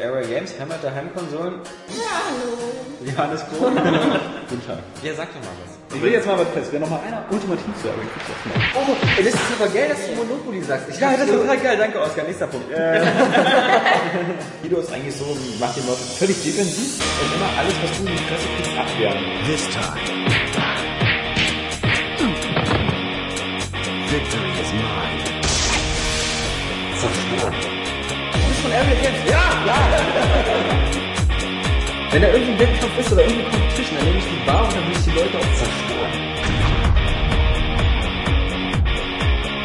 Area 0.00 0.22
Games, 0.28 0.54
Heimat 0.60 0.82
der 0.82 0.94
Heimkonsolen. 0.94 1.54
Ja, 1.88 2.04
hallo. 2.30 3.10
Johannes 3.10 3.40
Kohl. 3.50 3.70
Guten 4.48 4.66
Tag. 4.66 4.78
Ja, 5.02 5.14
sag 5.14 5.28
doch 5.34 5.40
mal 5.40 5.50
was. 5.64 5.96
Ich 5.96 6.02
will 6.02 6.12
jetzt 6.12 6.26
mal 6.26 6.38
was 6.38 6.46
fest. 6.48 6.68
Wer 6.70 6.80
noch 6.80 6.90
mal 6.90 7.00
einer 7.06 7.24
ultimativ 7.30 7.64
zu 7.82 7.88
Area 7.88 8.02
Games 8.02 8.28
macht. 8.44 8.76
Oh, 8.76 8.96
ey, 9.18 9.24
das 9.24 9.34
ist 9.34 9.40
aber 9.58 9.68
geil, 9.68 9.88
dass 9.88 10.06
du 10.06 10.12
Monopoly 10.14 10.62
sagst. 10.62 10.88
Ich 10.90 11.00
Ja, 11.00 11.10
das 11.12 11.22
ist 11.26 11.32
so- 11.32 11.38
total 11.40 11.58
geil. 11.58 11.76
Danke, 11.76 12.00
Oskar. 12.00 12.24
Nächster 12.24 12.46
Punkt. 12.46 12.66
Guido 14.62 14.76
ist 14.80 14.92
eigentlich 14.92 15.16
so, 15.16 15.24
macht 15.58 15.74
die 15.76 15.80
Leute 15.80 16.02
völlig 16.18 16.40
defensiv 16.42 17.02
und 17.20 17.34
immer 17.34 17.50
alles, 17.58 17.74
was 17.82 17.90
du 17.98 18.02
in 18.06 18.12
die 18.12 18.18
Fresse 18.24 18.46
kriegst, 18.56 18.78
abwehren. 18.78 19.18
This 19.46 19.68
time. 19.70 19.98
Victory 24.10 24.52
is 24.62 24.70
mine. 24.72 25.24
Von 26.96 27.10
Area 28.74 28.96
Games. 29.02 29.22
Ja, 29.30 29.44
ja. 29.66 29.78
Wenn 32.10 32.22
da 32.22 32.28
irgendein 32.28 32.58
Wettkampf 32.58 32.98
ist 32.98 33.12
oder 33.12 33.22
irgendeine 33.22 33.50
Competition, 33.50 33.96
dann 33.98 34.06
nehme 34.06 34.18
ich 34.18 34.24
die 34.24 34.46
Bar 34.46 34.64
und 34.64 34.74
dann 34.74 34.84
will 34.86 34.96
ich 34.98 35.04
die 35.04 35.10
Leute 35.10 35.38
auch 35.38 35.52
zerstören. 35.58 36.12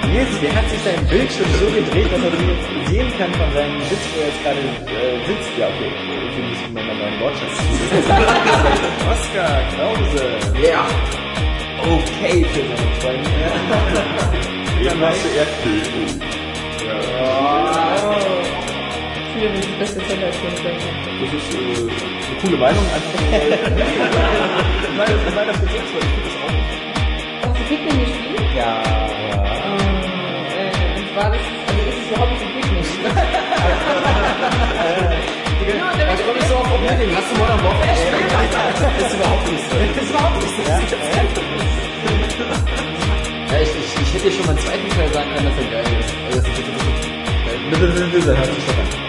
Nils, 0.09 0.33
der 0.41 0.55
hat 0.55 0.69
sich 0.69 0.81
sein 0.81 1.05
Bildschirm 1.07 1.49
so 1.59 1.65
gedreht, 1.65 2.09
dass 2.11 2.21
er 2.21 2.33
jetzt 2.33 2.89
sehen 2.89 3.09
kann 3.17 3.31
von 3.33 3.53
seinem 3.53 3.81
Sitz, 3.89 4.05
wo 4.13 4.21
er 4.21 4.27
jetzt 4.29 4.41
gerade 4.43 4.61
äh, 4.61 5.17
sitzt. 5.27 5.51
Ja, 5.57 5.67
okay. 5.67 5.91
Ich 6.29 6.69
muss 6.73 6.83
mal 6.83 6.95
meinen 6.95 7.19
Wortschatz 7.19 7.55
Oskar 9.13 9.61
Krause. 9.73 10.25
Ja. 10.65 10.85
Okay 11.81 12.45
für 12.45 12.61
seine 12.61 12.89
Freunde. 13.01 13.29
Eben 14.81 15.01
hast 15.01 15.23
du 15.23 15.29
RP. 15.29 16.38
Das 19.79 19.89
ist 19.89 19.95
die 19.95 20.03
beste 20.03 20.07
Zelda-Spiel. 20.07 20.49
Das 21.21 21.31
ist 21.33 21.53
äh, 21.53 21.57
eine 21.59 22.35
coole 22.41 22.57
Meinung, 22.57 22.83
einfach 22.93 23.13
nur, 23.15 23.31
weil... 23.31 23.49
Nein, 24.97 25.07
das 25.07 25.23
ist 25.23 25.35
weil 25.35 25.49
ich 25.49 25.55
finde 25.55 25.73
das 26.25 26.35
auch 26.43 26.51
nicht. 26.51 26.71
Hast 27.43 27.55
du 27.55 27.63
Pikmin 27.69 27.97
gespielt? 27.99 28.47
Ja, 28.55 28.59
ja. 28.59 29.39
Äh, 30.57 30.99
und 30.99 31.07
zwar, 31.13 31.27
das 31.31 31.39
ist, 31.39 31.47
also 31.69 31.81
ist 31.89 32.11
überhaupt 32.11 32.31
nicht 32.31 32.43
genau, 35.69 35.89
der 35.97 36.07
Da 36.07 36.15
komme 36.23 36.39
ich 36.39 36.45
so 36.45 36.55
auf 36.55 36.67
Opening. 36.73 37.11
Hast 37.15 37.29
du 37.31 37.35
Modern 37.39 37.63
Warfare 37.63 37.87
gespielt? 37.87 38.31
Das 38.31 38.91
ist 38.99 39.15
überhaupt 39.15 39.45
nicht 39.51 39.63
so. 39.69 39.75
Das 39.79 40.03
ist 40.03 40.09
überhaupt 40.09 40.37
nicht 40.43 40.55
so. 40.55 40.61
Ja, 43.49 43.57
ich, 43.61 43.69
ich, 43.69 43.91
ich 44.01 44.09
hätte 44.13 44.23
dir 44.27 44.33
schon 44.35 44.45
mal 44.45 44.51
einen 44.51 44.59
zweiten 44.59 44.89
Teil 44.89 45.09
sagen 45.13 45.29
können, 45.35 45.47
dass 45.47 45.57
er 45.57 45.69
geil 45.71 45.87
ist. 45.99 46.11
Also, 46.25 46.39
das 46.39 46.47
ist, 46.47 46.59
das 46.59 47.81
ist, 47.81 48.13
Lübel, 48.13 48.37
hört 48.37 48.45
sich 48.45 48.65
doch 48.65 49.08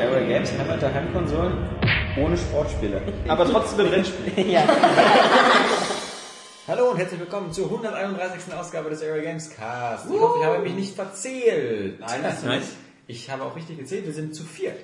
Area 0.00 0.26
Games, 0.26 0.50
Heimat 0.58 0.82
der 0.82 0.92
Heimkonsolen. 0.92 1.52
Ohne 2.18 2.36
Sportspiele. 2.36 3.00
Aber 3.28 3.48
trotzdem 3.48 3.86
ein 3.86 3.92
Rennspiel. 3.92 4.50
ja. 4.50 4.64
Hallo 6.66 6.90
und 6.90 6.96
herzlich 6.96 7.20
willkommen 7.20 7.52
zur 7.52 7.66
131. 7.66 8.52
Ausgabe 8.52 8.90
des 8.90 9.02
Area 9.02 9.22
Games 9.22 9.54
Cast. 9.54 10.06
Ich 10.10 10.20
hoffe, 10.20 10.40
ich 10.40 10.44
habe 10.44 10.58
mich 10.58 10.74
nicht 10.74 10.96
verzählt. 10.96 12.00
Nein, 12.00 12.20
hast 12.24 12.42
du 12.42 12.48
nicht. 12.48 12.66
Ich 13.06 13.30
habe 13.30 13.44
auch 13.44 13.54
richtig 13.54 13.78
gezählt, 13.78 14.06
wir 14.06 14.12
sind 14.12 14.34
zu 14.34 14.42
viert. 14.42 14.80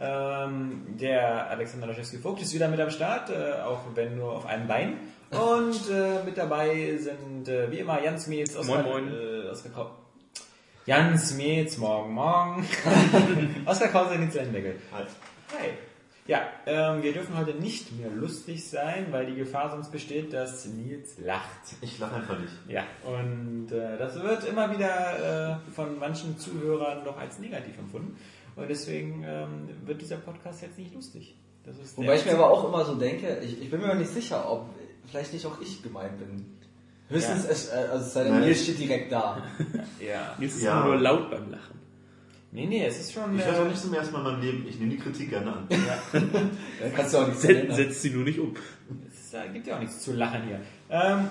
Ähm, 0.00 0.96
der 0.98 1.50
Alexander 1.50 1.88
Laschewski-Vogt 1.88 2.40
ist 2.40 2.54
wieder 2.54 2.68
mit 2.68 2.80
am 2.80 2.88
Start, 2.90 3.28
äh, 3.28 3.60
auch 3.62 3.80
wenn 3.94 4.16
nur 4.16 4.32
auf 4.32 4.46
einem 4.46 4.66
Bein. 4.66 4.94
Und 5.30 5.90
äh, 5.90 6.24
mit 6.24 6.38
dabei 6.38 6.96
sind 6.96 7.48
äh, 7.48 7.70
wie 7.70 7.80
immer 7.80 8.02
Jans 8.02 8.28
Mietz, 8.28 8.56
Oskar, 8.56 8.82
Moin, 8.82 9.04
moin. 9.04 9.14
Äh, 9.14 9.50
Oskar 9.50 9.72
Jans 10.86 11.34
Mietz, 11.34 11.78
morgen, 11.78 12.14
morgen. 12.14 12.64
Oskar 13.66 13.88
Krause, 13.88 14.18
Nils 14.18 14.34
Lendeckel. 14.34 14.76
Hi. 14.92 15.02
Hi. 15.58 15.70
Ja, 16.28 16.42
ähm, 16.66 17.02
wir 17.02 17.12
dürfen 17.12 17.36
heute 17.36 17.54
nicht 17.54 17.92
mehr 17.98 18.10
lustig 18.10 18.68
sein, 18.68 19.06
weil 19.10 19.26
die 19.26 19.36
Gefahr 19.36 19.70
sonst 19.70 19.90
besteht, 19.92 20.32
dass 20.32 20.64
Nils 20.66 21.18
lacht. 21.18 21.44
Ich 21.80 21.98
lache 21.98 22.16
einfach 22.16 22.38
nicht. 22.38 22.52
Ja, 22.68 22.82
und 23.04 23.70
äh, 23.72 23.96
das 23.96 24.20
wird 24.20 24.44
immer 24.44 24.72
wieder 24.76 25.60
äh, 25.68 25.72
von 25.72 25.98
manchen 25.98 26.36
Zuhörern 26.38 27.04
doch 27.04 27.16
als 27.18 27.38
negativ 27.38 27.78
empfunden. 27.78 28.16
Und 28.56 28.68
deswegen 28.68 29.24
ähm, 29.26 29.68
wird 29.84 30.00
dieser 30.00 30.16
Podcast 30.16 30.62
jetzt 30.62 30.78
nicht 30.78 30.94
lustig. 30.94 31.36
Das 31.64 31.78
ist 31.78 31.96
Wobei 31.96 32.06
der- 32.08 32.16
ich 32.16 32.24
mir 32.26 32.34
aber 32.34 32.50
auch 32.50 32.66
immer 32.68 32.84
so 32.84 32.94
denke, 32.96 33.38
ich, 33.44 33.60
ich 33.62 33.70
bin 33.70 33.80
mir 33.80 33.94
nicht 33.94 34.10
sicher, 34.10 34.50
ob 34.50 34.70
vielleicht 35.06 35.32
nicht 35.32 35.46
auch 35.46 35.60
ich 35.60 35.82
gemeint 35.82 36.18
bin. 36.18 36.56
Höchstens, 37.08 37.44
Ja. 37.44 37.50
es, 37.50 37.68
äh, 37.68 37.76
also 37.92 38.04
es 38.04 38.12
sei 38.12 38.24
denn. 38.24 38.40
Nils 38.40 38.62
steht 38.62 38.78
direkt 38.78 39.12
da. 39.12 39.42
Ja. 40.00 40.34
Jetzt 40.38 40.56
ist 40.56 40.62
Ja. 40.62 40.80
immer 40.80 40.86
nur 40.92 40.96
laut 41.00 41.30
beim 41.30 41.50
Lachen. 41.50 41.76
Nee, 42.52 42.66
nee, 42.66 42.86
es 42.86 42.98
ist 43.00 43.12
schon. 43.12 43.34
Ich 43.38 43.44
äh, 43.44 43.50
höre 43.50 43.62
auch 43.62 43.68
nicht 43.68 43.80
zum 43.80 43.92
ersten 43.94 44.12
Mal 44.12 44.18
in 44.20 44.24
meinem 44.24 44.40
Leben. 44.40 44.66
Ich 44.68 44.78
nehme 44.78 44.90
die 44.92 44.98
Kritik 44.98 45.30
gerne 45.30 45.52
an. 45.52 45.66
Da 45.68 46.88
kannst 46.96 47.12
du 47.14 47.18
auch 47.18 47.26
nichts 47.26 47.42
Set, 47.42 47.56
ändern. 47.62 47.76
setzt 47.76 48.02
sie 48.02 48.10
nur 48.10 48.24
nicht 48.24 48.38
um. 48.38 48.54
es 49.10 49.34
äh, 49.34 49.48
gibt 49.52 49.66
ja 49.66 49.76
auch 49.76 49.80
nichts 49.80 50.00
zu 50.02 50.12
lachen 50.14 50.42
hier. 50.44 50.60
Ähm, 50.90 51.28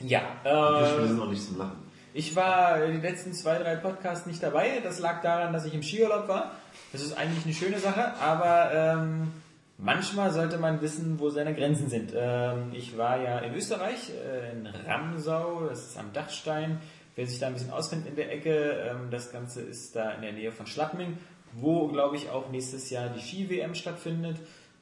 ja, 0.00 0.20
Die 0.44 0.86
Spiele 0.90 1.04
äh, 1.04 1.08
sind 1.08 1.20
auch 1.20 1.30
nicht 1.30 1.42
zum 1.46 1.58
Lachen. 1.58 1.76
Ich 2.12 2.34
war 2.36 2.86
die 2.86 2.98
letzten 2.98 3.32
zwei, 3.34 3.58
drei 3.58 3.76
Podcasts 3.76 4.26
nicht 4.26 4.42
dabei. 4.42 4.80
Das 4.82 4.98
lag 5.00 5.20
daran, 5.22 5.52
dass 5.52 5.64
ich 5.66 5.74
im 5.74 5.82
Skiurlaub 5.82 6.28
war. 6.28 6.52
Das 6.92 7.02
ist 7.02 7.16
eigentlich 7.16 7.44
eine 7.44 7.54
schöne 7.54 7.78
Sache, 7.78 8.14
aber 8.20 8.70
ähm, 8.72 9.32
manchmal 9.78 10.32
sollte 10.32 10.58
man 10.58 10.80
wissen, 10.80 11.18
wo 11.18 11.30
seine 11.30 11.54
Grenzen 11.54 11.88
sind. 11.88 12.12
Ähm, 12.14 12.72
ich 12.72 12.96
war 12.96 13.20
ja 13.20 13.38
in 13.40 13.54
Österreich, 13.54 14.10
äh, 14.10 14.52
in 14.52 14.66
Ramsau, 14.66 15.66
das 15.68 15.90
ist 15.90 15.98
am 15.98 16.12
Dachstein. 16.12 16.78
Wer 17.14 17.26
sich 17.26 17.38
da 17.38 17.46
ein 17.46 17.54
bisschen 17.54 17.70
auskennt 17.70 18.06
in 18.06 18.16
der 18.16 18.30
Ecke, 18.32 18.90
ähm, 18.90 19.10
das 19.10 19.32
Ganze 19.32 19.62
ist 19.62 19.96
da 19.96 20.12
in 20.12 20.22
der 20.22 20.32
Nähe 20.32 20.52
von 20.52 20.66
Schlappming, 20.66 21.16
wo, 21.54 21.88
glaube 21.88 22.16
ich, 22.16 22.30
auch 22.30 22.50
nächstes 22.50 22.90
Jahr 22.90 23.08
die 23.08 23.20
Ski-WM 23.20 23.74
stattfindet. 23.74 24.36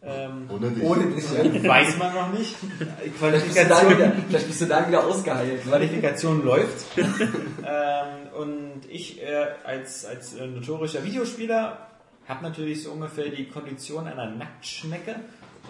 Ähm, 0.07 0.51
Ohne 0.51 0.71
dich. 0.71 0.85
Ohne 0.85 1.07
dich, 1.07 1.25
ja. 1.33 1.65
weiß 1.69 1.97
man 1.97 2.15
noch 2.15 2.33
nicht. 2.33 2.55
Vielleicht 3.19 3.47
bist, 3.47 3.57
du 3.57 3.69
da 3.69 3.91
wieder, 3.91 4.13
vielleicht 4.29 4.47
bist 4.49 4.61
du 4.61 4.67
da 4.67 4.87
wieder 4.87 5.07
ausgeheilt. 5.07 5.63
Qualifikation 5.63 6.45
läuft. 6.45 6.87
ähm, 6.99 8.33
und 8.39 8.83
ich 8.89 9.23
äh, 9.23 9.47
als, 9.65 10.05
als 10.05 10.35
äh, 10.35 10.47
notorischer 10.47 11.05
Videospieler 11.05 11.87
habe 12.29 12.43
natürlich 12.43 12.83
so 12.83 12.93
ungefähr 12.93 13.29
die 13.29 13.49
Kondition 13.49 14.07
einer 14.07 14.27
Nacktschnecke 14.31 15.17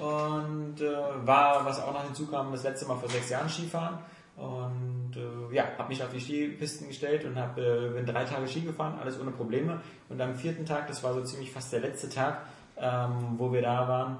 und 0.00 0.80
äh, 0.80 1.26
war, 1.26 1.64
was 1.64 1.80
auch 1.80 1.92
noch 1.92 2.04
hinzukam, 2.04 2.52
das 2.52 2.64
letzte 2.64 2.86
Mal 2.86 2.96
vor 2.96 3.08
sechs 3.08 3.30
Jahren 3.30 3.48
Skifahren. 3.48 3.98
Und 4.36 5.16
äh, 5.16 5.54
ja, 5.54 5.64
habe 5.78 5.88
mich 5.88 6.02
auf 6.02 6.10
die 6.12 6.18
Skipisten 6.18 6.88
gestellt 6.88 7.24
und 7.24 7.38
hab, 7.38 7.56
äh, 7.56 7.90
bin 7.90 8.04
drei 8.04 8.24
Tage 8.24 8.48
Ski 8.48 8.62
gefahren, 8.62 8.98
alles 9.00 9.20
ohne 9.20 9.30
Probleme. 9.30 9.80
Und 10.08 10.20
am 10.20 10.34
vierten 10.34 10.66
Tag, 10.66 10.88
das 10.88 11.04
war 11.04 11.14
so 11.14 11.22
ziemlich 11.22 11.52
fast 11.52 11.72
der 11.72 11.80
letzte 11.80 12.08
Tag, 12.08 12.42
ähm, 12.76 13.34
wo 13.38 13.52
wir 13.52 13.62
da 13.62 13.86
waren, 13.86 14.16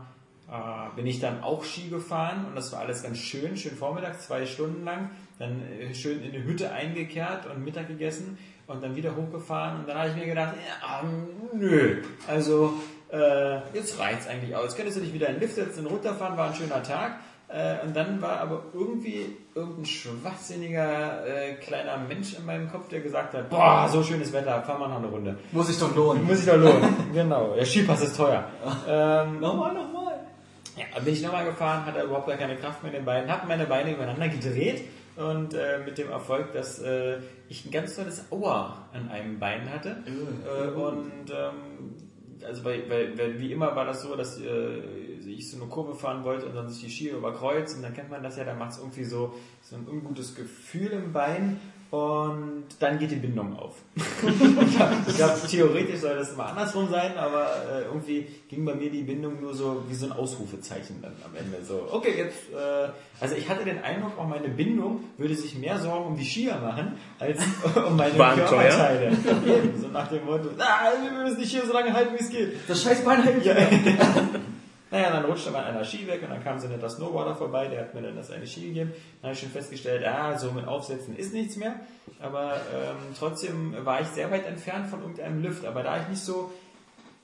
äh, 0.49 0.94
bin 0.94 1.06
ich 1.06 1.19
dann 1.19 1.43
auch 1.43 1.65
Ski 1.65 1.89
gefahren 1.89 2.47
und 2.47 2.55
das 2.55 2.73
war 2.73 2.81
alles 2.81 3.03
ganz 3.03 3.19
schön, 3.19 3.56
schön 3.56 3.75
vormittags, 3.77 4.27
zwei 4.27 4.47
Stunden 4.47 4.84
lang, 4.84 5.11
dann 5.41 5.62
äh, 5.62 5.93
schön 5.94 6.23
in 6.23 6.33
eine 6.33 6.44
Hütte 6.44 6.71
eingekehrt 6.71 7.47
und 7.47 7.65
Mittag 7.65 7.89
gegessen 7.89 8.39
und 8.67 8.83
dann 8.83 8.97
wieder 8.97 9.15
hochgefahren 9.15 9.81
und 9.81 9.89
dann 9.89 9.99
habe 9.99 10.09
ich 10.11 10.17
mir 10.17 10.27
gedacht, 10.27 10.55
ja, 10.57 11.01
ähm, 11.03 11.27
nö, 11.53 12.03
also 12.27 12.73
äh, 13.13 13.57
jetzt 13.75 13.99
reicht's 13.99 14.27
eigentlich 14.27 14.57
aus. 14.57 14.75
Könntest 14.77 14.97
du 14.97 15.03
dich 15.03 15.13
wieder 15.13 15.29
in 15.29 15.35
den 15.35 15.41
Lift 15.43 15.55
setzen 15.55 15.87
und 15.87 15.93
runterfahren, 15.93 16.37
war 16.37 16.49
ein 16.49 16.55
schöner 16.55 16.83
Tag. 16.83 17.19
Äh, 17.49 17.85
und 17.87 17.95
dann 17.95 18.21
war 18.23 18.41
aber 18.41 18.63
irgendwie 18.73 19.37
irgendein 19.55 19.85
schwachsinniger 19.85 21.27
äh, 21.27 21.53
kleiner 21.55 21.99
Mensch 21.99 22.35
in 22.37 22.47
meinem 22.47 22.71
Kopf, 22.73 22.89
der 22.89 23.01
gesagt 23.01 23.35
hat, 23.35 23.51
boah, 23.51 23.87
so 23.89 24.03
schönes 24.03 24.33
Wetter, 24.33 24.63
fahren 24.63 24.81
wir 24.81 24.89
noch 24.89 24.97
eine 24.99 25.09
Runde. 25.09 25.37
Muss 25.53 25.67
sich 25.67 25.79
doch 25.79 25.95
lohnen. 25.95 26.25
Muss 26.25 26.39
sich 26.39 26.47
doch 26.47 26.57
lohnen. 26.57 26.95
genau, 27.13 27.55
der 27.55 27.67
Skipass 27.67 28.03
ist 28.03 28.17
teuer. 28.17 28.45
ähm, 28.89 29.41
Nochmal, 29.41 29.75
nochmal. 29.75 30.15
ja, 30.77 30.99
bin 31.01 31.13
ich 31.13 31.23
nochmal 31.23 31.45
gefahren, 31.45 31.85
hatte 31.85 32.01
überhaupt 32.03 32.27
gar 32.27 32.39
keine 32.39 32.57
Kraft 32.57 32.83
mehr 32.83 32.93
in 32.93 32.99
den 33.01 33.05
Beinen, 33.05 33.31
habe 33.31 33.47
meine 33.47 33.67
Beine 33.67 33.93
übereinander 33.93 34.29
gedreht 34.29 34.83
und 35.17 35.55
äh, 35.55 35.79
mit 35.85 35.99
dem 35.99 36.11
Erfolg, 36.11 36.53
dass 36.53 36.81
äh, 36.81 37.19
ich 37.49 37.65
ein 37.65 37.71
ganz 37.71 37.97
tolles 37.97 38.25
Aua 38.31 38.88
an 38.93 39.09
einem 39.09 39.38
Bein 39.38 39.71
hatte. 39.71 39.97
Äh, 40.06 40.69
und 40.71 41.31
ähm, 41.31 41.94
also 42.44 42.65
weil, 42.65 42.88
weil, 42.91 43.17
weil 43.17 43.38
wie 43.38 43.53
immer 43.53 43.75
war 43.75 43.85
das 43.85 44.03
so, 44.03 44.17
dass 44.17 44.41
äh, 44.41 44.79
ich 45.27 45.50
so 45.50 45.56
eine 45.56 45.71
Kurve 45.71 45.94
fahren 45.94 46.25
wollte 46.25 46.47
und 46.47 46.55
dann 46.55 46.69
sich 46.69 46.85
die 46.85 46.91
Skier 46.91 47.17
überkreuzt 47.17 47.77
und 47.77 47.83
dann 47.83 47.94
kennt 47.94 48.11
man 48.11 48.23
das 48.23 48.37
ja, 48.37 48.44
dann 48.44 48.59
macht 48.59 48.73
es 48.73 48.79
irgendwie 48.79 49.05
so, 49.05 49.35
so 49.62 49.77
ein 49.77 49.87
ungutes 49.88 50.35
Gefühl 50.35 50.91
im 50.91 51.12
Bein 51.12 51.61
und 51.94 52.64
dann 52.81 52.99
geht 52.99 53.12
die 53.12 53.17
Bindung 53.17 53.56
auf. 53.56 53.76
ich 53.94 55.17
glaube, 55.17 55.38
theoretisch 55.49 56.00
soll 56.00 56.17
das 56.17 56.32
immer 56.32 56.46
andersrum 56.46 56.91
sein, 56.91 57.17
aber 57.17 57.46
äh, 57.73 57.85
irgendwie 57.85 58.26
ging 58.49 58.64
bei 58.64 58.75
mir 58.75 58.91
die 58.91 59.02
Bindung 59.02 59.41
nur 59.41 59.55
so 59.55 59.85
wie 59.88 59.94
so 59.94 60.06
ein 60.06 60.12
Ausrufezeichen 60.12 61.00
dann 61.00 61.12
am 61.25 61.37
Ende. 61.37 61.64
So, 61.64 61.87
okay, 61.93 62.14
jetzt, 62.17 62.52
äh, 62.52 62.88
also 63.20 63.37
ich 63.37 63.49
hatte 63.49 63.64
den 63.64 63.81
Eindruck, 63.81 64.19
auch 64.19 64.26
meine 64.26 64.49
Bindung 64.49 65.05
würde 65.19 65.37
sich 65.37 65.56
mehr 65.56 65.79
Sorgen 65.79 66.06
um 66.06 66.17
die 66.17 66.25
Skier 66.25 66.56
machen, 66.56 66.96
als 67.20 67.38
um 67.87 67.97
meine 67.97 68.19
Waren? 68.19 68.40
Körperteile. 68.40 69.17
So 69.81 69.87
nach 69.87 70.08
dem 70.08 70.25
Motto, 70.25 70.49
ah, 70.58 70.90
wir 71.00 71.23
müssen 71.23 71.38
die 71.38 71.47
Skier 71.47 71.64
so 71.64 71.73
lange 71.73 71.93
halten, 71.93 72.14
wie 72.14 72.25
es 72.25 72.31
geht. 72.31 72.55
Das 72.67 72.82
scheiß 72.82 73.05
Bein 73.05 73.23
hält 73.23 73.44
Ja. 73.44 73.55
Naja, 74.94 75.11
dann 75.11 75.25
rutschte 75.25 75.50
mal 75.50 75.64
einer 75.64 75.85
Ski 75.85 76.06
weg 76.06 76.23
und 76.23 76.31
dann 76.31 76.44
kam 76.44 76.56
so 76.56 76.69
ein 76.69 76.73
netter 76.73 76.88
Snowboarder 76.88 77.35
vorbei, 77.35 77.67
der 77.67 77.81
hat 77.81 77.94
mir 77.94 78.02
dann 78.02 78.14
das 78.14 78.31
eine 78.31 78.46
Ski 78.46 78.69
gegeben. 78.69 78.93
Dann 79.20 79.31
habe 79.31 79.32
ich 79.35 79.41
schon 79.41 79.50
festgestellt, 79.50 80.06
ah, 80.06 80.38
so 80.38 80.52
mit 80.52 80.69
Aufsätzen 80.69 81.17
ist 81.17 81.35
nichts 81.35 81.56
mehr. 81.56 81.81
Aber 82.20 82.52
ähm, 82.73 83.12
trotzdem 83.19 83.75
war 83.85 84.02
ich 84.02 84.06
sehr 84.06 84.31
weit 84.31 84.46
entfernt 84.46 84.87
von 84.87 85.00
irgendeinem 85.00 85.43
Lift. 85.43 85.64
Aber 85.64 85.82
da 85.82 86.00
ich 86.00 86.06
nicht 86.06 86.23
so, 86.23 86.52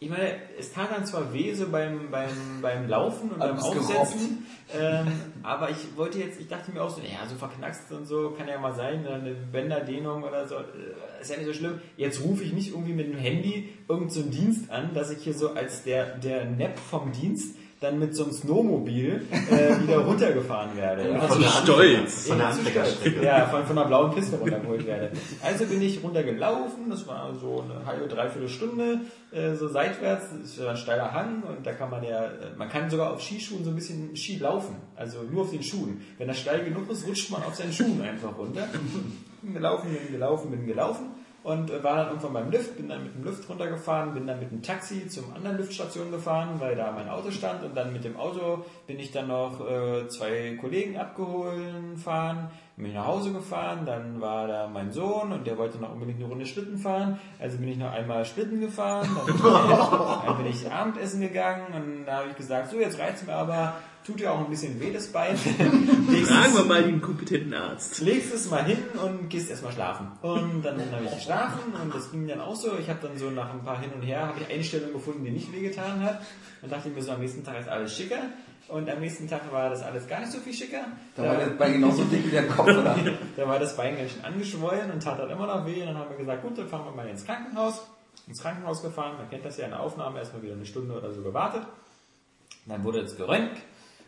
ich 0.02 0.08
meine, 0.08 0.32
es 0.58 0.73
tat 0.73 0.91
dann 0.91 1.05
zwar 1.05 1.35
weh 1.35 1.52
so 1.52 1.69
beim, 1.69 2.11
beim, 2.11 2.31
beim 2.62 2.88
Laufen 2.88 3.32
und 3.32 3.38
beim 3.38 3.58
Aufsetzen, 3.58 4.47
ähm, 4.75 5.12
aber 5.43 5.69
ich 5.69 5.94
wollte 5.94 6.19
jetzt, 6.19 6.41
ich 6.41 6.49
dachte 6.49 6.73
mir 6.73 6.82
auch 6.82 6.88
so, 6.88 7.02
ja, 7.02 7.29
so 7.29 7.35
verknackst 7.37 7.93
und 7.93 8.06
so 8.06 8.31
kann 8.31 8.49
ja 8.49 8.58
mal 8.58 8.75
sein, 8.75 9.06
eine 9.06 9.35
Bänderdehnung 9.35 10.23
oder 10.23 10.49
so, 10.49 10.55
äh, 10.55 11.20
ist 11.20 11.31
ja 11.31 11.37
nicht 11.37 11.47
so 11.47 11.52
schlimm. 11.52 11.82
Jetzt 11.99 12.23
rufe 12.25 12.43
ich 12.44 12.55
nicht 12.55 12.70
irgendwie 12.70 12.94
mit 12.94 13.12
dem 13.12 13.19
Handy 13.19 13.75
irgendeinen 13.88 14.11
so 14.11 14.20
einen 14.20 14.31
Dienst 14.31 14.70
an, 14.70 14.94
dass 14.94 15.11
ich 15.11 15.23
hier 15.23 15.35
so 15.35 15.50
als 15.50 15.82
der, 15.82 16.17
der 16.17 16.47
Nepp 16.47 16.79
vom 16.79 17.12
Dienst 17.12 17.56
dann 17.81 17.99
mit 17.99 18.15
so 18.15 18.25
einem 18.25 18.32
Snowmobil 18.32 19.27
äh, 19.31 19.82
wieder 19.82 19.99
runtergefahren 20.00 20.77
werde. 20.77 21.11
Ja. 21.11 21.21
Von 21.21 21.41
der 21.41 21.49
stolz. 21.49 22.27
Von 22.29 22.37
der 22.37 22.49
Anfängerstrecke. 22.49 23.25
Ja, 23.25 23.47
von, 23.47 23.65
von 23.65 23.79
einer 23.79 23.87
blauen 23.88 24.15
Piste 24.15 24.37
runtergeholt 24.37 24.87
werde. 24.87 25.12
Also 25.43 25.65
bin 25.65 25.81
ich 25.81 26.03
runtergelaufen, 26.03 26.91
das 26.91 27.06
war 27.06 27.35
so 27.35 27.65
eine 27.65 27.87
halbe, 27.87 28.06
dreiviertel 28.06 28.50
Stunde, 28.50 29.00
äh, 29.32 29.55
so 29.55 29.67
seitwärts, 29.69 30.27
das 30.31 30.50
ist 30.50 30.59
ja 30.59 30.71
ein 30.71 30.77
steiler 30.77 31.12
Hang 31.15 31.43
und 31.43 31.67
da 31.67 31.73
kann 31.73 31.88
man 31.88 32.05
ja, 32.05 32.27
äh, 32.27 32.55
man 32.59 32.69
kann 32.69 32.91
sogar 32.91 33.15
auf 33.15 33.23
Skischuhen 33.23 33.65
so 33.65 33.71
ein 33.71 33.77
bisschen 33.77 34.15
Ski 34.15 34.37
laufen, 34.37 34.76
also 34.94 35.23
nur 35.23 35.43
auf 35.43 35.50
den 35.50 35.62
Schuhen. 35.62 36.03
Wenn 36.19 36.29
das 36.29 36.38
steil 36.38 36.62
genug 36.62 36.91
ist, 36.91 37.06
rutscht 37.06 37.31
man 37.31 37.43
auf 37.44 37.55
seinen 37.55 37.73
Schuhen 37.73 38.03
einfach 38.03 38.37
runter. 38.37 38.69
Bin 39.41 39.55
gelaufen, 39.55 39.88
bin 39.91 40.12
gelaufen, 40.12 40.50
bin 40.50 40.67
gelaufen 40.67 41.06
und 41.42 41.70
äh, 41.70 41.82
war 41.82 41.96
dann 41.96 42.08
irgendwann 42.08 42.32
beim 42.34 42.50
Lift, 42.50 42.76
bin 42.76 42.88
dann 42.88 43.04
mit 43.04 43.14
dem 43.14 43.25
Lift 43.25 43.48
runtergefahren, 43.48 44.12
bin 44.12 44.26
dann 44.26 44.40
mit 44.40 44.50
dem 44.50 44.62
Taxi 44.62 45.08
zum 45.08 45.32
anderen 45.34 45.56
Liftstation 45.56 46.10
gefahren, 46.10 46.56
weil 46.58 46.76
da 46.76 46.92
mein 46.92 47.08
Auto 47.08 47.31
stand. 47.31 47.62
Und 47.64 47.75
dann 47.75 47.92
mit 47.92 48.04
dem 48.04 48.16
Auto 48.16 48.64
bin 48.87 48.98
ich 48.98 49.10
dann 49.10 49.28
noch 49.28 49.60
äh, 49.60 50.08
zwei 50.08 50.56
Kollegen 50.60 50.98
abgeholt 50.98 51.98
fahren, 51.98 52.50
bin 52.82 52.91
ich 52.91 52.97
nach 52.97 53.06
Hause 53.06 53.32
gefahren, 53.32 53.87
dann 53.87 54.21
war 54.21 54.47
da 54.49 54.67
mein 54.69 54.91
Sohn 54.93 55.32
und 55.32 55.47
der 55.47 55.56
wollte 55.59 55.79
noch 55.79 55.93
unbedingt 55.93 56.19
eine 56.19 56.29
Runde 56.29 56.47
Schlitten 56.47 56.79
fahren, 56.79 57.19
also 57.38 57.59
bin 57.59 57.69
ich 57.69 57.77
noch 57.79 57.93
einmal 57.93 58.25
Schlitten 58.25 58.61
gefahren, 58.61 59.09
dann 59.15 59.27
bin 59.27 59.35
ich, 59.37 59.43
dann 60.27 60.37
bin 60.37 60.47
ich 60.47 60.71
Abendessen 60.71 61.21
gegangen 61.21 61.67
und 61.75 62.05
da 62.06 62.19
habe 62.19 62.31
ich 62.31 62.37
gesagt, 62.37 62.71
so 62.71 62.79
jetzt 62.79 62.99
reizt 62.99 63.27
mir 63.27 63.35
aber, 63.35 63.75
tut 64.06 64.21
ja 64.21 64.32
auch 64.32 64.38
ein 64.41 64.49
bisschen 64.50 64.81
weh 64.81 64.93
das 64.93 65.09
Bein. 65.09 65.37
Fragen 65.37 66.47
es- 66.47 66.56
wir 66.56 66.65
mal 66.65 66.82
den 66.82 67.00
kompetenten 67.00 67.53
Arzt. 67.55 68.00
legst 68.00 68.32
es 68.35 68.50
mal 68.50 68.65
hin 68.65 68.79
und 69.05 69.29
gehst 69.29 69.50
erstmal 69.50 69.73
schlafen. 69.73 70.09
Und 70.23 70.62
dann 70.62 70.81
habe 70.93 71.05
ich 71.05 71.15
geschlafen 71.15 71.73
und 71.83 71.94
das 71.94 72.11
ging 72.11 72.26
dann 72.26 72.41
auch 72.41 72.56
so. 72.56 72.76
Ich 72.79 72.88
habe 72.88 72.99
dann 73.06 73.19
so 73.19 73.31
nach 73.31 73.53
ein 73.53 73.62
paar 73.62 73.79
hin 73.81 73.91
und 73.94 74.03
her, 74.03 74.26
habe 74.26 74.38
ich 74.41 74.53
eine 74.53 74.65
Stellung 74.65 74.93
gefunden, 74.93 75.25
die 75.25 75.31
nicht 75.31 75.53
wehgetan 75.53 76.03
hat. 76.03 76.23
Und 76.62 76.73
dachte 76.73 76.88
mir 76.88 77.03
so, 77.03 77.12
am 77.12 77.21
nächsten 77.21 77.44
Tag 77.44 77.61
ist 77.61 77.69
alles 77.69 77.94
schicker. 77.97 78.19
Und 78.70 78.88
am 78.88 79.00
nächsten 79.00 79.28
Tag 79.28 79.50
war 79.50 79.69
das 79.69 79.82
alles 79.82 80.06
gar 80.06 80.20
nicht 80.20 80.31
so 80.31 80.38
viel 80.38 80.52
schicker. 80.52 80.84
Da 81.17 81.25
war 81.25 81.37
der 81.37 81.46
Bein 81.46 81.72
genauso 81.72 82.05
dick 82.05 82.25
wie 82.26 82.31
der 82.31 82.46
Kopf, 82.46 82.69
oder? 82.69 82.96
Da 83.37 83.49
war 83.49 83.58
das 83.58 83.76
Bein 83.76 83.96
ganz 83.96 84.12
schön 84.12 84.25
angeschwollen 84.25 84.93
und 84.93 85.02
tat 85.02 85.19
dann 85.19 85.28
immer 85.28 85.46
noch 85.46 85.67
weh. 85.67 85.81
Und 85.81 85.88
dann 85.88 85.99
haben 85.99 86.11
wir 86.11 86.17
gesagt, 86.17 86.43
gut, 86.43 86.56
dann 86.56 86.69
fahren 86.69 86.84
wir 86.84 86.93
mal 86.93 87.08
ins 87.08 87.25
Krankenhaus. 87.25 87.87
Ins 88.28 88.40
Krankenhaus 88.40 88.82
gefahren, 88.82 89.17
man 89.17 89.28
kennt 89.28 89.44
das 89.44 89.56
ja 89.56 89.64
in 89.64 89.72
der 89.72 89.81
Aufnahme, 89.81 90.20
erstmal 90.20 90.43
wieder 90.43 90.55
eine 90.55 90.67
Stunde 90.67 90.96
oder 90.96 91.12
so 91.12 91.20
gewartet. 91.22 91.62
Dann 92.67 92.84
wurde 92.84 93.00
es 93.00 93.17
geröntgt. 93.17 93.61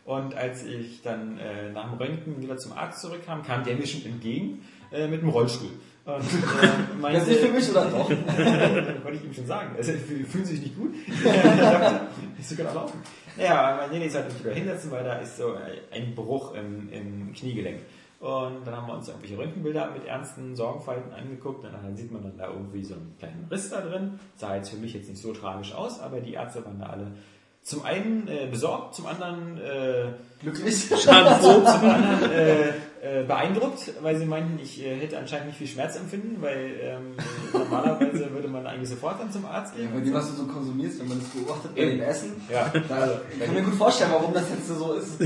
Und 0.05 0.35
als 0.37 0.65
ich 0.65 1.03
dann 1.03 1.38
äh, 1.38 1.73
nach 1.73 1.91
dem 1.91 1.99
Röntgen 1.99 2.41
wieder 2.41 2.56
zum 2.56 2.73
Arzt 2.73 3.00
zurückkam, 3.00 3.43
kam 3.43 3.65
der 3.65 3.76
mir 3.76 3.87
schon 3.87 4.05
entgegen 4.05 4.65
äh, 4.93 5.08
mit 5.08 5.23
dem 5.23 5.29
Rollstuhl. 5.29 5.70
Und 6.05 6.15
äh, 6.15 6.97
meinte, 7.01 7.19
Das 7.21 7.29
ist 7.29 7.35
nicht 7.35 7.47
für 7.47 7.53
mich, 7.53 7.71
oder 7.71 7.85
doch? 7.91 8.09
wollte 9.05 9.19
ich 9.19 9.25
ihm 9.25 9.33
schon 9.35 9.47
sagen. 9.47 9.75
Also, 9.77 9.93
fü- 9.93 10.25
fühlen 10.27 10.45
sich 10.45 10.61
nicht 10.61 10.77
gut? 10.77 10.95
ich 12.39 12.47
so 12.49 12.57
genau 12.57 12.75
laufen. 12.75 13.01
Ja, 13.39 13.79
mein 13.81 13.91
Nene 13.99 14.11
sollte 14.11 14.33
mich 14.33 14.45
wieder 14.45 14.55
hinsetzen, 14.55 14.91
weil 14.91 15.05
da 15.05 15.15
ist 15.19 15.37
so 15.37 15.55
ein 15.93 16.15
Bruch 16.15 16.55
im, 16.55 16.89
im 16.93 17.33
Kniegelenk. 17.33 17.81
Und 18.21 18.65
dann 18.67 18.77
haben 18.77 18.87
wir 18.87 18.95
uns 18.95 19.09
irgendwelche 19.09 19.37
Röntgenbilder 19.39 19.91
mit 19.93 20.07
ernsten 20.07 20.55
Sorgenfalten 20.55 21.13
angeguckt. 21.13 21.65
Und 21.65 21.73
dann 21.73 21.97
sieht 21.97 22.13
man 22.13 22.23
dann 22.23 22.37
da 22.39 22.49
irgendwie 22.49 22.85
so 22.85 22.95
einen 22.95 23.17
kleinen 23.19 23.47
Riss 23.51 23.71
da 23.71 23.81
drin. 23.81 24.19
Sah 24.37 24.55
jetzt 24.57 24.71
für 24.71 24.77
mich 24.77 24.95
jetzt 24.95 25.09
nicht 25.09 25.21
so 25.21 25.33
tragisch 25.33 25.73
aus, 25.75 26.01
aber 26.01 26.21
die 26.21 26.35
Ärzte 26.35 26.65
waren 26.65 26.79
da 26.79 26.87
alle 26.87 27.09
zum 27.62 27.85
einen 27.85 28.26
äh, 28.29 28.47
besorgt, 28.50 28.94
zum 28.97 29.06
anderen 29.06 29.59
äh, 29.59 30.06
Glücklich. 30.41 30.88
zum 31.00 31.09
anderen 31.11 32.31
äh, 32.32 32.69
äh, 33.03 33.25
beeindruckt, 33.25 33.93
weil 34.03 34.17
sie 34.17 34.26
meinten, 34.26 34.59
ich 34.61 34.85
äh, 34.85 34.97
hätte 34.97 35.19
anscheinend 35.19 35.47
nicht 35.49 35.59
viel 35.59 35.69
Schmerzempfinden, 35.69 36.43
weil 36.43 36.73
ähm, 36.82 37.17
äh, 37.55 37.59
normalerweise 37.59 38.31
würde 38.32 38.49
man 38.49 38.67
eigentlich 38.67 38.88
sofort 38.91 39.20
dann 39.20 39.31
zum 39.31 39.44
Arzt 39.47 39.75
Ja, 39.76 39.82
gehen. 39.85 39.94
bei 39.94 40.00
dem, 40.00 40.12
was 40.14 40.31
du 40.31 40.37
so 40.43 40.47
konsumierst, 40.47 40.99
wenn 41.00 41.09
man 41.09 41.20
das 41.20 41.29
beobachtet, 41.29 41.75
bei 41.76 41.85
dem 41.85 42.00
Essen, 42.00 42.43
Ja, 42.50 42.73
da 42.88 43.20
ich 43.32 43.44
kann 43.44 43.55
mir 43.55 43.62
gut 43.62 43.75
vorstellen, 43.75 44.11
warum 44.12 44.35
das 44.35 44.44
jetzt 44.50 44.67
so 44.67 44.94
ist. 44.94 45.20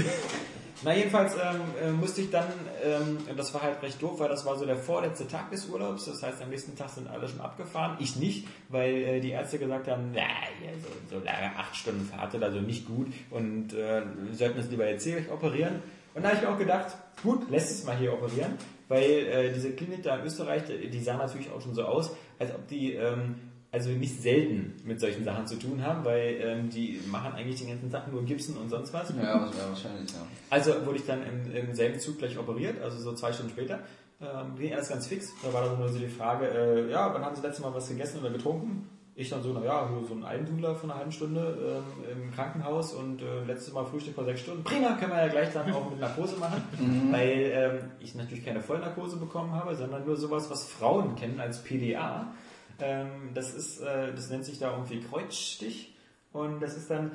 Na 0.82 0.94
jedenfalls 0.94 1.34
ähm, 1.34 1.61
äh, 1.82 1.90
musste 1.90 2.20
ich 2.20 2.31
dann, 2.31 2.49
ähm, 2.84 3.19
das 3.34 3.55
war 3.55 3.62
halt 3.62 3.82
recht 3.82 4.00
doof, 4.02 4.19
weil 4.19 4.28
das 4.28 4.44
war 4.44 4.58
so 4.58 4.67
der 4.67 4.76
vorletzte 4.76 5.26
Tag 5.26 5.50
des 5.50 5.67
Urlaubs, 5.67 6.05
das 6.05 6.23
heißt 6.23 6.43
am 6.43 6.50
nächsten 6.50 6.76
Tag 6.76 6.90
sind 6.90 7.08
alle 7.08 7.26
schon 7.28 7.40
abgefahren, 7.40 7.96
ich 7.99 8.17
nicht, 8.17 8.46
weil 8.69 8.94
äh, 8.94 9.20
die 9.20 9.31
Ärzte 9.31 9.58
gesagt 9.58 9.88
haben, 9.88 10.11
na, 10.12 10.20
ja, 10.20 10.73
so, 10.82 11.17
so 11.17 11.25
lange 11.25 11.56
acht 11.56 11.75
Stunden 11.75 12.05
Fahrt 12.05 12.34
oder 12.34 12.52
so 12.52 12.61
nicht 12.61 12.87
gut 12.87 13.06
und 13.31 13.73
äh, 13.73 14.02
wir 14.05 14.34
sollten 14.34 14.58
es 14.58 14.70
lieber 14.70 14.87
jetzt 14.88 15.05
hier 15.05 15.25
operieren. 15.32 15.82
Und 16.14 16.23
da 16.23 16.28
habe 16.28 16.38
ich 16.38 16.44
mir 16.44 16.55
auch 16.55 16.58
gedacht, 16.58 16.96
gut, 17.23 17.50
lässt 17.50 17.70
es 17.70 17.84
mal 17.84 17.96
hier 17.96 18.12
operieren, 18.12 18.55
weil 18.88 19.02
äh, 19.02 19.52
diese 19.52 19.73
Klinik 19.73 20.02
da 20.02 20.17
in 20.17 20.26
Österreich, 20.26 20.62
die 20.64 20.88
die 20.88 21.00
sah 21.00 21.17
natürlich 21.17 21.50
auch 21.50 21.61
schon 21.61 21.75
so 21.75 21.84
aus, 21.84 22.11
als 22.38 22.55
ob 22.55 22.67
die 22.69 22.93
ähm, 22.93 23.37
also 23.76 23.90
nicht 23.90 24.23
selten 24.23 24.73
mit 24.84 25.00
solchen 25.00 25.23
Sachen 25.23 25.46
zu 25.46 25.56
tun 25.56 25.84
haben, 25.84 26.02
weil 26.02 26.38
ähm, 26.40 26.70
die 26.70 26.99
machen 27.11 27.32
eigentlich 27.34 27.61
den 27.61 27.69
ganzen 27.69 27.90
Tag 27.90 28.11
nur 28.11 28.25
Gipsen 28.25 28.56
und 28.56 28.70
sonst 28.70 28.94
was. 28.94 29.11
Ja, 29.11 29.50
wahrscheinlich, 29.69 30.11
ja. 30.12 30.26
Also 30.49 30.73
wurde 30.87 30.96
ich 30.96 31.05
dann 31.05 31.20
im, 31.23 31.55
im 31.55 31.75
selben 31.75 32.00
Zug 32.00 32.17
gleich 32.17 32.38
operiert, 32.38 32.81
also 32.82 32.99
so 32.99 33.12
zwei 33.12 33.32
Stunden 33.32 33.52
später. 33.52 33.81
Ähm, 34.19 34.56
ging 34.58 34.73
alles 34.73 34.88
ganz 34.88 35.06
fix. 35.06 35.31
Da 35.43 35.52
war 35.52 35.62
dann 35.62 35.78
nur 35.78 35.90
so 35.90 35.99
die 35.99 36.08
Frage, 36.08 36.46
äh, 36.46 36.90
ja, 36.90 37.12
wann 37.12 37.23
haben 37.23 37.37
Sie 37.37 37.43
letztes 37.43 37.62
Mal 37.62 37.75
was 37.75 37.87
gegessen 37.88 38.20
oder 38.20 38.31
getrunken? 38.31 38.88
Ich 39.14 39.28
dann 39.28 39.43
so, 39.43 39.52
naja, 39.52 39.90
so 40.08 40.14
ein 40.14 40.25
Almdudler 40.25 40.75
von 40.75 40.90
einer 40.90 40.99
halben 40.99 41.12
Stunde 41.12 41.82
ähm, 42.11 42.25
im 42.25 42.31
Krankenhaus 42.32 42.94
und 42.94 43.20
äh, 43.20 43.44
letztes 43.46 43.75
Mal 43.75 43.84
Frühstück 43.84 44.14
vor 44.14 44.25
sechs 44.25 44.40
Stunden. 44.40 44.64
Prima, 44.64 44.93
können 44.93 45.12
wir 45.12 45.19
ja 45.19 45.28
gleich 45.28 45.52
dann 45.52 45.70
auch 45.73 45.90
mit 45.90 46.00
Narkose 46.00 46.37
machen, 46.37 46.62
weil 47.12 47.50
ähm, 47.52 47.90
ich 48.00 48.14
natürlich 48.14 48.44
keine 48.44 48.62
Vollnarkose 48.62 49.19
bekommen 49.19 49.52
habe, 49.52 49.75
sondern 49.75 50.06
nur 50.06 50.17
sowas, 50.17 50.50
was 50.50 50.67
Frauen 50.67 51.14
kennen 51.14 51.38
als 51.38 51.62
PDA. 51.62 52.32
Ähm, 52.81 53.31
das 53.34 53.55
ist, 53.55 53.81
äh, 53.81 54.12
das 54.14 54.31
nennt 54.31 54.44
sich 54.44 54.58
da 54.58 54.73
irgendwie 54.73 55.00
Kreuzstich 55.00 55.94
und 56.32 56.61
das 56.61 56.76
ist 56.76 56.90
dann 56.90 57.11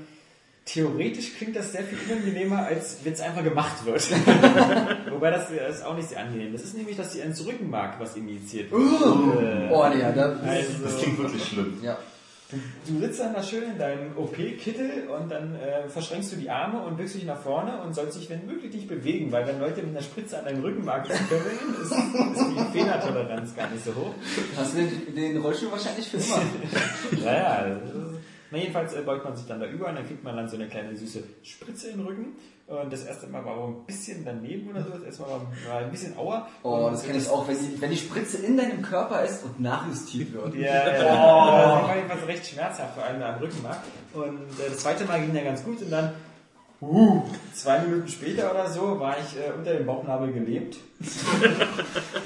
Theoretisch 0.64 1.34
klingt 1.38 1.56
das 1.56 1.72
sehr 1.72 1.84
viel 1.84 1.98
unangenehmer, 2.08 2.60
als 2.66 2.98
wenn 3.04 3.14
es 3.14 3.20
einfach 3.20 3.44
gemacht 3.44 3.84
wird. 3.84 4.12
Wobei 5.12 5.32
das 5.32 5.50
ist 5.50 5.84
auch 5.84 5.96
nicht 5.96 6.10
sehr 6.10 6.20
angenehm. 6.20 6.54
Das 6.54 6.62
ist 6.64 6.78
nämlich, 6.78 6.96
dass 6.96 7.14
die 7.14 7.20
ins 7.20 7.44
Rückenmark 7.46 8.00
was 8.00 8.16
injiziert 8.16 8.72
wird. 8.72 8.82
Äh, 8.82 9.70
Oh, 9.74 9.84
ja, 9.86 10.12
da, 10.12 10.34
also, 10.40 10.84
Das 10.84 11.00
klingt 11.00 11.18
wirklich 11.18 11.44
schlimm. 11.44 11.80
ja. 11.82 11.98
Du 12.88 13.00
sitzt 13.00 13.20
dann 13.20 13.34
da 13.34 13.42
schön 13.44 13.64
in 13.64 13.78
deinem 13.78 14.18
OP-Kittel 14.18 15.08
und 15.10 15.30
dann 15.30 15.56
äh, 15.56 15.88
verschränkst 15.90 16.32
du 16.34 16.36
die 16.38 16.50
Arme 16.50 16.82
und 16.82 16.98
wirkst 16.98 17.16
dich 17.16 17.26
nach 17.26 17.40
vorne 17.42 17.82
und 17.82 17.94
sollst 17.94 18.18
dich, 18.20 18.30
wenn 18.30 18.46
möglich, 18.46 18.74
nicht 18.74 18.88
bewegen, 18.88 19.32
weil 19.32 19.48
wenn 19.48 19.60
Leute 19.60 19.82
mit 19.82 19.92
einer 19.92 20.02
Spritze 20.02 20.40
an 20.40 20.46
deinem 20.46 20.62
Rückenmark 20.62 21.06
kribbeln, 21.08 21.58
ist, 21.82 21.92
ist 21.92 22.46
die 22.50 22.78
Fehlertoleranz 22.78 23.56
gar 23.56 23.70
nicht 23.70 23.84
so 23.86 23.96
hoch. 23.96 24.14
Hast 24.58 24.74
du 24.74 24.78
den, 24.84 25.16
den 25.16 25.38
Rollstuhl 25.38 25.72
wahrscheinlich 25.72 26.08
für 26.08 26.18
immer. 26.18 26.42
Ja, 27.26 27.34
ja. 27.34 27.70
das 27.70 27.84
ist- 27.90 28.20
Na, 28.52 28.58
jedenfalls 28.58 28.94
äh, 28.94 29.02
beugt 29.02 29.24
man 29.24 29.36
sich 29.36 29.46
dann 29.48 29.60
da 29.62 29.66
über 29.68 29.88
und 29.88 29.96
dann 29.96 30.06
kriegt 30.06 30.24
man 30.24 30.36
dann 30.36 30.50
so 30.50 30.58
eine 30.58 30.68
kleine 30.68 30.96
süße 30.96 31.24
Spritze 31.44 31.90
in 31.92 31.98
den 32.00 32.06
Rücken. 32.08 32.26
Und 32.72 32.94
das 32.94 33.04
erste 33.04 33.28
Mal 33.28 33.44
war 33.44 33.54
aber 33.54 33.68
ein 33.68 33.86
bisschen 33.86 34.24
daneben 34.24 34.70
oder 34.70 34.82
so. 34.84 34.92
Das 34.92 35.04
erste 35.04 35.24
Mal 35.24 35.42
war, 35.68 35.80
ein 35.80 35.92
bisschen 35.92 36.18
Aua. 36.18 36.48
Oh, 36.64 36.88
das 36.90 37.04
kenne 37.04 37.18
ich 37.18 37.30
auch, 37.30 37.46
wenn 37.46 37.58
die, 37.58 37.82
wenn 37.82 37.90
die 37.90 37.98
Spritze 37.98 38.38
in 38.38 38.56
deinem 38.56 38.82
Körper 38.82 39.26
ist 39.26 39.44
und 39.44 39.60
nachjustiert 39.60 40.32
wird. 40.32 40.56
Ja, 40.56 40.88
ja, 40.88 41.04
ja. 41.04 41.82
Das 41.82 41.90
war 41.90 41.96
jedenfalls 41.98 42.28
recht 42.28 42.48
schmerzhaft, 42.48 42.96
vor 42.96 43.04
allem 43.04 43.22
am 43.22 43.36
Rückenmark. 43.40 43.80
Und 44.14 44.40
äh, 44.60 44.70
das 44.70 44.78
zweite 44.78 45.04
Mal 45.04 45.20
ging 45.20 45.34
dann 45.34 45.44
ganz 45.44 45.66
gut 45.66 45.82
und 45.82 45.90
dann, 45.90 46.14
uh, 46.82 47.24
zwei 47.54 47.80
Minuten 47.80 48.08
später 48.08 48.50
oder 48.52 48.70
so, 48.70 48.98
war 49.02 49.18
ich 49.20 49.38
äh, 49.38 49.52
unter 49.52 49.74
dem 49.74 49.86
Bauchnabel 49.86 50.32
gelebt. 50.32 50.78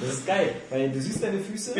Das 0.01 0.13
ist 0.13 0.27
geil, 0.27 0.53
weil 0.69 0.91
du 0.91 1.01
siehst 1.01 1.23
deine 1.23 1.39
Füße, 1.39 1.73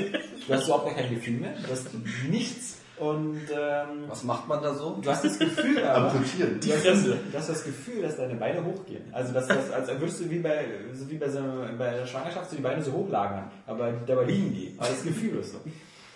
du 0.48 0.54
hast 0.54 0.66
überhaupt 0.66 0.86
gar 0.86 0.96
kein 0.96 1.14
Gefühl 1.14 1.36
mehr, 1.36 1.54
du 1.64 1.70
hast 1.70 1.88
nichts. 2.30 2.78
Und 2.98 3.42
ähm, 3.52 4.06
Was 4.08 4.24
macht 4.24 4.48
man 4.48 4.64
da 4.64 4.74
so? 4.74 4.98
du 5.02 5.10
hast 5.10 5.26
das 5.26 5.38
Gefühl, 5.38 5.84
aber, 5.84 6.12
Amputieren. 6.12 6.60
du, 6.62 6.72
hast 6.74 6.86
das, 6.86 7.04
du 7.04 7.18
hast 7.34 7.50
das 7.50 7.64
Gefühl, 7.66 8.02
dass 8.02 8.16
deine 8.16 8.36
Beine 8.36 8.64
hochgehen. 8.64 9.04
Also 9.12 9.34
dass 9.34 9.48
das, 9.48 9.70
als 9.72 9.88
würdest 9.90 10.22
du 10.22 10.30
wie 10.30 10.40
bei, 10.40 10.66
so 10.94 11.10
wie 11.10 11.18
bei, 11.18 11.28
so, 11.30 11.40
bei 11.78 11.92
der 11.92 12.06
Schwangerschaft 12.06 12.50
so 12.50 12.56
die 12.56 12.62
Beine 12.62 12.82
so 12.82 12.94
hochlagern, 12.94 13.52
aber 13.68 13.92
dabei 14.06 14.24
liegen 14.26 14.54
die. 14.54 14.76
Aber 14.78 14.88
das 14.88 15.04
Gefühl 15.04 15.40
ist 15.40 15.52
so. 15.52 15.60
Na, 15.66 15.72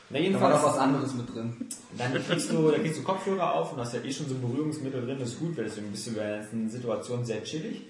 Da 0.10 0.14
war 0.16 0.22
jedenfalls, 0.22 0.56
noch 0.56 0.70
was 0.70 0.78
anderes 0.78 1.14
mit 1.14 1.36
drin. 1.36 1.54
dann 1.98 2.14
kriegst 2.14 2.52
du, 2.52 2.72
da 2.72 2.78
kriegst 2.80 3.00
du 3.00 3.04
Kopfhörer 3.04 3.54
auf 3.56 3.74
und 3.74 3.80
hast 3.80 3.94
ja 3.94 4.02
eh 4.02 4.12
schon 4.12 4.28
so 4.28 4.36
ein 4.36 4.42
Berührungsmittel 4.42 5.06
drin, 5.06 5.18
das 5.20 5.30
ist 5.30 5.40
gut, 5.40 5.56
weil 5.58 5.66
deswegen 5.66 5.92
bist 5.92 6.08
du 6.08 6.14
bei 6.14 6.24
der 6.24 6.38
ganzen 6.40 6.70
Situation 6.70 7.26
sehr 7.26 7.44
chillig. 7.44 7.82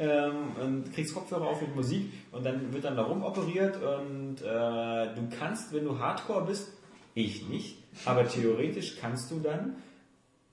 Ähm, 0.00 0.52
und 0.64 0.94
kriegst 0.94 1.12
Kopfhörer 1.12 1.46
auf 1.48 1.60
mit 1.60 1.74
Musik 1.76 2.12
und 2.32 2.46
dann 2.46 2.72
wird 2.72 2.84
dann 2.84 2.96
da 2.96 3.02
rumoperiert 3.02 3.76
und 3.82 4.36
äh, 4.40 4.44
du 4.44 5.28
kannst, 5.38 5.72
wenn 5.72 5.84
du 5.84 5.98
Hardcore 5.98 6.46
bist, 6.46 6.68
ich 7.14 7.48
nicht, 7.48 7.76
aber 8.04 8.28
theoretisch 8.28 8.96
kannst 9.00 9.30
du 9.30 9.40
dann 9.40 9.76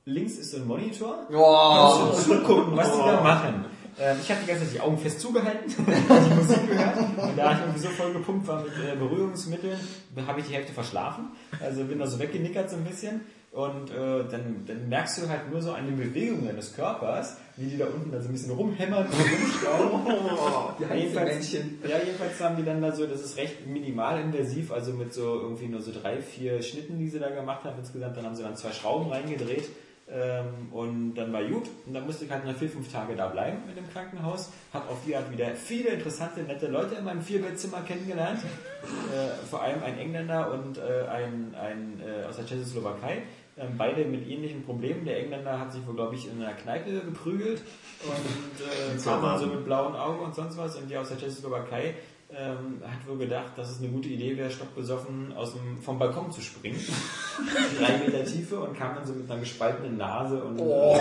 links 0.06 0.34
ist 0.34 0.52
so 0.52 0.58
ein 0.58 0.68
Monitor. 0.68 1.25
Boah. 1.30 2.12
Kannst 2.12 2.28
du 2.28 2.34
zugucken, 2.36 2.78
was 2.78 2.92
die 2.92 2.98
da 2.98 3.22
machen. 3.22 3.66
Ähm, 3.98 4.18
ich 4.22 4.30
habe 4.30 4.42
die 4.42 4.48
ganze 4.48 4.66
Zeit 4.66 4.74
die 4.74 4.82
Augen 4.82 4.98
fest 4.98 5.22
zugehalten, 5.22 5.70
die 5.78 6.34
Musik 6.36 6.68
gehört. 6.68 6.98
Und 6.98 7.38
da 7.38 7.54
ich 7.54 7.60
irgendwie 7.60 7.80
so 7.80 7.90
voll 7.90 8.12
gepumpt 8.12 8.48
war 8.48 8.62
mit 8.62 8.74
äh, 8.74 8.96
Berührungsmitteln, 8.96 9.80
habe 10.28 10.40
ich 10.42 10.48
die 10.48 10.54
Hälfte 10.54 10.74
verschlafen. 10.74 11.30
Also 11.62 11.86
bin 11.86 12.00
da 12.00 12.08
so 12.08 12.20
weggenickert 12.20 12.70
so 12.70 12.75
ein 12.75 12.84
bisschen. 12.84 13.22
Und 13.56 13.90
äh, 13.90 14.26
dann, 14.30 14.66
dann 14.68 14.90
merkst 14.90 15.22
du 15.24 15.30
halt 15.30 15.50
nur 15.50 15.62
so 15.62 15.72
an 15.72 15.86
den 15.86 15.96
Bewegungen 15.96 16.46
deines 16.46 16.76
Körpers, 16.76 17.38
wie 17.56 17.68
die 17.68 17.78
da 17.78 17.86
unten 17.86 18.12
da 18.12 18.20
so 18.20 18.28
ein 18.28 18.34
bisschen 18.34 18.52
rumhämmern 18.52 19.06
und 19.06 19.14
rumstauben. 19.14 20.76
Die 20.80 20.86
Einzelmännchen. 20.86 21.80
Ja, 21.88 21.98
jedenfalls 22.04 22.38
haben 22.42 22.58
die 22.58 22.66
dann 22.66 22.82
da 22.82 22.92
so, 22.92 23.08
das 23.08 23.22
ist 23.22 23.38
recht 23.38 23.66
minimalinvasiv, 23.66 24.74
also 24.74 24.92
mit 24.92 25.14
so 25.14 25.40
irgendwie 25.40 25.68
nur 25.68 25.82
so 25.82 25.94
drei, 25.94 26.22
vier 26.22 26.62
Schnitten, 26.62 27.00
die 27.00 27.08
sie 27.08 27.18
da 27.18 27.30
gemacht 27.30 27.64
haben 27.64 27.80
insgesamt. 27.80 28.18
Dann 28.18 28.26
haben 28.26 28.36
sie 28.36 28.44
dann 28.44 28.58
zwei 28.58 28.74
Schrauben 28.74 29.10
reingedreht 29.10 29.70
ähm, 30.12 30.74
und 30.74 31.16
dann 31.16 31.32
war 31.32 31.42
gut. 31.46 31.70
Und 31.86 31.94
dann 31.94 32.06
musste 32.06 32.26
ich 32.26 32.32
halt 32.32 32.46
noch 32.46 32.58
vier, 32.58 32.70
fünf 32.70 32.92
Tage 32.92 33.16
da 33.16 33.28
bleiben 33.28 33.60
in 33.70 33.76
dem 33.76 33.90
Krankenhaus. 33.90 34.52
Hab 34.74 34.92
auf 34.92 34.98
die 35.08 35.16
Art 35.16 35.32
wieder 35.32 35.56
viele 35.56 35.92
interessante, 35.92 36.42
nette 36.42 36.68
Leute 36.68 36.96
in 36.96 37.06
meinem 37.06 37.22
Vierbettzimmer 37.22 37.84
kennengelernt. 37.84 38.42
Äh, 38.44 39.46
vor 39.50 39.62
allem 39.62 39.82
ein 39.82 39.98
Engländer 39.98 40.52
und 40.52 40.78
äh, 40.78 41.08
ein, 41.08 41.56
ein 41.56 42.02
äh, 42.06 42.26
aus 42.26 42.36
der 42.36 42.46
Tschechoslowakei. 42.46 43.24
Ähm, 43.58 43.76
beide 43.78 44.04
mit 44.04 44.28
ähnlichen 44.28 44.66
Problemen. 44.66 45.06
Der 45.06 45.18
Engländer 45.18 45.58
hat 45.58 45.72
sich 45.72 45.86
wohl, 45.88 45.96
glaube 45.96 46.16
ich, 46.16 46.30
in 46.30 46.42
einer 46.42 46.54
Kneipe 46.54 46.92
geprügelt 47.00 47.62
und 48.04 48.98
äh, 48.98 49.02
kam 49.02 49.22
dann 49.22 49.40
so 49.40 49.48
mit 49.48 49.64
blauen 49.64 49.96
Augen 49.96 50.20
und 50.20 50.36
sonst 50.36 50.58
was. 50.58 50.76
Und 50.76 50.90
die 50.90 50.98
aus 50.98 51.08
der 51.08 51.18
Tschechoslowakei 51.18 51.96
ähm, 52.32 52.82
hat 52.84 53.08
wohl 53.08 53.18
gedacht, 53.18 53.54
dass 53.56 53.72
es 53.72 53.80
eine 53.80 53.90
gute 53.90 54.10
Idee 54.10 54.36
wäre, 54.36 54.52
stockbesoffen 54.52 55.34
aus 55.38 55.54
dem, 55.54 55.82
vom 55.82 55.98
Balkon 55.98 56.32
zu 56.32 56.42
springen. 56.42 56.80
Drei 57.80 57.98
Meter 58.00 58.26
Tiefe 58.26 58.60
und 58.60 58.78
kam 58.78 58.96
dann 58.96 59.06
so 59.06 59.14
mit 59.14 59.30
einer 59.32 59.40
gespaltenen 59.40 59.98
Nase 59.98 60.44
und 60.44 60.60
äh, 60.60 61.00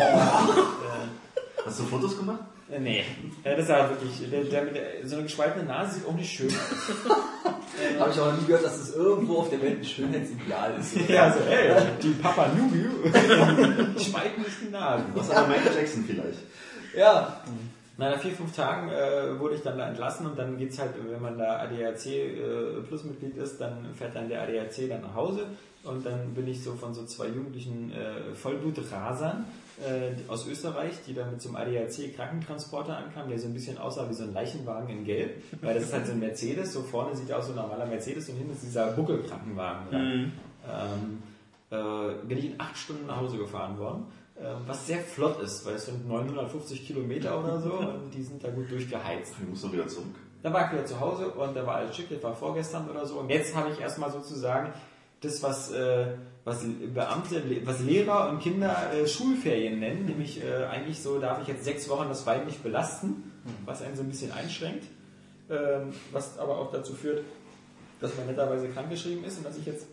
Hast 1.64 1.80
du 1.80 1.84
Fotos 1.84 2.16
gemacht? 2.16 2.44
Nee, 2.78 3.04
äh, 3.42 3.56
das 3.56 3.68
war 3.68 3.90
wirklich, 3.90 4.30
der, 4.30 4.44
der, 4.44 4.64
mit 4.64 4.76
der, 4.76 5.06
so 5.06 5.16
eine 5.16 5.24
gespaltene 5.24 5.64
Nase 5.64 5.96
sieht 5.96 6.06
auch 6.06 6.14
nicht 6.14 6.30
schön 6.30 6.48
aus. 6.48 7.04
Habe 7.98 8.10
ich 8.10 8.20
auch 8.20 8.32
noch 8.32 8.40
nie 8.40 8.46
gehört, 8.46 8.64
dass 8.64 8.78
es 8.78 8.94
irgendwo 8.94 9.38
auf 9.38 9.50
der 9.50 9.60
Welt 9.60 9.78
ein 9.78 9.84
Schönheitsideal 9.84 10.74
ist. 10.78 10.96
Ja, 11.08 11.32
so, 11.32 11.40
ey, 11.40 11.74
die 12.02 12.10
Papa 12.10 12.48
Nubiu, 12.56 12.90
spalten 14.00 14.42
nicht 14.42 14.62
die 14.62 14.70
Nasen. 14.70 15.06
Was 15.14 15.30
aber 15.30 15.48
Michael 15.48 15.76
Jackson 15.76 16.04
vielleicht. 16.06 16.38
Ja. 16.96 17.42
Na, 17.96 18.10
nach 18.10 18.20
vier, 18.20 18.32
fünf 18.32 18.54
Tagen 18.56 18.88
äh, 18.88 19.38
wurde 19.38 19.54
ich 19.54 19.62
dann 19.62 19.78
da 19.78 19.88
entlassen 19.88 20.26
und 20.26 20.36
dann 20.36 20.56
geht's 20.56 20.78
halt, 20.80 20.92
wenn 21.08 21.22
man 21.22 21.38
da 21.38 21.60
ADAC 21.60 22.06
äh, 22.06 22.80
Plus 22.88 23.04
Mitglied 23.04 23.36
ist, 23.36 23.60
dann 23.60 23.94
fährt 23.96 24.16
dann 24.16 24.28
der 24.28 24.42
ADAC 24.42 24.88
dann 24.88 25.02
nach 25.02 25.14
Hause 25.14 25.46
und 25.84 26.04
dann 26.04 26.34
bin 26.34 26.48
ich 26.48 26.62
so 26.62 26.72
von 26.74 26.92
so 26.92 27.04
zwei 27.04 27.28
jugendlichen 27.28 27.92
äh, 27.92 28.34
Vollblutrasern 28.34 29.44
äh, 29.80 30.12
aus 30.30 30.46
Österreich, 30.46 30.94
die 31.06 31.14
dann 31.14 31.30
mit 31.30 31.42
so 31.42 31.48
einem 31.48 31.56
ADAC 31.56 32.14
Krankentransporter 32.14 32.96
ankamen, 32.96 33.30
der 33.30 33.38
so 33.38 33.48
ein 33.48 33.54
bisschen 33.54 33.78
aussah 33.78 34.08
wie 34.08 34.14
so 34.14 34.24
ein 34.24 34.32
Leichenwagen 34.32 34.88
in 34.88 35.04
Gelb, 35.04 35.42
weil 35.62 35.74
das 35.74 35.84
ist 35.84 35.92
halt 35.92 36.06
so 36.06 36.12
ein 36.12 36.20
Mercedes, 36.20 36.72
so 36.72 36.82
vorne 36.82 37.16
sieht 37.16 37.32
aus 37.32 37.48
wie 37.48 37.52
ein 37.52 37.56
normaler 37.56 37.86
Mercedes 37.86 38.28
und 38.28 38.36
hinten 38.36 38.52
ist 38.52 38.62
dieser 38.62 38.92
Buckelkrankenwagen 38.92 39.90
dran. 39.90 40.32
Ähm, 40.66 41.22
äh, 41.70 42.26
bin 42.26 42.38
ich 42.38 42.46
in 42.46 42.60
acht 42.60 42.76
Stunden 42.76 43.06
nach 43.06 43.16
Hause 43.16 43.38
gefahren 43.38 43.78
worden. 43.78 44.06
Ähm, 44.40 44.56
was 44.66 44.86
sehr 44.86 44.98
flott 44.98 45.40
ist, 45.40 45.64
weil 45.64 45.74
es 45.74 45.86
sind 45.86 46.08
950 46.08 46.86
Kilometer 46.86 47.38
oder 47.38 47.60
so 47.60 47.72
und 47.78 48.12
die 48.12 48.22
sind 48.22 48.42
da 48.42 48.50
gut 48.50 48.70
durchgeheizt. 48.70 49.34
Ich 49.40 49.48
muss 49.48 49.62
doch 49.62 49.72
wieder 49.72 49.86
zurück. 49.86 50.14
Dann 50.42 50.52
war 50.52 50.66
ich 50.66 50.72
wieder 50.72 50.84
zu 50.84 51.00
Hause 51.00 51.28
und 51.30 51.56
da 51.56 51.66
war 51.66 51.76
alles 51.76 51.96
schick, 51.96 52.10
das 52.10 52.22
war 52.22 52.34
vorgestern 52.34 52.90
oder 52.90 53.06
so. 53.06 53.18
Und 53.18 53.30
jetzt 53.30 53.54
habe 53.56 53.70
ich 53.70 53.80
erstmal 53.80 54.10
sozusagen 54.10 54.72
das, 55.20 55.42
was, 55.42 55.70
äh, 55.70 56.14
was 56.44 56.62
Beamte, 56.92 57.42
was 57.64 57.80
Lehrer 57.80 58.28
und 58.28 58.40
Kinder 58.40 58.92
äh, 58.92 59.06
Schulferien 59.06 59.80
nennen, 59.80 60.04
nämlich 60.04 60.42
äh, 60.44 60.64
eigentlich 60.64 61.02
so 61.02 61.18
darf 61.18 61.40
ich 61.40 61.48
jetzt 61.48 61.64
sechs 61.64 61.88
Wochen 61.88 62.08
das 62.08 62.24
Bein 62.24 62.44
nicht 62.44 62.62
belasten, 62.62 63.32
was 63.64 63.80
einen 63.80 63.96
so 63.96 64.02
ein 64.02 64.08
bisschen 64.08 64.30
einschränkt, 64.30 64.84
ähm, 65.50 65.94
was 66.12 66.38
aber 66.38 66.58
auch 66.58 66.70
dazu 66.70 66.92
führt, 66.92 67.24
dass 68.00 68.14
man 68.16 68.26
netterweise 68.26 68.68
krankgeschrieben 68.68 69.24
ist 69.24 69.38
und 69.38 69.44
dass 69.44 69.56
ich 69.56 69.64
jetzt 69.64 69.86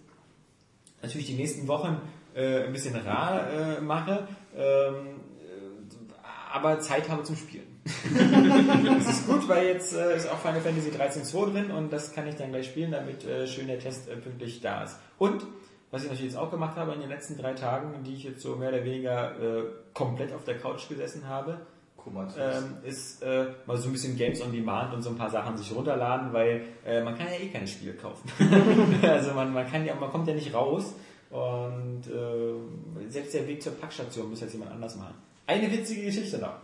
natürlich 1.01 1.27
die 1.27 1.35
nächsten 1.35 1.67
Wochen 1.67 2.01
äh, 2.35 2.65
ein 2.65 2.73
bisschen 2.73 2.95
rar 2.95 3.49
äh, 3.49 3.81
mache, 3.81 4.27
ähm, 4.55 5.21
äh, 5.39 6.21
aber 6.53 6.81
Zeit 6.81 7.09
habe 7.09 7.23
zum 7.23 7.37
Spielen. 7.37 7.67
das 8.85 9.07
ist 9.07 9.27
gut, 9.27 9.47
weil 9.47 9.67
jetzt 9.67 9.93
äh, 9.93 10.15
ist 10.15 10.29
auch 10.29 10.37
Final 10.39 10.61
Fantasy 10.61 10.91
13 10.91 11.23
2 11.23 11.51
drin 11.51 11.71
und 11.71 11.91
das 11.91 12.13
kann 12.13 12.27
ich 12.27 12.35
dann 12.35 12.51
gleich 12.51 12.67
spielen, 12.67 12.91
damit 12.91 13.25
äh, 13.25 13.47
schön 13.47 13.67
der 13.67 13.79
Test 13.79 14.09
äh, 14.09 14.17
pünktlich 14.17 14.61
da 14.61 14.83
ist. 14.83 14.97
Und 15.17 15.45
was 15.91 16.03
ich 16.03 16.09
natürlich 16.09 16.31
jetzt 16.31 16.41
auch 16.41 16.49
gemacht 16.49 16.77
habe 16.77 16.93
in 16.93 17.01
den 17.01 17.09
letzten 17.09 17.37
drei 17.37 17.53
Tagen, 17.53 18.03
die 18.03 18.13
ich 18.13 18.23
jetzt 18.23 18.41
so 18.41 18.55
mehr 18.55 18.69
oder 18.69 18.83
weniger 18.83 19.39
äh, 19.39 19.63
komplett 19.93 20.33
auf 20.33 20.45
der 20.45 20.57
Couch 20.57 20.87
gesessen 20.87 21.27
habe, 21.27 21.59
ähm, 22.39 22.77
ist 22.83 23.21
äh, 23.21 23.47
mal 23.67 23.77
so 23.77 23.89
ein 23.89 23.91
bisschen 23.91 24.17
Games 24.17 24.41
on 24.41 24.51
Demand 24.51 24.93
und 24.93 25.03
so 25.03 25.09
ein 25.11 25.17
paar 25.17 25.29
Sachen 25.29 25.57
sich 25.57 25.75
runterladen, 25.75 26.33
weil 26.33 26.63
äh, 26.85 27.03
man 27.03 27.15
kann 27.15 27.27
ja 27.27 27.39
eh 27.39 27.49
keine 27.49 27.67
Spiele 27.67 27.93
kaufen. 27.93 28.31
also 29.03 29.33
man, 29.33 29.53
man 29.53 29.69
kann 29.69 29.85
ja, 29.85 29.93
man 29.95 30.09
kommt 30.09 30.27
ja 30.27 30.33
nicht 30.33 30.53
raus 30.53 30.95
und 31.29 32.03
äh, 32.07 33.09
selbst 33.09 33.33
der 33.33 33.47
Weg 33.47 33.61
zur 33.61 33.73
Packstation 33.73 34.29
muss 34.29 34.41
jetzt 34.41 34.53
jemand 34.53 34.71
anders 34.71 34.95
machen. 34.95 35.13
Eine 35.45 35.71
witzige 35.71 36.05
Geschichte 36.05 36.39
noch. 36.39 36.55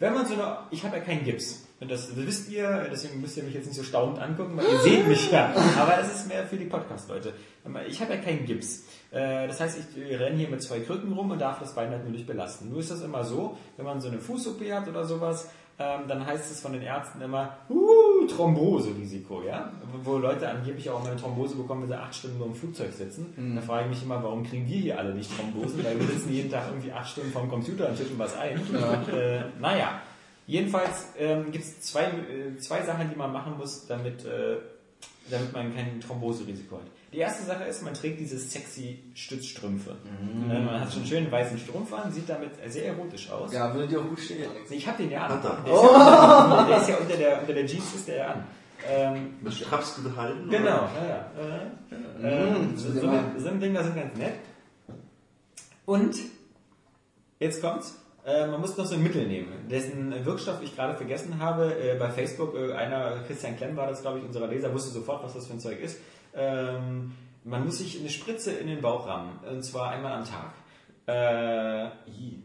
Wenn 0.00 0.14
man 0.14 0.26
so 0.26 0.34
eine, 0.34 0.58
ich 0.70 0.82
habe 0.84 0.96
ja 0.96 1.02
keinen 1.02 1.24
Gips. 1.24 1.66
Und 1.78 1.90
das, 1.90 2.08
das 2.08 2.16
wisst 2.16 2.50
ihr, 2.50 2.88
deswegen 2.90 3.20
müsst 3.20 3.36
ihr 3.36 3.42
mich 3.42 3.54
jetzt 3.54 3.66
nicht 3.66 3.76
so 3.76 3.82
staunend 3.82 4.18
angucken, 4.18 4.56
weil 4.56 4.64
ihr 4.64 4.78
seht 4.82 5.06
mich 5.06 5.30
ja. 5.30 5.54
Aber 5.78 5.96
das 5.98 6.14
ist 6.14 6.28
mehr 6.28 6.44
für 6.46 6.56
die 6.56 6.64
Podcast-Leute. 6.64 7.32
Ich 7.86 8.00
habe 8.00 8.14
ja 8.14 8.20
keinen 8.20 8.44
Gips. 8.46 8.84
Äh, 9.12 9.46
Das 9.46 9.60
heißt, 9.60 9.78
ich 9.78 10.18
renne 10.18 10.36
hier 10.36 10.48
mit 10.48 10.62
zwei 10.62 10.80
Krücken 10.80 11.12
rum 11.12 11.30
und 11.30 11.38
darf 11.38 11.58
das 11.60 11.74
Bein 11.74 11.90
halt 11.90 12.02
nur 12.02 12.12
nicht 12.12 12.26
belasten. 12.26 12.70
Nur 12.70 12.80
ist 12.80 12.90
das 12.90 13.02
immer 13.02 13.24
so, 13.24 13.56
wenn 13.76 13.84
man 13.86 14.00
so 14.00 14.08
eine 14.08 14.18
Fuß-OP 14.18 14.60
hat 14.72 14.88
oder 14.88 15.04
sowas, 15.04 15.48
ähm, 15.78 16.00
dann 16.08 16.26
heißt 16.26 16.50
es 16.50 16.60
von 16.60 16.72
den 16.74 16.82
Ärzten 16.82 17.22
immer, 17.22 17.56
uh, 17.70 18.09
Thromboserisiko, 18.30 19.42
ja? 19.42 19.72
Wo 20.04 20.18
Leute 20.18 20.48
angeblich 20.48 20.88
auch 20.90 21.02
mal 21.02 21.10
eine 21.10 21.20
Thrombose 21.20 21.56
bekommen, 21.56 21.82
wenn 21.82 21.88
sie 21.88 21.98
acht 21.98 22.14
Stunden 22.14 22.38
nur 22.38 22.46
im 22.48 22.54
Flugzeug 22.54 22.92
sitzen. 22.92 23.34
Da 23.56 23.60
frage 23.60 23.84
ich 23.84 23.90
mich 23.90 24.02
immer, 24.04 24.22
warum 24.22 24.44
kriegen 24.44 24.66
wir 24.68 24.78
hier 24.78 24.98
alle 24.98 25.14
nicht 25.14 25.30
Thrombosen? 25.36 25.84
Weil 25.84 25.98
wir 25.98 26.06
sitzen 26.06 26.32
jeden 26.32 26.50
Tag 26.50 26.64
irgendwie 26.68 26.92
acht 26.92 27.10
Stunden 27.10 27.30
vom 27.30 27.48
Computer 27.48 27.88
und 27.88 27.96
tippen 27.96 28.18
was 28.18 28.36
ein. 28.36 28.60
Äh, 29.12 29.42
naja, 29.60 30.00
jedenfalls 30.46 31.12
ähm, 31.18 31.50
gibt 31.52 31.64
es 31.64 31.80
zwei, 31.80 32.04
äh, 32.04 32.56
zwei 32.58 32.82
Sachen, 32.82 33.10
die 33.10 33.16
man 33.16 33.32
machen 33.32 33.56
muss, 33.58 33.86
damit, 33.86 34.24
äh, 34.24 34.56
damit 35.28 35.52
man 35.52 35.74
kein 35.74 36.00
Thromboserisiko 36.00 36.76
hat. 36.76 36.86
Die 37.12 37.18
erste 37.18 37.44
Sache 37.44 37.64
ist, 37.64 37.82
man 37.82 37.92
trägt 37.94 38.20
diese 38.20 38.38
sexy 38.38 39.00
Stützstrümpfe. 39.14 39.90
Äh, 40.48 40.60
Man 40.60 40.80
hat 40.80 40.90
schon 40.92 41.02
einen 41.02 41.08
schönen 41.10 41.32
weißen 41.32 41.58
Strumpf 41.58 41.92
an, 41.92 42.12
sieht 42.12 42.28
damit 42.28 42.50
sehr 42.68 42.86
erotisch 42.86 43.28
aus. 43.30 43.52
Ja, 43.52 43.74
würde 43.74 43.88
dir 43.88 44.00
auch 44.00 44.08
gut 44.08 44.20
stehen. 44.20 44.48
Ich 44.70 44.86
habe 44.86 45.02
den 45.02 45.10
ja 45.10 45.26
an. 45.26 45.42
Er. 45.42 45.62
Der 45.64 45.74
ist 45.74 45.82
ja, 45.82 46.64
der 46.68 46.76
ist 46.80 46.88
ja 46.88 46.96
unter, 46.98 47.16
der, 47.16 47.40
unter 47.40 47.52
der 47.52 47.66
Jeans 47.66 47.94
ist 47.94 48.08
der 48.08 48.16
ja 48.16 48.26
an. 48.32 48.44
Ähm, 48.88 49.34
Mit 49.42 49.52
Straps 49.52 50.00
gehalten? 50.02 50.48
genau, 50.48 50.88
ja, 50.96 51.06
ja. 51.08 52.26
Äh, 52.26 52.52
äh, 52.52 52.76
so, 52.76 52.92
so, 52.92 53.00
so 53.38 53.48
ein 53.48 53.60
Ding, 53.60 53.74
das 53.74 53.84
sind 53.86 53.96
ganz 53.96 54.16
nett. 54.16 54.34
Und 55.84 56.16
jetzt 57.40 57.60
kommt's. 57.60 57.98
Äh, 58.30 58.46
man 58.46 58.60
muss 58.60 58.76
noch 58.76 58.84
so 58.84 58.94
ein 58.94 59.02
Mittel 59.02 59.26
nehmen, 59.26 59.68
dessen 59.68 60.24
Wirkstoff 60.24 60.62
ich 60.62 60.76
gerade 60.76 60.94
vergessen 60.94 61.38
habe. 61.40 61.74
Äh, 61.74 61.98
bei 61.98 62.10
Facebook, 62.10 62.54
äh, 62.54 62.72
einer, 62.72 63.22
Christian 63.26 63.56
Klemm 63.56 63.76
war 63.76 63.88
das, 63.88 64.02
glaube 64.02 64.18
ich, 64.18 64.24
unserer 64.24 64.46
Leser, 64.46 64.72
wusste 64.72 64.90
sofort, 64.90 65.24
was 65.24 65.34
das 65.34 65.46
für 65.46 65.54
ein 65.54 65.60
Zeug 65.60 65.80
ist. 65.80 65.98
Ähm, 66.34 67.12
man 67.44 67.64
muss 67.64 67.78
sich 67.78 67.98
eine 67.98 68.08
Spritze 68.08 68.52
in 68.52 68.68
den 68.68 68.80
Bauch 68.80 69.06
rammen, 69.06 69.40
und 69.50 69.64
zwar 69.64 69.90
einmal 69.90 70.12
am 70.12 70.24
Tag. 70.24 70.52
Äh, 71.10 71.90